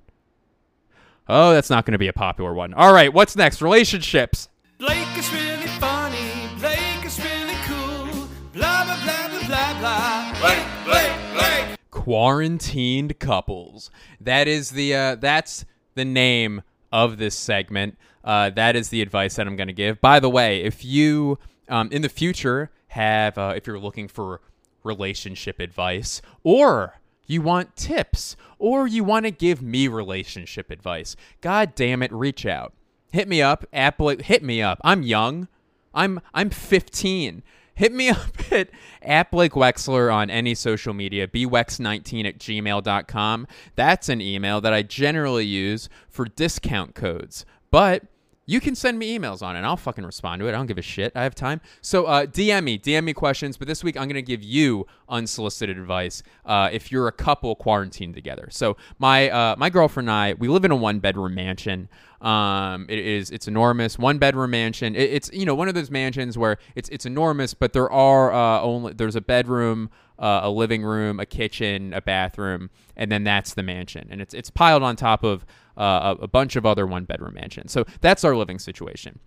Oh, 1.28 1.54
that's 1.54 1.70
not 1.70 1.86
going 1.86 1.94
to 1.94 1.98
be 1.98 2.08
a 2.08 2.14
popular 2.14 2.54
one. 2.54 2.74
All 2.74 2.94
right, 2.94 3.12
what's 3.12 3.36
next? 3.36 3.62
Relationships. 3.62 4.50
Blake 4.78 5.18
is 5.18 5.32
really 5.34 5.68
funny. 5.80 6.50
Blake 6.60 7.06
is 7.06 7.18
really 7.24 7.56
cool. 7.64 8.28
Blah 8.54 8.84
blah 8.84 9.04
blah 9.04 9.28
blah 9.30 9.48
blah 9.48 9.80
blah. 9.80 10.40
Blake, 10.40 10.68
Blake, 10.86 11.34
Blake. 11.34 11.80
Quarantined 11.90 13.18
couples. 13.20 13.90
That 14.22 14.48
is 14.48 14.72
the 14.72 14.94
uh, 14.94 15.16
that's 15.16 15.66
the 15.96 16.06
name 16.06 16.62
of 16.92 17.18
this 17.18 17.36
segment. 17.36 17.98
Uh, 18.26 18.50
that 18.50 18.76
is 18.76 18.90
the 18.90 19.02
advice 19.02 19.36
that 19.36 19.48
I'm 19.48 19.56
going 19.56 19.68
to 19.68 19.74
give. 19.74 20.02
By 20.02 20.20
the 20.20 20.30
way, 20.30 20.64
if 20.64 20.84
you 20.84 21.38
um, 21.70 21.90
in 21.92 22.02
the 22.02 22.10
future 22.10 22.72
have, 22.88 23.38
uh, 23.38 23.54
if 23.56 23.68
you're 23.68 23.80
looking 23.80 24.08
for 24.08 24.42
relationship 24.84 25.60
advice 25.60 26.22
or 26.44 27.00
you 27.28 27.42
want 27.42 27.76
tips 27.76 28.36
or 28.60 28.88
you 28.88 29.04
want 29.04 29.26
to 29.26 29.32
give 29.32 29.62
me 29.62 29.88
relationship 29.88 30.72
advice, 30.72 31.16
god 31.42 31.76
damn 31.76 32.02
it, 32.02 32.12
reach 32.12 32.46
out. 32.46 32.74
Hit 33.12 33.28
me 33.28 33.42
up. 33.42 33.64
Apple, 33.72 34.10
hit 34.10 34.44
me 34.44 34.62
up. 34.62 34.82
I'm 34.84 35.04
young. 35.04 35.48
I'm 35.94 36.20
I'm 36.34 36.50
15 36.50 37.44
hit 37.76 37.94
me 37.94 38.10
up 38.10 38.52
at, 38.52 38.70
at 39.02 39.30
Blake 39.30 39.52
Wexler 39.52 40.14
on 40.14 40.30
any 40.30 40.56
social 40.56 40.94
media, 40.94 41.28
bwex19 41.28 42.26
at 42.26 42.40
gmail.com. 42.40 43.48
That's 43.76 44.10
an 44.10 44.22
email 44.22 44.62
that 44.62 44.74
I 44.74 44.82
generally 44.82 45.46
use 45.46 45.90
for 46.10 46.26
discount 46.26 46.96
codes. 46.96 47.46
But 47.70 48.04
you 48.46 48.60
can 48.62 48.76
send 48.76 49.00
me 49.00 49.18
emails 49.18 49.42
on 49.42 49.56
it. 49.56 49.62
I'll 49.62 49.78
fucking 49.78 50.06
respond 50.06 50.40
to 50.40 50.48
it. 50.48 50.50
I 50.50 50.54
don't 50.54 50.68
give 50.68 50.78
a 50.78 50.84
shit. 50.84 51.12
I 51.16 51.24
have 51.24 51.34
time. 51.34 51.62
So 51.82 52.06
uh, 52.06 52.26
DM 52.26 52.64
me, 52.64 52.78
DM 52.78 53.04
me 53.04 53.14
questions. 53.14 53.58
But 53.58 53.68
this 53.68 53.84
week 53.84 53.98
I'm 53.98 54.04
going 54.04 54.16
to 54.16 54.22
give 54.22 54.44
you 54.44 54.86
unsolicited 55.10 55.78
advice 55.78 56.22
uh, 56.46 56.70
if 56.72 56.92
you're 56.92 57.08
a 57.08 57.12
couple 57.12 57.56
quarantined 57.56 58.14
together. 58.14 58.48
So 58.52 58.78
my 59.00 59.30
uh, 59.30 59.56
my 59.58 59.70
girlfriend 59.70 60.10
and 60.10 60.16
I 60.16 60.34
we 60.34 60.48
live 60.48 60.66
in 60.66 60.72
a 60.72 60.76
one 60.76 61.00
bedroom 61.00 61.34
mansion. 61.34 61.90
Um, 62.22 62.86
it 62.90 63.00
is 63.00 63.30
it's 63.32 63.48
enormous, 63.48 64.00
one 64.00 64.18
bedroom 64.20 64.52
mansion. 64.52 64.96
It, 64.96 65.12
it's 65.12 65.32
you 65.34 65.46
know 65.46 65.56
one 65.56 65.68
of 65.68 65.74
those 65.74 65.92
mansions 65.92 66.38
where 66.38 66.58
it's 66.76 66.90
it's 66.90 67.06
enormous, 67.06 67.54
but 67.54 67.74
there 67.74 67.90
are 67.92 68.34
uh, 68.34 68.62
only 68.62 68.94
there's 68.94 69.16
a 69.16 69.22
bedroom, 69.22 69.90
uh, 70.20 70.42
a 70.44 70.50
living 70.50 70.84
room, 70.84 71.20
a 71.20 71.26
kitchen, 71.26 71.94
a 71.94 72.02
bathroom, 72.02 72.70
and 72.96 73.12
then 73.12 73.24
that's 73.24 73.54
the 73.54 73.64
mansion, 73.64 74.08
and 74.12 74.22
it's 74.22 74.34
it's 74.34 74.50
piled 74.50 74.84
on 74.84 74.96
top 74.96 75.24
of 75.24 75.46
uh, 75.78 76.16
a, 76.22 76.28
bunch 76.28 76.56
of 76.56 76.66
other 76.66 76.88
one 76.88 77.06
bedroom 77.06 77.34
mansions. 77.34 77.72
So 77.72 77.86
that's 78.02 78.24
our 78.24 78.36
living 78.36 78.60
situation. 78.60 79.20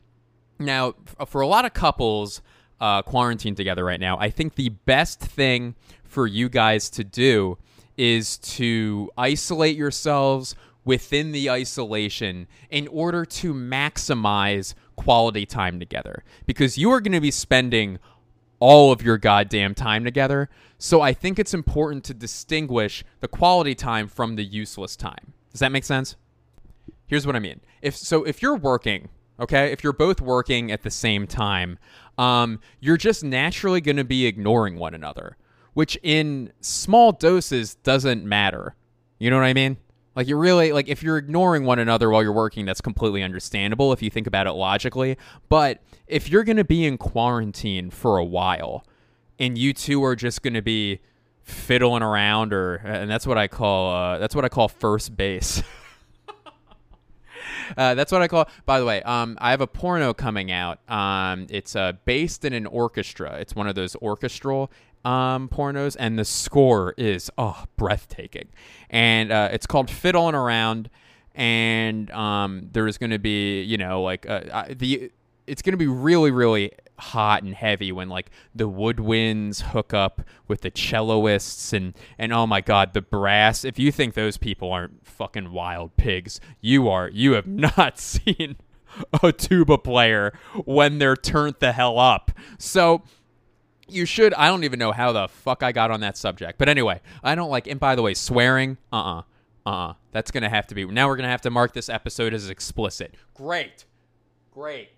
Now, 0.58 0.94
for 1.26 1.40
a 1.40 1.46
lot 1.46 1.64
of 1.64 1.74
couples 1.74 2.42
uh, 2.80 3.02
quarantined 3.02 3.56
together 3.56 3.84
right 3.84 4.00
now, 4.00 4.18
I 4.18 4.30
think 4.30 4.54
the 4.54 4.70
best 4.70 5.20
thing 5.20 5.74
for 6.04 6.26
you 6.26 6.48
guys 6.48 6.90
to 6.90 7.04
do 7.04 7.58
is 7.96 8.38
to 8.38 9.10
isolate 9.16 9.76
yourselves 9.76 10.54
within 10.84 11.32
the 11.32 11.50
isolation 11.50 12.46
in 12.70 12.88
order 12.88 13.24
to 13.26 13.52
maximize 13.52 14.74
quality 14.96 15.44
time 15.44 15.78
together 15.78 16.24
because 16.46 16.78
you 16.78 16.90
are 16.90 17.00
going 17.00 17.12
to 17.12 17.20
be 17.20 17.30
spending 17.30 17.98
all 18.60 18.90
of 18.90 19.02
your 19.02 19.18
goddamn 19.18 19.74
time 19.74 20.04
together. 20.04 20.48
So 20.78 21.00
I 21.00 21.12
think 21.12 21.38
it's 21.38 21.54
important 21.54 22.04
to 22.04 22.14
distinguish 22.14 23.04
the 23.20 23.28
quality 23.28 23.74
time 23.74 24.08
from 24.08 24.36
the 24.36 24.44
useless 24.44 24.96
time. 24.96 25.34
Does 25.52 25.60
that 25.60 25.72
make 25.72 25.84
sense? 25.84 26.16
Here's 27.08 27.26
what 27.26 27.34
I 27.34 27.40
mean. 27.40 27.60
If 27.82 27.96
so 27.96 28.22
if 28.24 28.40
you're 28.40 28.56
working, 28.56 29.08
okay? 29.40 29.72
If 29.72 29.82
you're 29.82 29.92
both 29.92 30.20
working 30.20 30.70
at 30.70 30.82
the 30.82 30.90
same 30.90 31.26
time, 31.26 31.78
um, 32.16 32.60
you're 32.80 32.96
just 32.96 33.24
naturally 33.24 33.80
going 33.80 33.96
to 33.96 34.04
be 34.04 34.26
ignoring 34.26 34.76
one 34.76 34.94
another, 34.94 35.36
which 35.74 35.98
in 36.02 36.52
small 36.60 37.12
doses 37.12 37.74
doesn't 37.76 38.24
matter. 38.24 38.74
You 39.18 39.30
know 39.30 39.36
what 39.36 39.46
I 39.46 39.54
mean? 39.54 39.78
Like 40.14 40.26
you're 40.26 40.38
really 40.38 40.72
like 40.72 40.88
if 40.88 41.02
you're 41.02 41.16
ignoring 41.16 41.64
one 41.64 41.78
another 41.78 42.10
while 42.10 42.22
you're 42.22 42.32
working, 42.32 42.66
that's 42.66 42.80
completely 42.80 43.22
understandable 43.22 43.92
if 43.92 44.02
you 44.02 44.10
think 44.10 44.26
about 44.26 44.46
it 44.46 44.52
logically. 44.52 45.16
But 45.48 45.80
if 46.08 46.28
you're 46.28 46.42
gonna 46.42 46.64
be 46.64 46.84
in 46.84 46.98
quarantine 46.98 47.90
for 47.90 48.18
a 48.18 48.24
while, 48.24 48.84
and 49.38 49.56
you 49.56 49.72
two 49.72 50.02
are 50.02 50.16
just 50.16 50.42
gonna 50.42 50.60
be 50.60 50.98
fiddling 51.42 52.02
around, 52.02 52.52
or 52.52 52.74
and 52.76 53.08
that's 53.08 53.28
what 53.28 53.38
I 53.38 53.46
call 53.46 53.94
uh, 53.94 54.18
that's 54.18 54.34
what 54.34 54.44
I 54.44 54.48
call 54.48 54.66
first 54.66 55.16
base. 55.16 55.62
Uh, 57.76 57.94
that's 57.94 58.10
what 58.12 58.22
I 58.22 58.28
call. 58.28 58.48
By 58.66 58.78
the 58.80 58.86
way, 58.86 59.02
um, 59.02 59.36
I 59.40 59.50
have 59.50 59.60
a 59.60 59.66
porno 59.66 60.14
coming 60.14 60.50
out. 60.50 60.78
Um, 60.90 61.46
it's 61.50 61.76
uh, 61.76 61.92
based 62.04 62.44
in 62.44 62.52
an 62.52 62.66
orchestra. 62.66 63.36
It's 63.40 63.54
one 63.54 63.66
of 63.68 63.74
those 63.74 63.94
orchestral 63.96 64.70
um, 65.04 65.48
pornos, 65.48 65.96
and 65.98 66.18
the 66.18 66.24
score 66.24 66.94
is 66.96 67.30
oh 67.38 67.64
breathtaking. 67.76 68.48
And 68.90 69.30
uh, 69.30 69.48
it's 69.52 69.66
called 69.66 69.90
Fiddling 69.90 70.34
Around. 70.34 70.90
and 71.34 72.10
um, 72.10 72.68
there's 72.72 72.98
going 72.98 73.10
to 73.10 73.18
be 73.18 73.62
you 73.62 73.78
know 73.78 74.02
like 74.02 74.28
uh, 74.28 74.64
the 74.70 75.10
it's 75.46 75.62
going 75.62 75.72
to 75.72 75.78
be 75.78 75.86
really 75.86 76.30
really 76.30 76.72
hot 76.98 77.42
and 77.42 77.54
heavy 77.54 77.92
when 77.92 78.08
like 78.08 78.30
the 78.54 78.68
woodwinds 78.68 79.62
hook 79.62 79.94
up 79.94 80.22
with 80.46 80.62
the 80.62 80.70
celloists 80.70 81.72
and 81.72 81.94
and 82.18 82.32
oh 82.32 82.46
my 82.46 82.60
god 82.60 82.92
the 82.94 83.02
brass. 83.02 83.64
If 83.64 83.78
you 83.78 83.92
think 83.92 84.14
those 84.14 84.36
people 84.36 84.72
aren't 84.72 85.06
fucking 85.06 85.52
wild 85.52 85.96
pigs 85.96 86.40
you 86.60 86.88
are 86.88 87.08
you 87.08 87.32
have 87.32 87.46
not 87.78 87.98
seen 87.98 88.56
a 89.22 89.32
tuba 89.32 89.78
player 89.78 90.32
when 90.64 90.98
they're 90.98 91.16
turned 91.16 91.56
the 91.60 91.72
hell 91.72 91.98
up. 91.98 92.30
So 92.58 93.02
you 93.90 94.04
should 94.04 94.34
i 94.34 94.48
don't 94.48 94.64
even 94.64 94.78
know 94.78 94.92
how 94.92 95.12
the 95.12 95.26
fuck 95.28 95.62
i 95.62 95.72
got 95.72 95.90
on 95.90 96.00
that 96.00 96.16
subject. 96.16 96.58
But 96.58 96.68
anyway 96.68 97.00
i 97.22 97.34
don't 97.34 97.50
like 97.50 97.66
and 97.66 97.80
by 97.80 97.94
the 97.94 98.02
way 98.02 98.14
swearing 98.14 98.78
uh-uh 98.92 99.22
uh-uh. 99.66 99.94
That's 100.12 100.30
gonna 100.30 100.48
have 100.48 100.66
to 100.68 100.74
be 100.74 100.84
now 100.86 101.08
we're 101.08 101.16
gonna 101.16 101.28
have 101.28 101.42
to 101.42 101.50
mark 101.50 101.72
this 101.74 101.88
episode 101.88 102.34
as 102.34 102.48
explicit. 102.50 103.14
Great 103.34 103.84
great 104.52 104.90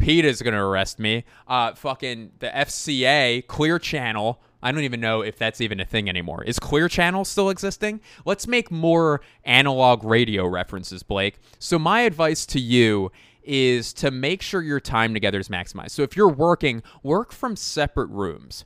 Pete 0.00 0.24
is 0.24 0.40
gonna 0.42 0.66
arrest 0.66 0.98
me. 0.98 1.24
Uh, 1.46 1.74
fucking 1.74 2.32
the 2.38 2.48
FCA 2.48 3.46
Clear 3.46 3.78
Channel. 3.78 4.40
I 4.62 4.72
don't 4.72 4.82
even 4.82 5.00
know 5.00 5.20
if 5.20 5.38
that's 5.38 5.60
even 5.60 5.78
a 5.78 5.84
thing 5.84 6.08
anymore. 6.08 6.42
Is 6.44 6.58
Clear 6.58 6.88
Channel 6.88 7.24
still 7.24 7.50
existing? 7.50 8.00
Let's 8.24 8.46
make 8.46 8.70
more 8.70 9.20
analog 9.44 10.02
radio 10.02 10.46
references, 10.46 11.02
Blake. 11.02 11.38
So 11.58 11.78
my 11.78 12.00
advice 12.00 12.44
to 12.46 12.60
you 12.60 13.12
is 13.42 13.92
to 13.94 14.10
make 14.10 14.42
sure 14.42 14.62
your 14.62 14.80
time 14.80 15.14
together 15.14 15.38
is 15.38 15.48
maximized. 15.48 15.90
So 15.90 16.02
if 16.02 16.16
you're 16.16 16.28
working, 16.28 16.82
work 17.02 17.32
from 17.32 17.54
separate 17.54 18.08
rooms. 18.08 18.64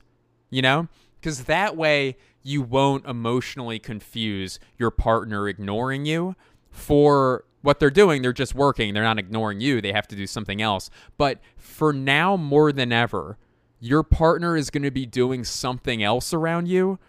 You 0.49 0.61
know, 0.61 0.87
because 1.19 1.45
that 1.45 1.75
way 1.75 2.17
you 2.43 2.61
won't 2.61 3.05
emotionally 3.05 3.79
confuse 3.79 4.59
your 4.77 4.91
partner 4.91 5.49
ignoring 5.49 6.05
you 6.05 6.35
for 6.69 7.43
what 7.65 7.79
they're 7.79 7.89
doing, 7.89 8.21
they're 8.21 8.33
just 8.33 8.55
working. 8.55 8.93
They're 8.93 9.03
not 9.03 9.19
ignoring 9.19 9.59
you. 9.59 9.81
They 9.81 9.91
have 9.91 10.07
to 10.09 10.15
do 10.15 10.27
something 10.27 10.61
else. 10.61 10.89
But 11.17 11.39
for 11.57 11.91
now, 11.91 12.37
more 12.37 12.71
than 12.71 12.91
ever, 12.91 13.37
your 13.79 14.03
partner 14.03 14.55
is 14.55 14.69
going 14.69 14.83
to 14.83 14.91
be 14.91 15.05
doing 15.05 15.43
something 15.43 16.03
else 16.03 16.33
around 16.33 16.67
you 16.67 16.99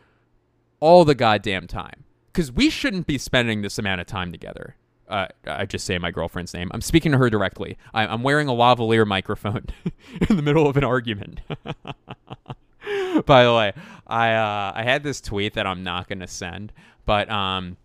all 0.80 1.04
the 1.04 1.14
goddamn 1.14 1.66
time. 1.66 2.04
Because 2.32 2.50
we 2.50 2.70
shouldn't 2.70 3.06
be 3.06 3.18
spending 3.18 3.62
this 3.62 3.78
amount 3.78 4.00
of 4.00 4.06
time 4.06 4.32
together. 4.32 4.76
Uh, 5.08 5.26
I 5.46 5.66
just 5.66 5.86
say 5.86 5.98
my 5.98 6.10
girlfriend's 6.10 6.52
name. 6.52 6.70
I'm 6.74 6.80
speaking 6.80 7.12
to 7.12 7.18
her 7.18 7.30
directly. 7.30 7.78
I, 7.94 8.12
am 8.12 8.22
wearing 8.22 8.48
a 8.48 8.52
lavalier 8.52 9.06
microphone 9.06 9.66
in 10.28 10.36
the 10.36 10.42
middle 10.42 10.66
of 10.66 10.76
an 10.76 10.84
argument. 10.84 11.40
By 13.24 13.44
the 13.44 13.54
way, 13.54 13.72
I 14.06 14.32
uh, 14.32 14.72
I 14.74 14.82
had 14.82 15.02
this 15.02 15.20
tweet 15.20 15.54
that 15.54 15.66
I'm 15.66 15.82
not 15.82 16.08
going 16.08 16.20
to 16.20 16.26
send, 16.26 16.72
but 17.04 17.30
um, 17.30 17.76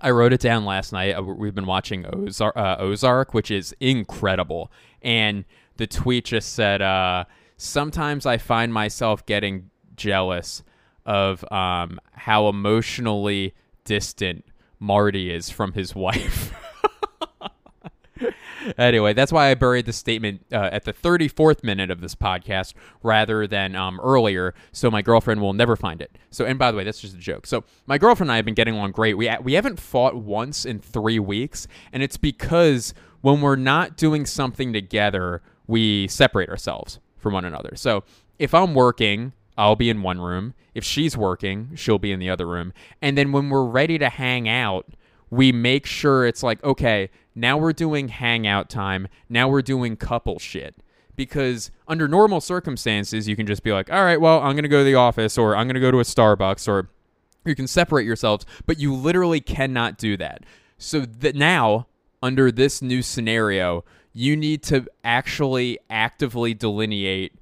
I 0.00 0.10
wrote 0.10 0.32
it 0.32 0.40
down 0.40 0.64
last 0.64 0.92
night. 0.92 1.12
Uh, 1.12 1.22
we've 1.22 1.54
been 1.54 1.66
watching 1.66 2.06
Ozark, 2.06 2.56
uh, 2.56 2.76
Ozark 2.78 3.34
which 3.34 3.50
is 3.50 3.74
incredible. 3.80 4.70
And 5.02 5.44
the 5.76 5.86
tweet 5.86 6.26
just 6.26 6.54
said, 6.54 6.80
uh, 6.82 7.24
Sometimes 7.56 8.26
I 8.26 8.38
find 8.38 8.72
myself 8.72 9.24
getting 9.26 9.70
jealous 9.96 10.62
of 11.06 11.44
um, 11.52 12.00
how 12.12 12.48
emotionally 12.48 13.54
distant 13.84 14.44
Marty 14.80 15.32
is 15.32 15.50
from 15.50 15.72
his 15.72 15.94
wife. 15.94 16.52
Anyway, 18.78 19.12
that's 19.12 19.32
why 19.32 19.50
I 19.50 19.54
buried 19.54 19.86
the 19.86 19.92
statement 19.92 20.44
uh, 20.52 20.68
at 20.72 20.84
the 20.84 20.92
34th 20.92 21.64
minute 21.64 21.90
of 21.90 22.00
this 22.00 22.14
podcast 22.14 22.74
rather 23.02 23.46
than 23.46 23.74
um, 23.74 24.00
earlier, 24.00 24.54
so 24.72 24.90
my 24.90 25.02
girlfriend 25.02 25.40
will 25.40 25.52
never 25.52 25.76
find 25.76 26.00
it. 26.00 26.16
So, 26.30 26.44
and 26.44 26.58
by 26.58 26.70
the 26.70 26.76
way, 26.76 26.84
that's 26.84 27.00
just 27.00 27.14
a 27.14 27.18
joke. 27.18 27.46
So, 27.46 27.64
my 27.86 27.98
girlfriend 27.98 28.28
and 28.28 28.32
I 28.32 28.36
have 28.36 28.44
been 28.44 28.54
getting 28.54 28.74
along 28.74 28.92
great. 28.92 29.14
We 29.14 29.30
we 29.42 29.54
haven't 29.54 29.80
fought 29.80 30.16
once 30.16 30.64
in 30.64 30.78
three 30.78 31.18
weeks, 31.18 31.66
and 31.92 32.02
it's 32.02 32.16
because 32.16 32.94
when 33.20 33.40
we're 33.40 33.56
not 33.56 33.96
doing 33.96 34.26
something 34.26 34.72
together, 34.72 35.42
we 35.66 36.08
separate 36.08 36.48
ourselves 36.48 36.98
from 37.18 37.34
one 37.34 37.44
another. 37.44 37.72
So, 37.76 38.04
if 38.38 38.54
I'm 38.54 38.74
working 38.74 39.32
I'll 39.56 39.76
be 39.76 39.90
in 39.90 40.02
one 40.02 40.20
room. 40.20 40.54
If 40.74 40.84
she's 40.84 41.16
working, 41.16 41.70
she'll 41.74 41.98
be 41.98 42.12
in 42.12 42.18
the 42.18 42.30
other 42.30 42.46
room. 42.46 42.72
And 43.00 43.16
then 43.18 43.32
when 43.32 43.50
we're 43.50 43.64
ready 43.64 43.98
to 43.98 44.08
hang 44.08 44.48
out, 44.48 44.86
we 45.30 45.52
make 45.52 45.86
sure 45.86 46.26
it's 46.26 46.42
like, 46.42 46.62
okay, 46.64 47.10
now 47.34 47.56
we're 47.56 47.72
doing 47.72 48.08
hangout 48.08 48.68
time. 48.68 49.08
Now 49.28 49.48
we're 49.48 49.62
doing 49.62 49.96
couple 49.96 50.38
shit. 50.38 50.76
Because 51.14 51.70
under 51.86 52.08
normal 52.08 52.40
circumstances, 52.40 53.28
you 53.28 53.36
can 53.36 53.46
just 53.46 53.62
be 53.62 53.72
like, 53.72 53.92
all 53.92 54.04
right, 54.04 54.20
well, 54.20 54.40
I'm 54.40 54.52
going 54.52 54.62
to 54.62 54.68
go 54.68 54.78
to 54.78 54.84
the 54.84 54.94
office 54.94 55.36
or 55.36 55.54
I'm 55.54 55.66
going 55.66 55.74
to 55.74 55.80
go 55.80 55.90
to 55.90 56.00
a 56.00 56.04
Starbucks 56.04 56.66
or 56.66 56.88
you 57.44 57.54
can 57.54 57.66
separate 57.66 58.06
yourselves, 58.06 58.46
but 58.66 58.78
you 58.78 58.94
literally 58.94 59.40
cannot 59.40 59.98
do 59.98 60.16
that. 60.16 60.44
So 60.78 61.04
now, 61.34 61.86
under 62.22 62.50
this 62.50 62.80
new 62.80 63.02
scenario, 63.02 63.84
you 64.12 64.36
need 64.36 64.62
to 64.64 64.86
actually 65.04 65.78
actively 65.90 66.54
delineate 66.54 67.34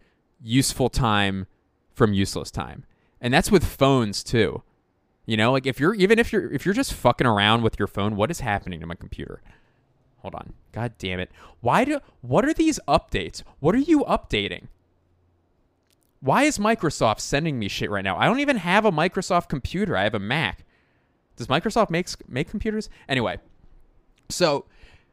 useful 0.43 0.89
time 0.89 1.47
from 1.93 2.13
useless 2.13 2.51
time. 2.51 2.85
And 3.21 3.33
that's 3.33 3.51
with 3.51 3.65
phones 3.65 4.25
too. 4.25 4.63
You 5.27 5.37
know, 5.37 5.53
like 5.53 5.67
if 5.67 5.79
you're 5.79 5.95
even 5.95 6.19
if 6.19 6.33
you're 6.33 6.51
if 6.51 6.65
you're 6.65 6.75
just 6.75 6.93
fucking 6.93 7.27
around 7.27 7.63
with 7.63 7.79
your 7.79 7.87
phone, 7.87 8.17
what 8.17 8.31
is 8.31 8.41
happening 8.41 8.81
to 8.81 8.87
my 8.87 8.95
computer? 8.95 9.43
Hold 10.23 10.35
on. 10.35 10.53
God 10.73 10.93
damn 10.99 11.21
it. 11.21 11.31
Why 11.61 11.85
do 11.85 12.01
what 12.21 12.45
are 12.45 12.55
these 12.55 12.79
updates? 12.87 13.43
What 13.59 13.75
are 13.75 13.79
you 13.79 14.01
updating? 14.01 14.69
Why 16.21 16.43
is 16.45 16.59
Microsoft 16.59 17.21
sending 17.21 17.59
me 17.59 17.69
shit 17.69 17.91
right 17.91 18.05
now? 18.05 18.17
I 18.19 18.27
don't 18.27 18.41
even 18.41 18.59
have 18.59 18.85
a 18.85 18.93
Microsoft 18.93 19.49
computer. 19.49 19.97
I 19.97 20.05
have 20.05 20.15
a 20.15 20.19
Mac. 20.19 20.65
Does 21.37 21.47
Microsoft 21.47 21.91
make 21.91 22.09
make 22.29 22.51
computers? 22.51 22.91
Anyway. 23.09 23.39
So, 24.29 24.67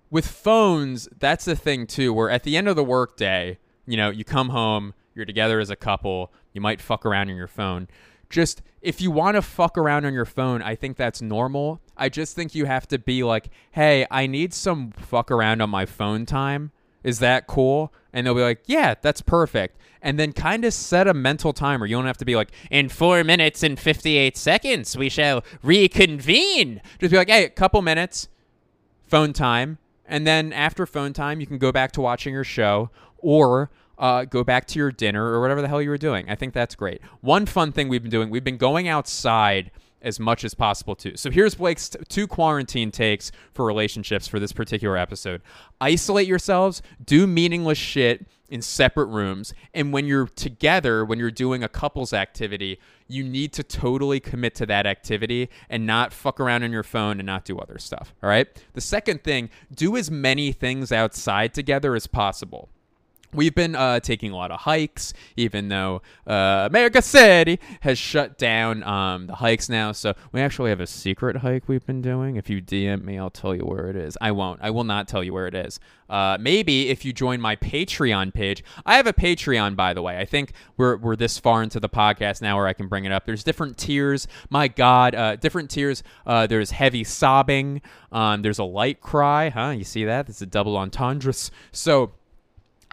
with 0.09 0.27
phones, 0.27 1.09
that's 1.17 1.45
the 1.45 1.55
thing 1.55 1.87
too 1.87 2.13
where 2.13 2.29
at 2.29 2.43
the 2.43 2.57
end 2.57 2.67
of 2.67 2.75
the 2.75 2.83
workday, 2.83 3.57
you 3.85 3.97
know, 3.97 4.09
you 4.09 4.23
come 4.23 4.49
home, 4.49 4.93
you're 5.15 5.25
together 5.25 5.59
as 5.59 5.69
a 5.69 5.75
couple, 5.75 6.31
you 6.53 6.61
might 6.61 6.81
fuck 6.81 7.05
around 7.05 7.29
on 7.29 7.35
your 7.35 7.47
phone 7.47 7.87
just 8.29 8.61
if 8.81 9.01
you 9.01 9.11
want 9.11 9.35
to 9.35 9.41
fuck 9.41 9.77
around 9.77 10.05
on 10.05 10.13
your 10.13 10.25
phone, 10.25 10.61
I 10.61 10.75
think 10.75 10.97
that's 10.97 11.21
normal. 11.21 11.81
I 11.95 12.09
just 12.09 12.35
think 12.35 12.53
you 12.53 12.65
have 12.65 12.87
to 12.89 12.99
be 12.99 13.23
like, 13.23 13.49
hey, 13.71 14.05
I 14.11 14.27
need 14.27 14.53
some 14.53 14.91
fuck 14.91 15.31
around 15.31 15.61
on 15.61 15.69
my 15.69 15.85
phone 15.85 16.25
time. 16.25 16.71
Is 17.03 17.19
that 17.19 17.47
cool? 17.47 17.93
And 18.13 18.25
they'll 18.25 18.35
be 18.35 18.41
like, 18.41 18.63
yeah, 18.65 18.95
that's 19.01 19.21
perfect. 19.21 19.77
And 20.01 20.19
then 20.19 20.33
kind 20.33 20.65
of 20.65 20.73
set 20.73 21.07
a 21.07 21.13
mental 21.13 21.53
timer. 21.53 21.85
You 21.85 21.95
don't 21.95 22.05
have 22.05 22.17
to 22.17 22.25
be 22.25 22.35
like, 22.35 22.51
in 22.69 22.89
four 22.89 23.23
minutes 23.23 23.63
and 23.63 23.79
58 23.79 24.37
seconds, 24.37 24.97
we 24.97 25.09
shall 25.09 25.43
reconvene. 25.63 26.81
Just 26.99 27.11
be 27.11 27.17
like, 27.17 27.29
hey, 27.29 27.45
a 27.45 27.49
couple 27.49 27.81
minutes, 27.81 28.27
phone 29.05 29.33
time. 29.33 29.77
And 30.05 30.25
then 30.25 30.53
after 30.53 30.85
phone 30.85 31.13
time, 31.13 31.39
you 31.39 31.47
can 31.47 31.57
go 31.57 31.71
back 31.71 31.91
to 31.93 32.01
watching 32.01 32.33
your 32.33 32.43
show 32.43 32.89
or 33.17 33.69
uh, 33.97 34.25
go 34.25 34.43
back 34.43 34.65
to 34.67 34.79
your 34.79 34.91
dinner 34.91 35.25
or 35.25 35.41
whatever 35.41 35.61
the 35.61 35.67
hell 35.67 35.81
you 35.81 35.89
were 35.89 35.97
doing. 35.97 36.29
I 36.29 36.35
think 36.35 36.53
that's 36.53 36.75
great. 36.75 37.01
One 37.21 37.45
fun 37.45 37.71
thing 37.71 37.89
we've 37.89 38.01
been 38.01 38.11
doing, 38.11 38.29
we've 38.29 38.43
been 38.43 38.57
going 38.57 38.87
outside 38.87 39.71
as 40.01 40.19
much 40.19 40.43
as 40.43 40.53
possible 40.53 40.95
too. 40.95 41.17
So 41.17 41.31
here's 41.31 41.55
Blake's 41.55 41.89
t- 41.89 41.99
two 42.07 42.27
quarantine 42.27 42.91
takes 42.91 43.31
for 43.53 43.65
relationships 43.65 44.27
for 44.27 44.39
this 44.39 44.51
particular 44.51 44.95
episode. 44.97 45.41
Isolate 45.81 46.27
yourselves, 46.27 46.81
do 47.03 47.25
meaningless 47.25 47.77
shit 47.77 48.27
in 48.49 48.61
separate 48.61 49.07
rooms, 49.07 49.53
and 49.73 49.91
when 49.91 50.05
you're 50.05 50.27
together, 50.27 51.03
when 51.03 51.19
you're 51.19 51.29
doing 51.31 51.63
a 51.63 51.67
couples 51.67 52.13
activity, 52.13 52.79
you 53.07 53.23
need 53.23 53.51
to 53.53 53.63
totally 53.63 54.21
commit 54.21 54.55
to 54.55 54.65
that 54.65 54.85
activity 54.85 55.49
and 55.69 55.85
not 55.85 56.13
fuck 56.13 56.39
around 56.39 56.63
on 56.63 56.71
your 56.71 56.83
phone 56.83 57.19
and 57.19 57.25
not 57.25 57.43
do 57.43 57.57
other 57.59 57.77
stuff, 57.77 58.13
all 58.23 58.29
right? 58.29 58.47
The 58.73 58.81
second 58.81 59.23
thing, 59.23 59.49
do 59.73 59.97
as 59.97 60.09
many 60.09 60.53
things 60.53 60.93
outside 60.93 61.53
together 61.53 61.93
as 61.95 62.07
possible. 62.07 62.69
We've 63.33 63.53
been 63.53 63.75
uh, 63.75 63.99
taking 63.99 64.31
a 64.31 64.35
lot 64.35 64.51
of 64.51 64.61
hikes, 64.61 65.13
even 65.35 65.67
though 65.67 66.01
uh, 66.25 66.67
America 66.69 67.01
City 67.01 67.59
has 67.81 67.97
shut 67.97 68.37
down 68.37 68.83
um, 68.83 69.27
the 69.27 69.35
hikes 69.35 69.67
now. 69.69 69.91
So 69.91 70.13
we 70.31 70.41
actually 70.41 70.69
have 70.69 70.79
a 70.79 70.87
secret 70.87 71.37
hike 71.37 71.67
we've 71.67 71.85
been 71.85 72.01
doing. 72.01 72.37
If 72.37 72.49
you 72.49 72.61
DM 72.61 73.03
me, 73.03 73.19
I'll 73.19 73.29
tell 73.29 73.53
you 73.53 73.63
where 73.63 73.89
it 73.89 73.95
is. 73.95 74.17
I 74.21 74.31
won't. 74.31 74.61
I 74.61 74.69
will 74.69 74.85
not 74.85 75.07
tell 75.07 75.23
you 75.23 75.33
where 75.33 75.47
it 75.47 75.55
is. 75.55 75.79
Uh, 76.09 76.37
maybe 76.39 76.89
if 76.89 77.03
you 77.03 77.11
join 77.11 77.41
my 77.41 77.55
Patreon 77.57 78.33
page. 78.33 78.63
I 78.85 78.95
have 78.95 79.07
a 79.07 79.13
Patreon, 79.13 79.75
by 79.75 79.93
the 79.93 80.01
way. 80.01 80.17
I 80.17 80.25
think 80.25 80.53
we're, 80.77 80.95
we're 80.97 81.15
this 81.15 81.37
far 81.37 81.61
into 81.63 81.79
the 81.79 81.89
podcast 81.89 82.41
now 82.41 82.55
where 82.55 82.67
I 82.67 82.73
can 82.73 82.87
bring 82.87 83.05
it 83.05 83.11
up. 83.11 83.25
There's 83.25 83.43
different 83.43 83.77
tiers. 83.77 84.27
My 84.49 84.67
God, 84.67 85.15
uh, 85.15 85.35
different 85.35 85.69
tiers. 85.69 86.01
Uh, 86.25 86.47
there's 86.47 86.71
heavy 86.71 87.03
sobbing. 87.03 87.81
Um, 88.11 88.41
there's 88.41 88.59
a 88.59 88.63
light 88.63 89.01
cry. 89.01 89.49
Huh? 89.49 89.69
You 89.71 89.83
see 89.83 90.05
that? 90.05 90.29
It's 90.29 90.41
a 90.41 90.45
double 90.45 90.77
entendre. 90.77 91.33
So 91.71 92.13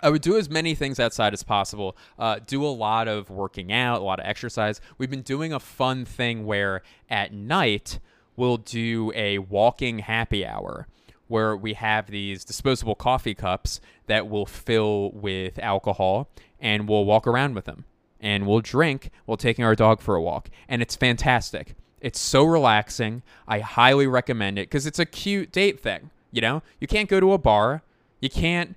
I 0.03 0.11
would 0.11 0.23
do 0.23 0.37
as 0.37 0.51
many 0.51 0.75
things 0.75 1.01
outside 1.01 1.33
as 1.33 1.43
possible. 1.43 1.97
Uh, 2.19 2.39
do 2.47 2.65
a 2.65 2.69
lot 2.69 3.09
of 3.09 3.31
working 3.31 3.73
out, 3.73 4.01
a 4.01 4.05
lot 4.05 4.21
of 4.21 4.27
exercise. 4.27 4.81
We've 4.99 5.11
been 5.11 5.23
doing 5.23 5.53
a 5.53 5.61
fun 5.61 6.05
thing 6.05 6.45
where 6.45 6.83
at 7.09 7.33
night 7.33 8.01
we'll 8.37 8.57
do 8.59 9.13
a 9.15 9.39
walking 9.39 10.01
happy 10.01 10.45
hour 10.45 10.89
where 11.29 11.57
we 11.57 11.75
have 11.75 12.09
these 12.09 12.45
disposable 12.45 12.95
coffee 12.95 13.35
cups 13.35 13.81
that 14.07 14.27
we'll 14.27 14.47
fill 14.47 15.11
with 15.13 15.59
alcohol 15.59 16.29
and 16.61 16.89
we'll 16.89 17.05
walk 17.05 17.27
around 17.27 17.55
with 17.55 17.65
them 17.65 17.85
and 18.21 18.47
we'll 18.47 18.61
drink 18.61 19.11
while 19.25 19.37
taking 19.37 19.65
our 19.65 19.75
dog 19.75 20.01
for 20.01 20.17
a 20.17 20.23
walk. 20.23 20.51
And 20.69 20.83
it's 20.83 20.97
fantastic. 20.97 21.75
It's 22.01 22.21
so 22.21 22.45
relaxing. 22.45 23.23
I 23.49 23.61
highly 23.61 24.07
recommend 24.07 24.59
it 24.59 24.69
because 24.69 24.87
it's 24.87 24.99
a 24.99 25.07
cute 25.07 25.53
date 25.53 25.81
thing. 25.81 26.11
You 26.31 26.41
know, 26.41 26.63
you 26.81 26.87
can't 26.87 27.09
go 27.09 27.21
to 27.21 27.33
a 27.33 27.39
bar. 27.39 27.83
You 28.21 28.29
can't 28.29 28.77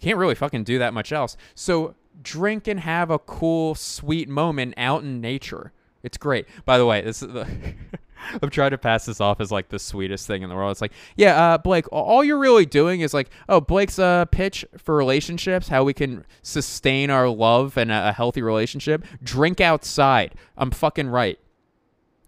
can't 0.00 0.18
really 0.18 0.34
fucking 0.34 0.64
do 0.64 0.78
that 0.78 0.94
much 0.94 1.12
else. 1.12 1.36
So 1.54 1.94
drink 2.22 2.66
and 2.66 2.80
have 2.80 3.10
a 3.10 3.18
cool, 3.18 3.74
sweet 3.74 4.28
moment 4.28 4.74
out 4.76 5.02
in 5.02 5.20
nature. 5.20 5.72
It's 6.02 6.16
great. 6.16 6.46
By 6.64 6.78
the 6.78 6.86
way, 6.86 7.00
this 7.02 7.22
is 7.22 7.32
the 7.32 7.46
I'm 8.42 8.50
trying 8.50 8.70
to 8.72 8.78
pass 8.78 9.06
this 9.06 9.20
off 9.20 9.40
as 9.40 9.50
like 9.50 9.68
the 9.68 9.78
sweetest 9.78 10.26
thing 10.26 10.42
in 10.42 10.48
the 10.48 10.54
world. 10.54 10.72
It's 10.72 10.80
like, 10.80 10.92
yeah, 11.16 11.54
uh, 11.54 11.58
Blake, 11.58 11.86
all 11.92 12.24
you're 12.24 12.38
really 12.38 12.66
doing 12.66 13.00
is 13.00 13.14
like, 13.14 13.30
oh, 13.48 13.60
Blake's 13.60 13.98
uh, 13.98 14.24
pitch 14.26 14.64
for 14.76 14.96
relationships, 14.96 15.68
how 15.68 15.84
we 15.84 15.94
can 15.94 16.24
sustain 16.42 17.10
our 17.10 17.28
love 17.28 17.76
and 17.76 17.90
a, 17.90 18.08
a 18.08 18.12
healthy 18.12 18.42
relationship. 18.42 19.04
Drink 19.22 19.60
outside. 19.60 20.34
I'm 20.56 20.70
fucking 20.70 21.08
right. 21.08 21.38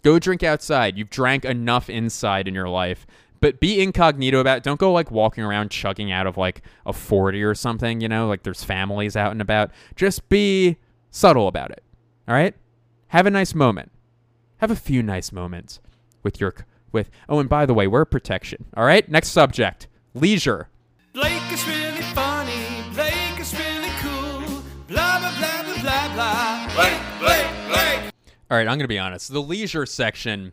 Go 0.02 0.18
drink 0.18 0.42
outside. 0.42 0.96
You've 0.96 1.10
drank 1.10 1.44
enough 1.44 1.90
inside 1.90 2.48
in 2.48 2.54
your 2.54 2.68
life. 2.68 3.06
But 3.40 3.58
be 3.58 3.80
incognito 3.80 4.38
about 4.38 4.58
it. 4.58 4.62
Don't 4.62 4.78
go 4.78 4.92
like 4.92 5.10
walking 5.10 5.42
around 5.44 5.70
chugging 5.70 6.12
out 6.12 6.26
of 6.26 6.36
like 6.36 6.62
a 6.84 6.92
40 6.92 7.42
or 7.42 7.54
something, 7.54 8.00
you 8.00 8.08
know, 8.08 8.28
like 8.28 8.42
there's 8.42 8.62
families 8.62 9.16
out 9.16 9.32
and 9.32 9.40
about. 9.40 9.70
Just 9.96 10.28
be 10.28 10.76
subtle 11.10 11.48
about 11.48 11.70
it. 11.70 11.82
All 12.28 12.34
right? 12.34 12.54
Have 13.08 13.26
a 13.26 13.30
nice 13.30 13.54
moment. 13.54 13.90
Have 14.58 14.70
a 14.70 14.76
few 14.76 15.02
nice 15.02 15.32
moments 15.32 15.80
with 16.22 16.40
your 16.40 16.54
with 16.92 17.10
Oh, 17.28 17.38
and 17.38 17.48
by 17.48 17.66
the 17.66 17.74
way, 17.74 17.86
we're 17.86 18.04
protection. 18.04 18.66
All 18.76 18.84
right? 18.84 19.08
Next 19.08 19.28
subject. 19.28 19.88
Leisure. 20.14 20.68
Blake 21.12 21.52
is 21.52 21.66
really 21.66 22.02
funny. 22.14 22.84
Blake 22.94 23.40
is 23.40 23.52
really 23.58 23.90
cool. 24.00 24.62
Blah 24.86 25.18
blah 25.18 25.38
blah 25.38 25.62
blah 25.62 25.82
blah 25.82 26.14
blah. 26.14 26.74
Blake, 26.74 27.00
Blake, 27.18 27.68
Blake. 27.68 28.12
All 28.50 28.56
right, 28.56 28.66
I'm 28.66 28.76
going 28.76 28.80
to 28.80 28.88
be 28.88 28.98
honest. 28.98 29.32
The 29.32 29.42
leisure 29.42 29.86
section 29.86 30.52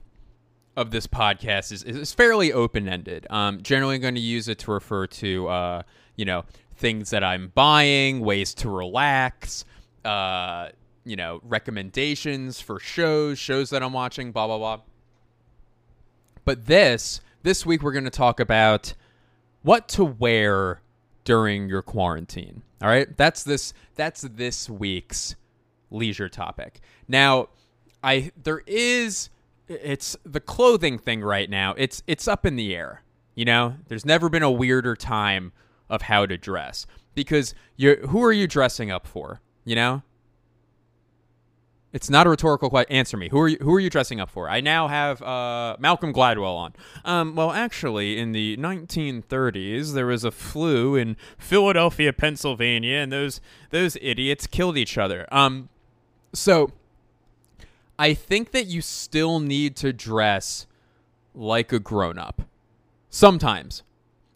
of 0.78 0.92
this 0.92 1.08
podcast 1.08 1.72
is, 1.72 1.84
is 1.84 2.14
fairly 2.14 2.54
open 2.54 2.88
ended. 2.88 3.26
Um, 3.32 3.62
generally, 3.64 3.98
going 3.98 4.16
to 4.16 4.22
use 4.22 4.48
it 4.48 4.60
to 4.60 4.72
refer 4.72 5.08
to, 5.08 5.48
uh, 5.48 5.82
you 6.16 6.24
know, 6.24 6.46
things 6.76 7.10
that 7.10 7.24
I'm 7.24 7.52
buying, 7.56 8.20
ways 8.22 8.54
to 8.56 8.70
relax, 8.70 9.66
uh, 10.06 10.70
you 11.04 11.16
know, 11.16 11.42
recommendations 11.44 12.62
for 12.62 12.80
shows, 12.80 13.40
shows 13.40 13.72
that 13.72 13.82
I'm 13.82 13.92
watching, 13.92 14.32
blah, 14.32 14.46
blah, 14.46 14.60
blah. 14.60 14.82
But 16.46 16.68
this, 16.68 17.22
this 17.42 17.66
week, 17.66 17.82
we're 17.82 17.92
going 17.92 18.04
to 18.04 18.12
talk 18.12 18.40
about 18.40 18.94
what 19.64 19.90
to 19.90 20.06
wear 20.06 20.82
during 21.24 21.68
your 21.68 21.82
quarantine. 21.82 22.62
All 22.84 22.88
right, 22.88 23.18
that's 23.18 23.44
this. 23.44 23.74
That's 23.96 24.22
this 24.22 24.70
week's 24.70 25.36
leisure 25.90 26.30
topic. 26.30 26.82
Now, 27.08 27.50
I 28.04 28.32
there 28.42 28.62
is 28.68 29.30
it's 29.68 30.16
the 30.24 30.40
clothing 30.40 30.98
thing 30.98 31.22
right 31.22 31.50
now. 31.50 31.74
It's 31.78 32.04
it's 32.08 32.28
up 32.28 32.46
in 32.46 32.56
the 32.56 32.76
air. 32.76 33.04
You 33.36 33.46
know, 33.46 33.76
there's 33.88 34.06
never 34.06 34.30
been 34.30 34.44
a 34.44 34.52
weirder 34.52 34.96
time 34.96 35.52
of 35.90 36.04
how 36.04 36.26
to 36.26 36.38
dress 36.38 36.86
because 37.14 37.54
you 37.76 37.96
who 38.10 38.24
are 38.24 38.32
you 38.32 38.48
dressing 38.48 38.92
up 38.92 39.06
for? 39.06 39.42
You 39.64 39.76
know, 39.76 40.04
it's 41.94 42.10
not 42.10 42.28
a 42.28 42.30
rhetorical 42.30 42.70
question. 42.70 42.96
Answer 42.96 43.18
me. 43.18 43.30
Who 43.30 43.40
are 43.40 43.48
you? 43.48 43.58
Who 43.62 43.74
are 43.74 43.80
you 43.80 43.90
dressing 43.90 44.20
up 44.20 44.30
for? 44.30 44.50
I 44.50 44.62
now 44.62 44.88
have 44.88 45.22
uh, 45.22 45.78
Malcolm 45.80 46.14
Gladwell 46.14 46.56
on. 46.56 46.74
Um, 47.06 47.36
well, 47.36 47.52
actually, 47.52 48.18
in 48.18 48.34
the 48.34 48.58
1930s, 48.58 49.94
there 49.94 50.06
was 50.06 50.24
a 50.24 50.32
flu 50.32 50.96
in 50.96 51.18
Philadelphia, 51.38 52.14
Pennsylvania, 52.14 52.98
and 52.98 53.12
those 53.12 53.42
those 53.72 53.98
idiots 54.02 54.48
killed 54.48 54.78
each 54.78 54.98
other. 54.98 55.28
Um, 55.32 55.70
so 56.34 56.72
I 58.00 58.14
think 58.14 58.52
that 58.52 58.68
you 58.68 58.82
still 58.82 59.40
need 59.40 59.76
to 59.78 59.92
dress 59.92 60.68
like 61.34 61.72
a 61.72 61.80
grown 61.80 62.18
up. 62.18 62.44
Sometimes. 63.10 63.84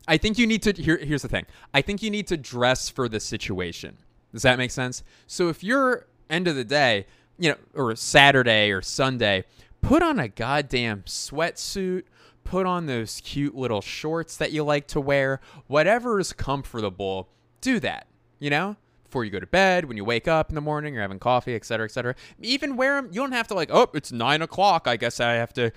I 0.07 0.17
think 0.17 0.37
you 0.37 0.47
need 0.47 0.63
to 0.63 0.73
here, 0.73 0.97
here's 0.97 1.21
the 1.21 1.27
thing. 1.27 1.45
I 1.73 1.81
think 1.81 2.01
you 2.01 2.09
need 2.09 2.27
to 2.27 2.37
dress 2.37 2.89
for 2.89 3.07
the 3.07 3.19
situation. 3.19 3.97
Does 4.33 4.41
that 4.41 4.57
make 4.57 4.71
sense? 4.71 5.03
So 5.27 5.49
if 5.49 5.63
you're 5.63 6.07
end 6.29 6.47
of 6.47 6.55
the 6.55 6.63
day, 6.63 7.05
you 7.37 7.49
know, 7.51 7.57
or 7.73 7.95
Saturday 7.95 8.71
or 8.71 8.81
Sunday, 8.81 9.45
put 9.81 10.01
on 10.01 10.19
a 10.19 10.27
goddamn 10.27 11.03
sweatsuit, 11.03 12.03
put 12.43 12.65
on 12.65 12.85
those 12.85 13.21
cute 13.23 13.55
little 13.55 13.81
shorts 13.81 14.37
that 14.37 14.51
you 14.51 14.63
like 14.63 14.87
to 14.87 15.01
wear, 15.01 15.39
whatever 15.67 16.19
is 16.19 16.33
comfortable, 16.33 17.29
do 17.59 17.79
that, 17.79 18.07
you 18.39 18.49
know? 18.49 18.75
Before 19.11 19.25
you 19.25 19.31
go 19.31 19.41
to 19.41 19.45
bed, 19.45 19.83
when 19.83 19.97
you 19.97 20.05
wake 20.05 20.29
up 20.29 20.47
in 20.47 20.55
the 20.55 20.61
morning, 20.61 20.93
you're 20.93 21.01
having 21.01 21.19
coffee, 21.19 21.53
et 21.53 21.65
cetera, 21.65 21.83
et 21.83 21.91
cetera. 21.91 22.15
Even 22.39 22.77
wear 22.77 22.95
them. 22.95 23.09
You 23.11 23.19
don't 23.19 23.33
have 23.33 23.45
to 23.49 23.53
like, 23.53 23.69
oh, 23.69 23.89
it's 23.93 24.13
nine 24.13 24.41
o'clock. 24.41 24.87
I 24.87 24.95
guess 24.95 25.19
I 25.19 25.33
have 25.33 25.51
to 25.55 25.73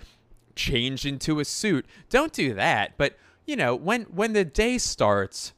change 0.55 1.05
into 1.05 1.41
a 1.41 1.45
suit. 1.45 1.85
Don't 2.11 2.33
do 2.33 2.55
that. 2.55 2.97
But 2.97 3.19
you 3.45 3.57
know, 3.57 3.75
when 3.75 4.03
when 4.03 4.35
the 4.35 4.45
day 4.45 4.79
starts, 4.79 5.53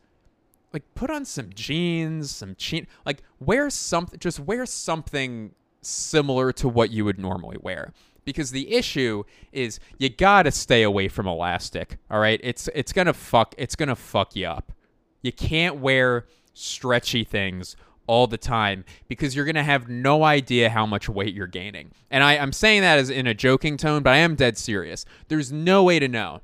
like 0.72 0.84
put 0.94 1.10
on 1.10 1.26
some 1.26 1.50
jeans, 1.54 2.34
some 2.34 2.54
jean, 2.56 2.86
like 3.04 3.22
wear 3.40 3.68
something. 3.68 4.18
Just 4.20 4.40
wear 4.40 4.64
something 4.64 5.52
similar 5.82 6.52
to 6.52 6.70
what 6.70 6.90
you 6.90 7.04
would 7.04 7.18
normally 7.18 7.58
wear. 7.60 7.92
Because 8.24 8.52
the 8.52 8.72
issue 8.72 9.24
is 9.52 9.80
you 9.98 10.08
gotta 10.08 10.50
stay 10.50 10.82
away 10.82 11.08
from 11.08 11.26
elastic. 11.26 11.98
All 12.10 12.20
right, 12.20 12.40
it's 12.42 12.70
it's 12.74 12.94
gonna 12.94 13.12
fuck 13.12 13.54
it's 13.58 13.76
gonna 13.76 13.94
fuck 13.96 14.34
you 14.34 14.46
up. 14.46 14.72
You 15.20 15.32
can't 15.32 15.76
wear 15.76 16.24
stretchy 16.56 17.22
things 17.22 17.76
all 18.06 18.26
the 18.26 18.38
time 18.38 18.84
because 19.08 19.34
you're 19.34 19.44
going 19.44 19.56
to 19.56 19.62
have 19.62 19.88
no 19.88 20.24
idea 20.24 20.70
how 20.70 20.86
much 20.86 21.08
weight 21.08 21.34
you're 21.34 21.46
gaining. 21.46 21.90
And 22.10 22.22
I, 22.22 22.38
I'm 22.38 22.52
saying 22.52 22.82
that 22.82 22.98
as 22.98 23.10
in 23.10 23.26
a 23.26 23.34
joking 23.34 23.76
tone, 23.76 24.02
but 24.02 24.12
I 24.12 24.18
am 24.18 24.34
dead 24.34 24.56
serious. 24.56 25.04
There's 25.28 25.52
no 25.52 25.82
way 25.82 25.98
to 25.98 26.08
know. 26.08 26.40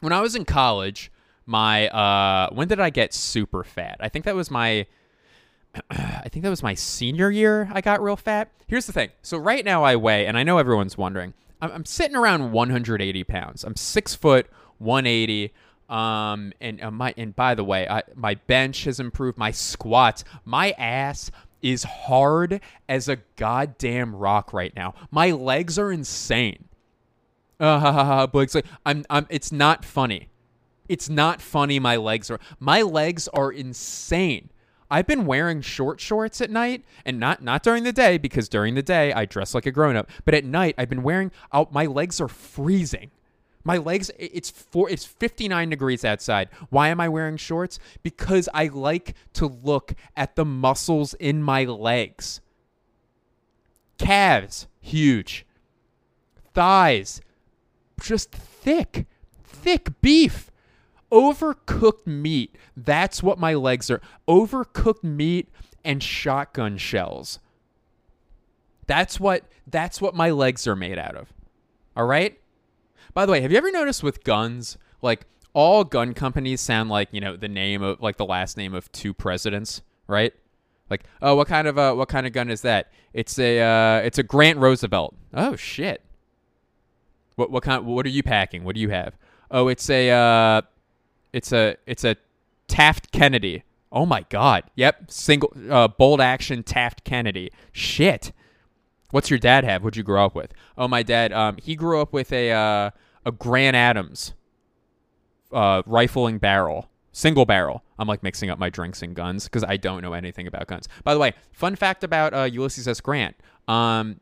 When 0.00 0.12
I 0.12 0.20
was 0.20 0.34
in 0.34 0.44
college, 0.44 1.10
my 1.46 1.88
uh, 1.88 2.50
when 2.52 2.68
did 2.68 2.80
I 2.80 2.90
get 2.90 3.14
super 3.14 3.64
fat? 3.64 3.96
I 4.00 4.08
think 4.08 4.24
that 4.24 4.34
was 4.34 4.50
my 4.50 4.86
I 5.90 6.28
think 6.28 6.42
that 6.42 6.50
was 6.50 6.62
my 6.62 6.74
senior 6.74 7.30
year 7.30 7.70
I 7.72 7.80
got 7.80 8.02
real 8.02 8.16
fat. 8.16 8.50
Here's 8.66 8.86
the 8.86 8.92
thing. 8.92 9.10
So 9.22 9.38
right 9.38 9.64
now 9.64 9.84
I 9.84 9.96
weigh, 9.96 10.26
and 10.26 10.36
I 10.36 10.42
know 10.42 10.58
everyone's 10.58 10.98
wondering, 10.98 11.34
I'm, 11.60 11.70
I'm 11.72 11.84
sitting 11.84 12.16
around 12.16 12.52
180 12.52 13.24
pounds. 13.24 13.64
I'm 13.64 13.76
six 13.76 14.14
foot, 14.14 14.46
180. 14.78 15.52
Um, 15.88 16.52
and 16.60 16.82
uh, 16.82 16.90
my 16.90 17.14
and 17.16 17.34
by 17.36 17.54
the 17.54 17.64
way, 17.64 17.88
I, 17.88 18.02
my 18.14 18.34
bench 18.34 18.84
has 18.84 19.00
improved. 19.00 19.36
My 19.36 19.50
squats, 19.50 20.24
my 20.44 20.70
ass 20.72 21.30
is 21.60 21.84
hard 21.84 22.60
as 22.88 23.08
a 23.08 23.18
goddamn 23.36 24.16
rock 24.16 24.52
right 24.52 24.74
now. 24.74 24.94
My 25.10 25.30
legs 25.30 25.78
are 25.78 25.92
insane. 25.92 26.64
Uh, 27.60 27.78
ha, 27.78 27.92
ha, 27.92 28.04
ha, 28.04 28.26
Blake's 28.26 28.54
like, 28.54 28.66
I'm, 28.84 29.04
I'm. 29.08 29.26
It's 29.30 29.52
not 29.52 29.84
funny. 29.84 30.28
It's 30.88 31.08
not 31.08 31.40
funny. 31.40 31.78
My 31.78 31.96
legs 31.96 32.30
are. 32.30 32.40
My 32.58 32.82
legs 32.82 33.28
are 33.28 33.52
insane. 33.52 34.50
I've 34.90 35.06
been 35.06 35.24
wearing 35.24 35.62
short 35.62 36.00
shorts 36.00 36.40
at 36.40 36.50
night, 36.50 36.84
and 37.06 37.20
not 37.20 37.42
not 37.42 37.62
during 37.62 37.84
the 37.84 37.92
day 37.92 38.18
because 38.18 38.48
during 38.48 38.74
the 38.74 38.82
day 38.82 39.12
I 39.12 39.24
dress 39.24 39.54
like 39.54 39.64
a 39.64 39.70
grown 39.70 39.96
up. 39.96 40.10
But 40.24 40.34
at 40.34 40.44
night 40.44 40.74
I've 40.76 40.88
been 40.88 41.02
wearing. 41.02 41.30
Out. 41.52 41.72
My 41.72 41.86
legs 41.86 42.20
are 42.20 42.28
freezing. 42.28 43.10
My 43.64 43.76
legs, 43.76 44.10
it's 44.18 44.50
four, 44.50 44.90
it's 44.90 45.04
59 45.04 45.70
degrees 45.70 46.04
outside. 46.04 46.48
Why 46.70 46.88
am 46.88 47.00
I 47.00 47.08
wearing 47.08 47.36
shorts? 47.36 47.78
Because 48.02 48.48
I 48.52 48.66
like 48.68 49.14
to 49.34 49.46
look 49.46 49.94
at 50.16 50.36
the 50.36 50.44
muscles 50.44 51.14
in 51.14 51.42
my 51.42 51.64
legs. 51.64 52.40
Calves, 53.98 54.66
huge. 54.80 55.46
Thighs, 56.54 57.20
just 58.00 58.32
thick, 58.32 59.06
thick 59.44 60.00
beef. 60.00 60.50
Overcooked 61.10 62.06
meat, 62.06 62.56
that's 62.74 63.22
what 63.22 63.38
my 63.38 63.54
legs 63.54 63.90
are. 63.90 64.00
Overcooked 64.26 65.04
meat 65.04 65.50
and 65.84 66.02
shotgun 66.02 66.78
shells. 66.78 67.38
That's 68.86 69.20
what 69.20 69.44
that's 69.66 70.00
what 70.00 70.14
my 70.14 70.30
legs 70.30 70.66
are 70.66 70.76
made 70.76 70.98
out 70.98 71.16
of. 71.16 71.32
All 71.96 72.06
right? 72.06 72.38
By 73.14 73.26
the 73.26 73.32
way, 73.32 73.40
have 73.40 73.52
you 73.52 73.58
ever 73.58 73.70
noticed 73.70 74.02
with 74.02 74.24
guns, 74.24 74.78
like 75.00 75.26
all 75.54 75.84
gun 75.84 76.14
companies 76.14 76.60
sound 76.60 76.90
like 76.90 77.08
you 77.12 77.20
know 77.20 77.36
the 77.36 77.48
name 77.48 77.82
of 77.82 78.00
like 78.00 78.16
the 78.16 78.26
last 78.26 78.56
name 78.56 78.74
of 78.74 78.90
two 78.92 79.12
presidents, 79.12 79.82
right? 80.06 80.32
Like, 80.90 81.04
oh, 81.22 81.34
what 81.36 81.48
kind 81.48 81.66
of 81.66 81.78
uh, 81.78 81.94
what 81.94 82.08
kind 82.08 82.26
of 82.26 82.32
gun 82.32 82.50
is 82.50 82.62
that? 82.62 82.90
It's 83.14 83.38
a 83.38 83.60
uh, 83.60 84.04
it's 84.04 84.18
a 84.18 84.22
Grant 84.22 84.58
Roosevelt. 84.58 85.14
Oh 85.32 85.56
shit. 85.56 86.02
What 87.36 87.50
what 87.50 87.62
kind? 87.62 87.86
What 87.86 88.04
are 88.06 88.10
you 88.10 88.22
packing? 88.22 88.64
What 88.64 88.74
do 88.74 88.80
you 88.80 88.90
have? 88.90 89.16
Oh, 89.50 89.68
it's 89.68 89.88
a 89.88 90.10
uh, 90.10 90.62
it's 91.32 91.52
a 91.52 91.76
it's 91.86 92.04
a 92.04 92.16
Taft 92.68 93.12
Kennedy. 93.12 93.62
Oh 93.90 94.06
my 94.06 94.24
god. 94.28 94.64
Yep, 94.76 95.10
single 95.10 95.52
uh, 95.70 95.88
bolt 95.88 96.20
action 96.20 96.62
Taft 96.62 97.04
Kennedy. 97.04 97.50
Shit. 97.72 98.32
What's 99.12 99.30
your 99.30 99.38
dad 99.38 99.62
have? 99.62 99.84
What'd 99.84 99.96
you 99.96 100.02
grow 100.02 100.26
up 100.26 100.34
with? 100.34 100.52
Oh, 100.76 100.88
my 100.88 101.04
dad. 101.04 101.32
Um, 101.32 101.56
he 101.62 101.76
grew 101.76 102.00
up 102.00 102.12
with 102.12 102.32
a 102.32 102.50
uh, 102.50 102.90
a 103.24 103.30
Grant 103.30 103.76
Adams 103.76 104.34
uh, 105.52 105.82
rifling 105.86 106.38
barrel, 106.38 106.90
single 107.12 107.46
barrel. 107.46 107.84
I'm 107.98 108.08
like 108.08 108.24
mixing 108.24 108.50
up 108.50 108.58
my 108.58 108.68
drinks 108.68 109.02
and 109.02 109.14
guns 109.14 109.44
because 109.44 109.62
I 109.62 109.76
don't 109.76 110.02
know 110.02 110.12
anything 110.14 110.48
about 110.48 110.66
guns. 110.66 110.88
By 111.04 111.14
the 111.14 111.20
way, 111.20 111.34
fun 111.52 111.76
fact 111.76 112.02
about 112.02 112.34
uh, 112.34 112.42
Ulysses 112.44 112.88
S. 112.88 113.00
Grant. 113.00 113.36
Um, 113.68 114.18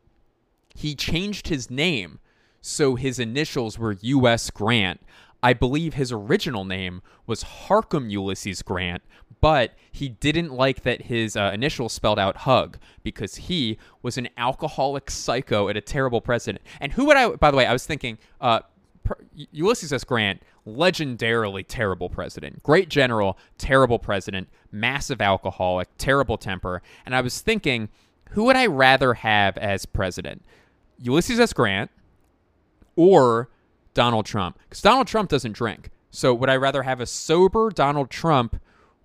he 0.75 0.93
changed 0.93 1.47
his 1.47 1.71
name 1.71 2.19
so 2.61 2.95
his 2.95 3.17
initials 3.19 3.77
were 3.77 3.97
U.S. 4.01 4.49
Grant. 4.51 5.01
I 5.43 5.53
believe 5.53 5.95
his 5.95 6.11
original 6.11 6.63
name 6.63 7.01
was 7.25 7.43
Harkham 7.43 8.11
Ulysses 8.11 8.61
Grant, 8.61 9.01
but 9.41 9.73
he 9.91 10.07
didn't 10.07 10.53
like 10.53 10.83
that 10.83 11.03
his 11.03 11.35
uh, 11.35 11.51
initials 11.53 11.91
spelled 11.91 12.19
out 12.19 12.37
Hug 12.37 12.77
because 13.03 13.35
he 13.35 13.77
was 14.01 14.17
an 14.17 14.29
alcoholic 14.37 15.11
psycho 15.11 15.67
and 15.67 15.77
a 15.77 15.81
terrible 15.81 16.21
president. 16.21 16.63
And 16.79 16.93
who 16.93 17.05
would 17.05 17.17
I? 17.17 17.29
By 17.29 17.51
the 17.51 17.57
way, 17.57 17.65
I 17.65 17.73
was 17.73 17.85
thinking, 17.85 18.17
uh, 18.39 18.61
Ulysses 19.51 19.91
S. 19.91 20.03
Grant, 20.03 20.41
legendarily 20.65 21.65
terrible 21.67 22.09
president, 22.09 22.61
great 22.63 22.87
general, 22.87 23.37
terrible 23.57 23.99
president, 23.99 24.47
massive 24.71 25.21
alcoholic, 25.21 25.89
terrible 25.97 26.37
temper. 26.37 26.81
And 27.05 27.15
I 27.15 27.21
was 27.21 27.41
thinking, 27.41 27.89
who 28.29 28.43
would 28.45 28.55
I 28.55 28.67
rather 28.67 29.15
have 29.15 29.57
as 29.57 29.85
president? 29.85 30.43
Ulysses 30.99 31.39
S. 31.39 31.51
Grant 31.51 31.89
or 32.95 33.49
Donald 33.93 34.25
Trump? 34.25 34.59
Because 34.69 34.81
Donald 34.81 35.07
Trump 35.07 35.29
doesn't 35.29 35.53
drink. 35.53 35.89
So 36.11 36.33
would 36.33 36.49
I 36.49 36.57
rather 36.57 36.83
have 36.83 36.99
a 36.99 37.05
sober 37.05 37.71
Donald 37.71 38.09
Trump 38.09 38.61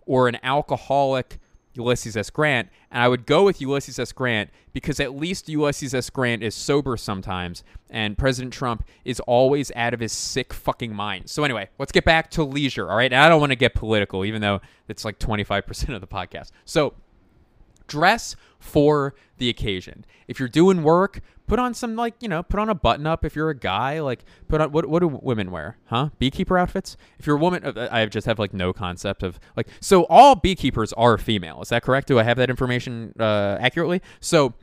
or 0.07 0.29
an 0.29 0.39
alcoholic 0.43 1.39
Ulysses 1.75 2.17
S. 2.17 2.31
Grant? 2.31 2.69
And 2.91 3.03
I 3.03 3.09
would 3.09 3.27
go 3.27 3.45
with 3.45 3.61
Ulysses 3.61 3.99
S. 3.99 4.13
Grant 4.13 4.51
because 4.73 5.01
at 5.01 5.15
least 5.15 5.49
Ulysses 5.49 5.95
S. 5.95 6.11
Grant 6.11 6.43
is 6.43 6.55
sober 6.55 6.97
sometimes, 6.97 7.65
and 7.91 8.17
President 8.17 8.53
Trump 8.53 8.85
is 9.05 9.21
always 9.21 9.71
out 9.77 9.95
of 9.95 10.01
his 10.01 10.13
sick 10.13 10.53
fucking 10.53 10.95
mind. 10.95 11.29
So 11.29 11.45
anyway, 11.45 11.69
let's 11.79 11.93
get 11.93 12.05
back 12.05 12.31
to 12.33 12.45
leisure. 12.45 12.91
All 12.91 12.97
right, 12.97 13.13
and 13.13 13.21
I 13.21 13.29
don't 13.29 13.41
want 13.41 13.53
to 13.53 13.57
get 13.57 13.75
political, 13.75 14.25
even 14.25 14.41
though 14.41 14.61
it's 14.89 15.05
like 15.05 15.19
25% 15.19 15.95
of 15.95 16.01
the 16.01 16.07
podcast. 16.07 16.51
So 16.65 16.95
dress 17.87 18.37
for 18.59 19.15
the 19.39 19.49
occasion. 19.49 20.05
If 20.29 20.41
you're 20.41 20.49
doing 20.49 20.83
work, 20.83 21.21
put 21.47 21.59
on 21.59 21.75
some 21.75 21.97
like 21.97 22.15
you 22.21 22.29
know, 22.29 22.43
put 22.43 22.61
on 22.61 22.69
a 22.69 22.75
button 22.75 23.07
up. 23.07 23.25
If 23.25 23.37
you're 23.37 23.51
a 23.51 23.57
guy, 23.57 24.01
like 24.01 24.25
put 24.49 24.61
on 24.61 24.73
what 24.73 24.87
what 24.87 25.01
do 25.01 25.09
women 25.09 25.51
wear? 25.51 25.77
Huh? 25.87 26.11
Beekeeper 26.19 26.59
outfits. 26.59 26.97
If 27.19 27.27
you're 27.27 27.37
a 27.37 27.41
woman, 27.41 27.65
uh, 27.65 27.89
I 27.91 28.07
just 28.07 28.27
have 28.27 28.39
like 28.39 28.53
no 28.53 28.73
concept 28.73 29.23
of 29.23 29.39
like. 29.57 29.69
So 29.81 30.05
all 30.05 30.35
beekeepers 30.35 30.93
are 30.95 31.19
female. 31.19 31.63
Is 31.63 31.69
that 31.69 31.83
correct? 31.83 32.09
Do 32.09 32.19
I 32.19 32.23
have 32.23 32.37
that 32.39 32.51
information 32.51 33.15
uh, 33.19 33.59
accurately? 33.61 34.03
So 34.21 34.55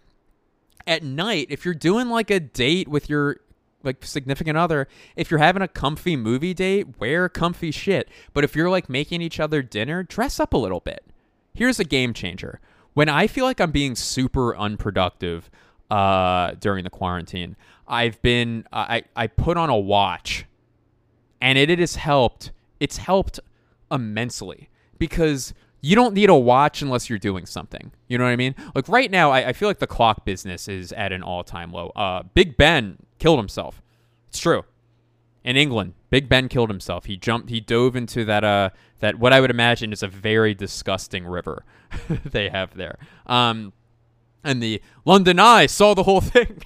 at 0.85 1.03
night, 1.03 1.47
if 1.49 1.65
you're 1.65 1.73
doing 1.73 2.09
like 2.09 2.29
a 2.29 2.39
date 2.39 2.87
with 2.87 3.09
your 3.09 3.37
like 3.83 4.03
significant 4.05 4.57
other, 4.57 4.87
if 5.15 5.29
you're 5.29 5.39
having 5.39 5.61
a 5.61 5.67
comfy 5.67 6.15
movie 6.15 6.53
date, 6.53 6.99
wear 6.99 7.29
comfy 7.29 7.71
shit. 7.71 8.09
But 8.33 8.43
if 8.43 8.55
you're 8.55 8.69
like 8.69 8.89
making 8.89 9.21
each 9.21 9.39
other 9.39 9.61
dinner, 9.61 10.03
dress 10.03 10.39
up 10.39 10.53
a 10.53 10.57
little 10.57 10.79
bit. 10.79 11.03
Here's 11.53 11.79
a 11.79 11.83
game 11.83 12.13
changer 12.13 12.59
when 12.93 13.09
I 13.09 13.27
feel 13.27 13.45
like 13.45 13.59
I'm 13.59 13.71
being 13.71 13.95
super 13.95 14.55
unproductive 14.55 15.49
uh, 15.89 16.51
during 16.59 16.83
the 16.83 16.89
quarantine, 16.89 17.55
I've 17.87 18.21
been 18.21 18.65
I 18.71 19.03
I 19.15 19.27
put 19.27 19.57
on 19.57 19.69
a 19.69 19.77
watch, 19.77 20.45
and 21.41 21.57
it, 21.57 21.69
it 21.69 21.79
has 21.79 21.95
helped. 21.95 22.51
It's 22.79 22.97
helped 22.97 23.39
immensely 23.91 24.69
because 24.97 25.53
you 25.81 25.95
don't 25.95 26.13
need 26.13 26.29
a 26.29 26.35
watch 26.35 26.81
unless 26.81 27.09
you're 27.09 27.19
doing 27.19 27.45
something. 27.45 27.91
You 28.07 28.17
know 28.17 28.23
what 28.23 28.31
I 28.31 28.37
mean? 28.37 28.55
Like 28.73 28.87
right 28.87 29.11
now, 29.11 29.31
I, 29.31 29.49
I 29.49 29.53
feel 29.53 29.67
like 29.67 29.79
the 29.79 29.87
clock 29.87 30.23
business 30.25 30.67
is 30.67 30.93
at 30.93 31.11
an 31.11 31.21
all 31.21 31.43
time 31.43 31.71
low. 31.71 31.89
Uh, 31.89 32.23
Big 32.33 32.55
Ben 32.57 32.97
killed 33.19 33.37
himself. 33.37 33.81
It's 34.29 34.39
true. 34.39 34.63
In 35.43 35.57
England, 35.57 35.93
Big 36.13 36.29
Ben 36.29 36.47
killed 36.47 36.69
himself. 36.69 37.05
He 37.05 37.17
jumped. 37.17 37.49
He 37.49 37.59
dove 37.59 37.95
into 37.95 38.23
that. 38.25 38.43
Uh, 38.43 38.69
that 38.99 39.17
what 39.17 39.33
I 39.33 39.41
would 39.41 39.49
imagine 39.49 39.91
is 39.91 40.03
a 40.03 40.07
very 40.07 40.53
disgusting 40.53 41.25
river 41.25 41.65
they 42.23 42.49
have 42.49 42.77
there. 42.77 42.99
Um, 43.25 43.73
and 44.43 44.61
the 44.61 44.79
London 45.05 45.39
Eye 45.39 45.65
saw 45.65 45.95
the 45.95 46.03
whole 46.03 46.21
thing. 46.21 46.61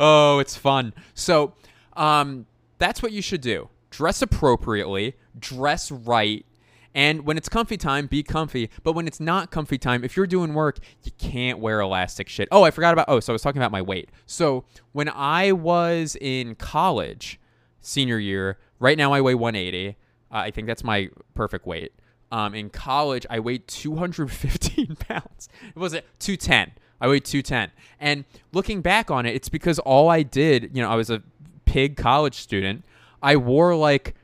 oh, 0.00 0.38
it's 0.38 0.56
fun. 0.56 0.94
So, 1.12 1.52
um, 1.92 2.46
that's 2.78 3.02
what 3.02 3.12
you 3.12 3.20
should 3.20 3.42
do. 3.42 3.68
Dress 3.90 4.22
appropriately. 4.22 5.16
Dress 5.38 5.90
right. 5.92 6.46
And 6.94 7.26
when 7.26 7.36
it's 7.36 7.50
comfy 7.50 7.76
time, 7.76 8.06
be 8.06 8.22
comfy. 8.22 8.70
But 8.82 8.94
when 8.94 9.06
it's 9.06 9.20
not 9.20 9.50
comfy 9.50 9.76
time, 9.76 10.04
if 10.04 10.16
you're 10.16 10.26
doing 10.26 10.54
work, 10.54 10.78
you 11.02 11.12
can't 11.18 11.58
wear 11.58 11.80
elastic 11.80 12.30
shit. 12.30 12.48
Oh, 12.50 12.62
I 12.62 12.70
forgot 12.70 12.94
about. 12.94 13.10
Oh, 13.10 13.20
so 13.20 13.30
I 13.30 13.34
was 13.34 13.42
talking 13.42 13.60
about 13.60 13.72
my 13.72 13.82
weight. 13.82 14.08
So 14.24 14.64
when 14.92 15.10
I 15.10 15.52
was 15.52 16.16
in 16.18 16.54
college, 16.54 17.38
senior 17.86 18.18
year. 18.18 18.58
Right 18.78 18.98
now, 18.98 19.12
I 19.12 19.20
weigh 19.20 19.34
180. 19.34 19.88
Uh, 19.88 19.92
I 20.30 20.50
think 20.50 20.66
that's 20.66 20.84
my 20.84 21.10
perfect 21.34 21.66
weight. 21.66 21.92
Um, 22.32 22.54
in 22.54 22.70
college, 22.70 23.24
I 23.30 23.38
weighed 23.38 23.68
215 23.68 24.96
pounds. 25.08 25.48
It 25.68 25.78
was 25.78 25.92
it 25.94 26.04
210. 26.18 26.72
I 27.00 27.08
weighed 27.08 27.24
210. 27.24 27.70
And 28.00 28.24
looking 28.52 28.82
back 28.82 29.10
on 29.10 29.26
it, 29.26 29.34
it's 29.34 29.48
because 29.48 29.78
all 29.78 30.08
I 30.08 30.22
did, 30.22 30.70
you 30.74 30.82
know, 30.82 30.90
I 30.90 30.96
was 30.96 31.10
a 31.10 31.22
pig 31.64 31.96
college 31.96 32.34
student. 32.34 32.84
I 33.22 33.36
wore 33.36 33.74
like 33.76 34.14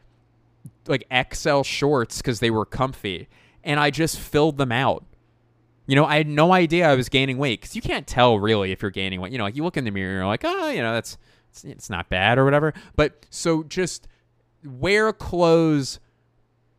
like 0.88 1.06
XL 1.32 1.62
shorts 1.62 2.18
because 2.18 2.40
they 2.40 2.50
were 2.50 2.66
comfy, 2.66 3.28
and 3.62 3.78
I 3.78 3.90
just 3.90 4.18
filled 4.18 4.58
them 4.58 4.72
out. 4.72 5.04
You 5.86 5.96
know, 5.96 6.04
I 6.04 6.16
had 6.16 6.26
no 6.26 6.52
idea 6.52 6.88
I 6.88 6.94
was 6.94 7.08
gaining 7.08 7.38
weight 7.38 7.60
because 7.60 7.76
you 7.76 7.82
can't 7.82 8.06
tell 8.06 8.38
really 8.38 8.72
if 8.72 8.82
you're 8.82 8.90
gaining 8.90 9.20
weight. 9.20 9.32
You 9.32 9.38
know, 9.38 9.44
like 9.44 9.54
you 9.54 9.62
look 9.62 9.76
in 9.76 9.84
the 9.84 9.90
mirror, 9.90 10.10
and 10.10 10.18
you're 10.18 10.26
like, 10.26 10.44
oh, 10.44 10.70
you 10.70 10.82
know, 10.82 10.94
that's 10.94 11.18
it's, 11.52 11.64
it's 11.64 11.90
not 11.90 12.08
bad 12.08 12.38
or 12.38 12.44
whatever. 12.44 12.72
But 12.96 13.26
so 13.30 13.62
just 13.64 14.08
wear 14.64 15.12
clothes, 15.12 16.00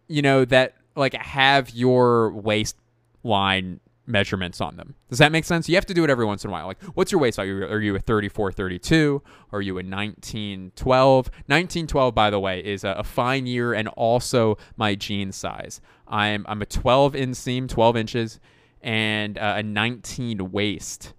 you 0.08 0.22
know, 0.22 0.46
that 0.46 0.76
like 0.96 1.14
have 1.14 1.70
your 1.72 2.32
waistline 2.32 3.80
measurements 4.06 4.60
on 4.60 4.76
them. 4.76 4.96
Does 5.10 5.20
that 5.20 5.32
make 5.32 5.46
sense? 5.46 5.70
You 5.70 5.76
have 5.76 5.86
to 5.86 5.94
do 5.94 6.04
it 6.04 6.10
every 6.10 6.26
once 6.26 6.44
in 6.44 6.50
a 6.50 6.54
while. 6.54 6.68
Like, 6.68 6.82
what's 6.94 7.12
your 7.12 7.22
waist 7.22 7.38
size? 7.38 7.48
Are 7.48 7.80
you 7.80 7.96
a 7.96 8.00
34, 8.00 8.52
32? 8.52 9.22
Are 9.52 9.62
you 9.62 9.78
a 9.78 9.84
19, 9.84 10.74
12? 10.76 11.32
19, 11.48 11.88
12, 11.88 12.16
by 12.16 12.30
the 12.30 12.40
way, 12.40 12.60
is 12.60 12.84
a, 12.84 12.90
a 12.90 13.04
fine 13.04 13.46
year 13.46 13.74
and 13.74 13.88
also 13.90 14.58
my 14.76 14.96
jean 14.96 15.32
size. 15.32 15.80
I'm, 16.08 16.46
I'm 16.50 16.62
a 16.62 16.66
12 16.66 17.14
inseam, 17.14 17.70
12 17.70 17.96
inches, 17.96 18.40
and 18.82 19.38
uh, 19.38 19.56
a 19.58 19.64
19 19.64 20.52
waist. 20.52 21.14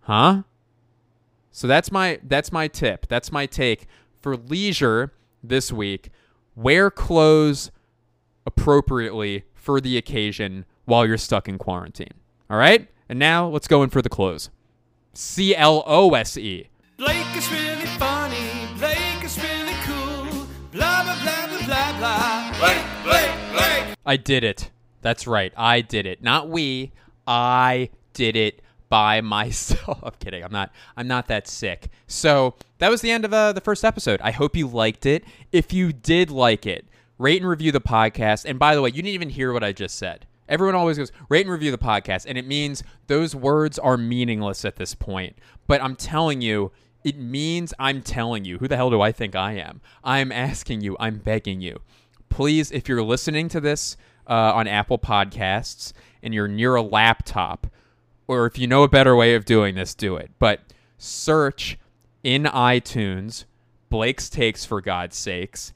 Huh? 0.00 0.42
So 1.50 1.66
that's 1.66 1.90
my 1.90 2.20
that's 2.22 2.52
my 2.52 2.68
tip. 2.68 3.06
That's 3.08 3.32
my 3.32 3.46
take 3.46 3.86
for 4.20 4.36
leisure 4.36 5.12
this 5.42 5.72
week. 5.72 6.10
Wear 6.54 6.90
clothes 6.90 7.70
appropriately 8.46 9.44
for 9.54 9.80
the 9.80 9.96
occasion 9.96 10.64
while 10.84 11.06
you're 11.06 11.18
stuck 11.18 11.48
in 11.48 11.58
quarantine. 11.58 12.14
All 12.48 12.56
right? 12.56 12.88
And 13.08 13.18
now 13.18 13.48
let's 13.48 13.68
go 13.68 13.82
in 13.82 13.90
for 13.90 14.02
the 14.02 14.08
close. 14.08 14.50
C 15.12 15.54
L 15.56 15.82
O 15.86 16.14
S 16.14 16.36
E. 16.36 16.68
Blake 16.96 17.36
is 17.36 17.50
really 17.50 17.86
funny. 17.98 18.36
Blake 18.78 19.24
is 19.24 19.36
really 19.42 19.74
cool. 19.84 20.46
Blah 20.72 21.02
blah 21.02 21.22
blah 21.22 21.46
blah 21.48 21.66
blah 21.66 21.98
blah. 21.98 22.58
Blake, 22.58 22.84
Blake, 23.04 23.52
Blake. 23.52 23.96
I 24.06 24.16
did 24.16 24.44
it. 24.44 24.70
That's 25.02 25.26
right. 25.26 25.52
I 25.56 25.80
did 25.80 26.06
it. 26.06 26.22
Not 26.22 26.48
we. 26.48 26.92
I 27.26 27.90
did 28.12 28.36
it 28.36 28.59
by 28.90 29.22
myself. 29.22 30.00
I'm 30.02 30.12
kidding. 30.18 30.44
I'm 30.44 30.52
not. 30.52 30.70
I'm 30.98 31.08
not 31.08 31.28
that 31.28 31.48
sick. 31.48 31.88
So 32.06 32.56
that 32.78 32.90
was 32.90 33.00
the 33.00 33.10
end 33.10 33.24
of 33.24 33.32
uh, 33.32 33.54
the 33.54 33.62
first 33.62 33.82
episode. 33.84 34.20
I 34.20 34.32
hope 34.32 34.54
you 34.54 34.68
liked 34.68 35.06
it. 35.06 35.24
If 35.52 35.72
you 35.72 35.94
did 35.94 36.30
like 36.30 36.66
it, 36.66 36.86
rate 37.16 37.40
and 37.40 37.48
review 37.48 37.72
the 37.72 37.80
podcast. 37.80 38.44
And 38.44 38.58
by 38.58 38.74
the 38.74 38.82
way, 38.82 38.90
you 38.90 38.96
didn't 38.96 39.08
even 39.08 39.30
hear 39.30 39.54
what 39.54 39.64
I 39.64 39.72
just 39.72 39.96
said. 39.96 40.26
Everyone 40.46 40.74
always 40.74 40.98
goes 40.98 41.12
rate 41.28 41.42
and 41.46 41.52
review 41.52 41.70
the 41.70 41.78
podcast, 41.78 42.26
and 42.28 42.36
it 42.36 42.44
means 42.44 42.82
those 43.06 43.36
words 43.36 43.78
are 43.78 43.96
meaningless 43.96 44.64
at 44.64 44.76
this 44.76 44.96
point. 44.96 45.38
But 45.68 45.80
I'm 45.80 45.94
telling 45.94 46.40
you, 46.40 46.72
it 47.04 47.16
means 47.16 47.72
I'm 47.78 48.02
telling 48.02 48.44
you. 48.44 48.58
Who 48.58 48.66
the 48.66 48.76
hell 48.76 48.90
do 48.90 49.00
I 49.00 49.12
think 49.12 49.36
I 49.36 49.52
am? 49.52 49.80
I'm 50.02 50.32
asking 50.32 50.80
you. 50.80 50.96
I'm 50.98 51.18
begging 51.18 51.60
you. 51.60 51.80
Please, 52.28 52.72
if 52.72 52.88
you're 52.88 53.02
listening 53.02 53.48
to 53.50 53.60
this 53.60 53.96
uh, 54.26 54.52
on 54.54 54.66
Apple 54.66 54.98
Podcasts 54.98 55.92
and 56.22 56.34
you're 56.34 56.48
near 56.48 56.74
a 56.74 56.82
laptop, 56.82 57.68
or 58.30 58.46
if 58.46 58.56
you 58.56 58.68
know 58.68 58.84
a 58.84 58.88
better 58.88 59.16
way 59.16 59.34
of 59.34 59.44
doing 59.44 59.74
this, 59.74 59.92
do 59.92 60.14
it. 60.14 60.30
But 60.38 60.60
search 60.98 61.76
in 62.22 62.44
iTunes 62.44 63.44
Blake's 63.88 64.30
Takes 64.30 64.64
for 64.64 64.80
God's 64.80 65.16
sakes, 65.16 65.72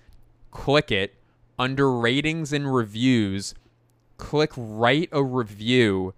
click 0.52 0.92
it 0.92 1.16
under 1.58 1.90
ratings 1.90 2.52
and 2.52 2.72
reviews, 2.72 3.56
click 4.18 4.52
write 4.56 5.08
a 5.10 5.24
review 5.24 6.14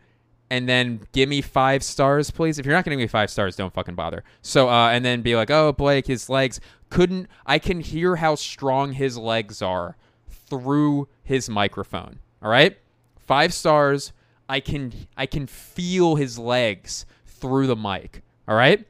and 0.50 0.68
then 0.68 1.00
give 1.12 1.30
me 1.30 1.40
five 1.40 1.82
stars, 1.82 2.30
please. 2.30 2.58
If 2.58 2.66
you're 2.66 2.74
not 2.74 2.84
going 2.84 2.98
to 2.98 3.02
give 3.02 3.08
me 3.08 3.10
five 3.10 3.30
stars, 3.30 3.56
don't 3.56 3.72
fucking 3.72 3.94
bother. 3.94 4.22
So, 4.42 4.68
uh, 4.68 4.90
and 4.90 5.06
then 5.06 5.22
be 5.22 5.36
like, 5.36 5.50
oh, 5.50 5.72
Blake, 5.72 6.06
his 6.06 6.28
legs 6.28 6.60
couldn't. 6.90 7.28
I 7.46 7.58
can 7.58 7.80
hear 7.80 8.16
how 8.16 8.34
strong 8.34 8.92
his 8.92 9.16
legs 9.16 9.62
are 9.62 9.96
through 10.28 11.08
his 11.24 11.48
microphone. 11.48 12.18
All 12.42 12.50
right, 12.50 12.76
five 13.16 13.54
stars. 13.54 14.12
I 14.48 14.60
can 14.60 14.92
I 15.16 15.26
can 15.26 15.46
feel 15.46 16.16
his 16.16 16.38
legs 16.38 17.06
through 17.26 17.66
the 17.66 17.76
mic. 17.76 18.22
All 18.48 18.56
right. 18.56 18.86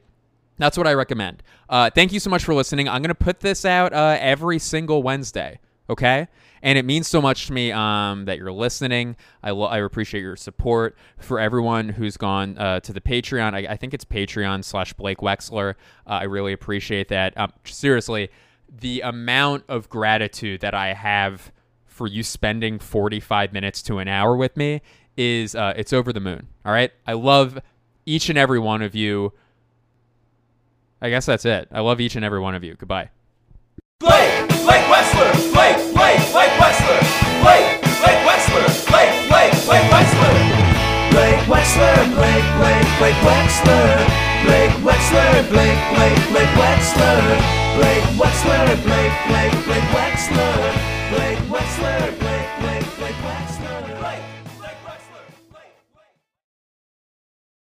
That's 0.57 0.77
what 0.77 0.87
I 0.87 0.93
recommend. 0.93 1.43
Uh, 1.69 1.89
thank 1.89 2.11
you 2.11 2.19
so 2.19 2.29
much 2.29 2.43
for 2.43 2.53
listening. 2.53 2.89
I'm 2.89 3.03
to 3.03 3.15
put 3.15 3.41
this 3.41 3.65
out 3.65 3.93
uh, 3.93 4.17
every 4.19 4.59
single 4.59 5.03
Wednesday. 5.03 5.59
Okay, 5.89 6.27
and 6.61 6.77
it 6.77 6.83
means 6.83 7.07
so 7.07 7.21
much 7.21 7.47
to 7.47 7.53
me 7.53 7.71
um, 7.71 8.25
that 8.25 8.37
you're 8.37 8.51
listening. 8.51 9.15
I 9.41 9.51
lo- 9.51 9.67
I 9.67 9.79
appreciate 9.79 10.21
your 10.21 10.35
support. 10.35 10.97
For 11.17 11.39
everyone 11.39 11.89
who's 11.89 12.17
gone 12.17 12.57
uh, 12.57 12.81
to 12.81 12.91
the 12.91 12.99
Patreon, 12.99 13.53
I, 13.53 13.71
I 13.71 13.77
think 13.77 13.93
it's 13.93 14.03
Patreon 14.03 14.65
slash 14.65 14.93
Blake 14.93 15.19
Wexler. 15.19 15.75
Uh, 16.05 16.09
I 16.09 16.23
really 16.23 16.51
appreciate 16.51 17.07
that. 17.07 17.37
Um, 17.37 17.53
seriously, 17.63 18.29
the 18.69 19.01
amount 19.01 19.63
of 19.69 19.87
gratitude 19.87 20.59
that 20.59 20.73
I 20.73 20.93
have 20.93 21.53
for 21.85 22.05
you 22.07 22.21
spending 22.21 22.79
45 22.79 23.53
minutes 23.53 23.81
to 23.83 23.99
an 23.99 24.07
hour 24.07 24.35
with 24.35 24.57
me 24.57 24.81
is 25.17 25.55
uh, 25.55 25.73
it's 25.75 25.91
over 25.91 26.13
the 26.13 26.19
moon. 26.19 26.47
All 26.65 26.71
right, 26.71 26.91
I 27.05 27.13
love 27.13 27.59
each 28.05 28.29
and 28.29 28.37
every 28.37 28.59
one 28.59 28.81
of 28.81 28.95
you. 28.95 29.33
I 31.01 31.09
guess 31.09 31.25
that's 31.25 31.45
it. 31.45 31.67
I 31.71 31.81
love 31.81 31.99
each 31.99 32.15
and 32.15 32.23
every 32.23 32.39
one 32.39 32.55
of 32.55 32.63
you. 32.63 32.75
Goodbye. 32.75 33.09
Blake, 33.99 34.47
Blake 34.47 34.85
Wexler, 34.87 35.33
Blake, 35.53 35.93
Blake, 35.93 36.31
Blake 36.31 36.55
Wexler, 36.61 37.01
Blake, 37.41 37.81
Blake 37.81 38.21
Wexler, 38.25 38.87
Blake, 38.87 39.27
Blake, 39.27 39.65
Blake 39.65 39.91
Wexler. 39.91 40.77
Blake 41.17 41.41
Wexler, 41.49 42.13
Blake, 42.13 42.45
Blake, 42.61 42.87
Blake 42.99 43.21
Wexler, 43.25 43.89
Blake 44.45 44.75
Wexler, 44.85 45.49
Blake, 45.49 45.81
Blake, 45.97 46.21
Blake 46.29 46.53
Wexler, 46.61 47.23
Blake 47.79 48.05
Wexler, 48.21 48.77
Blake, 48.77 49.97
Blake, 51.09 51.66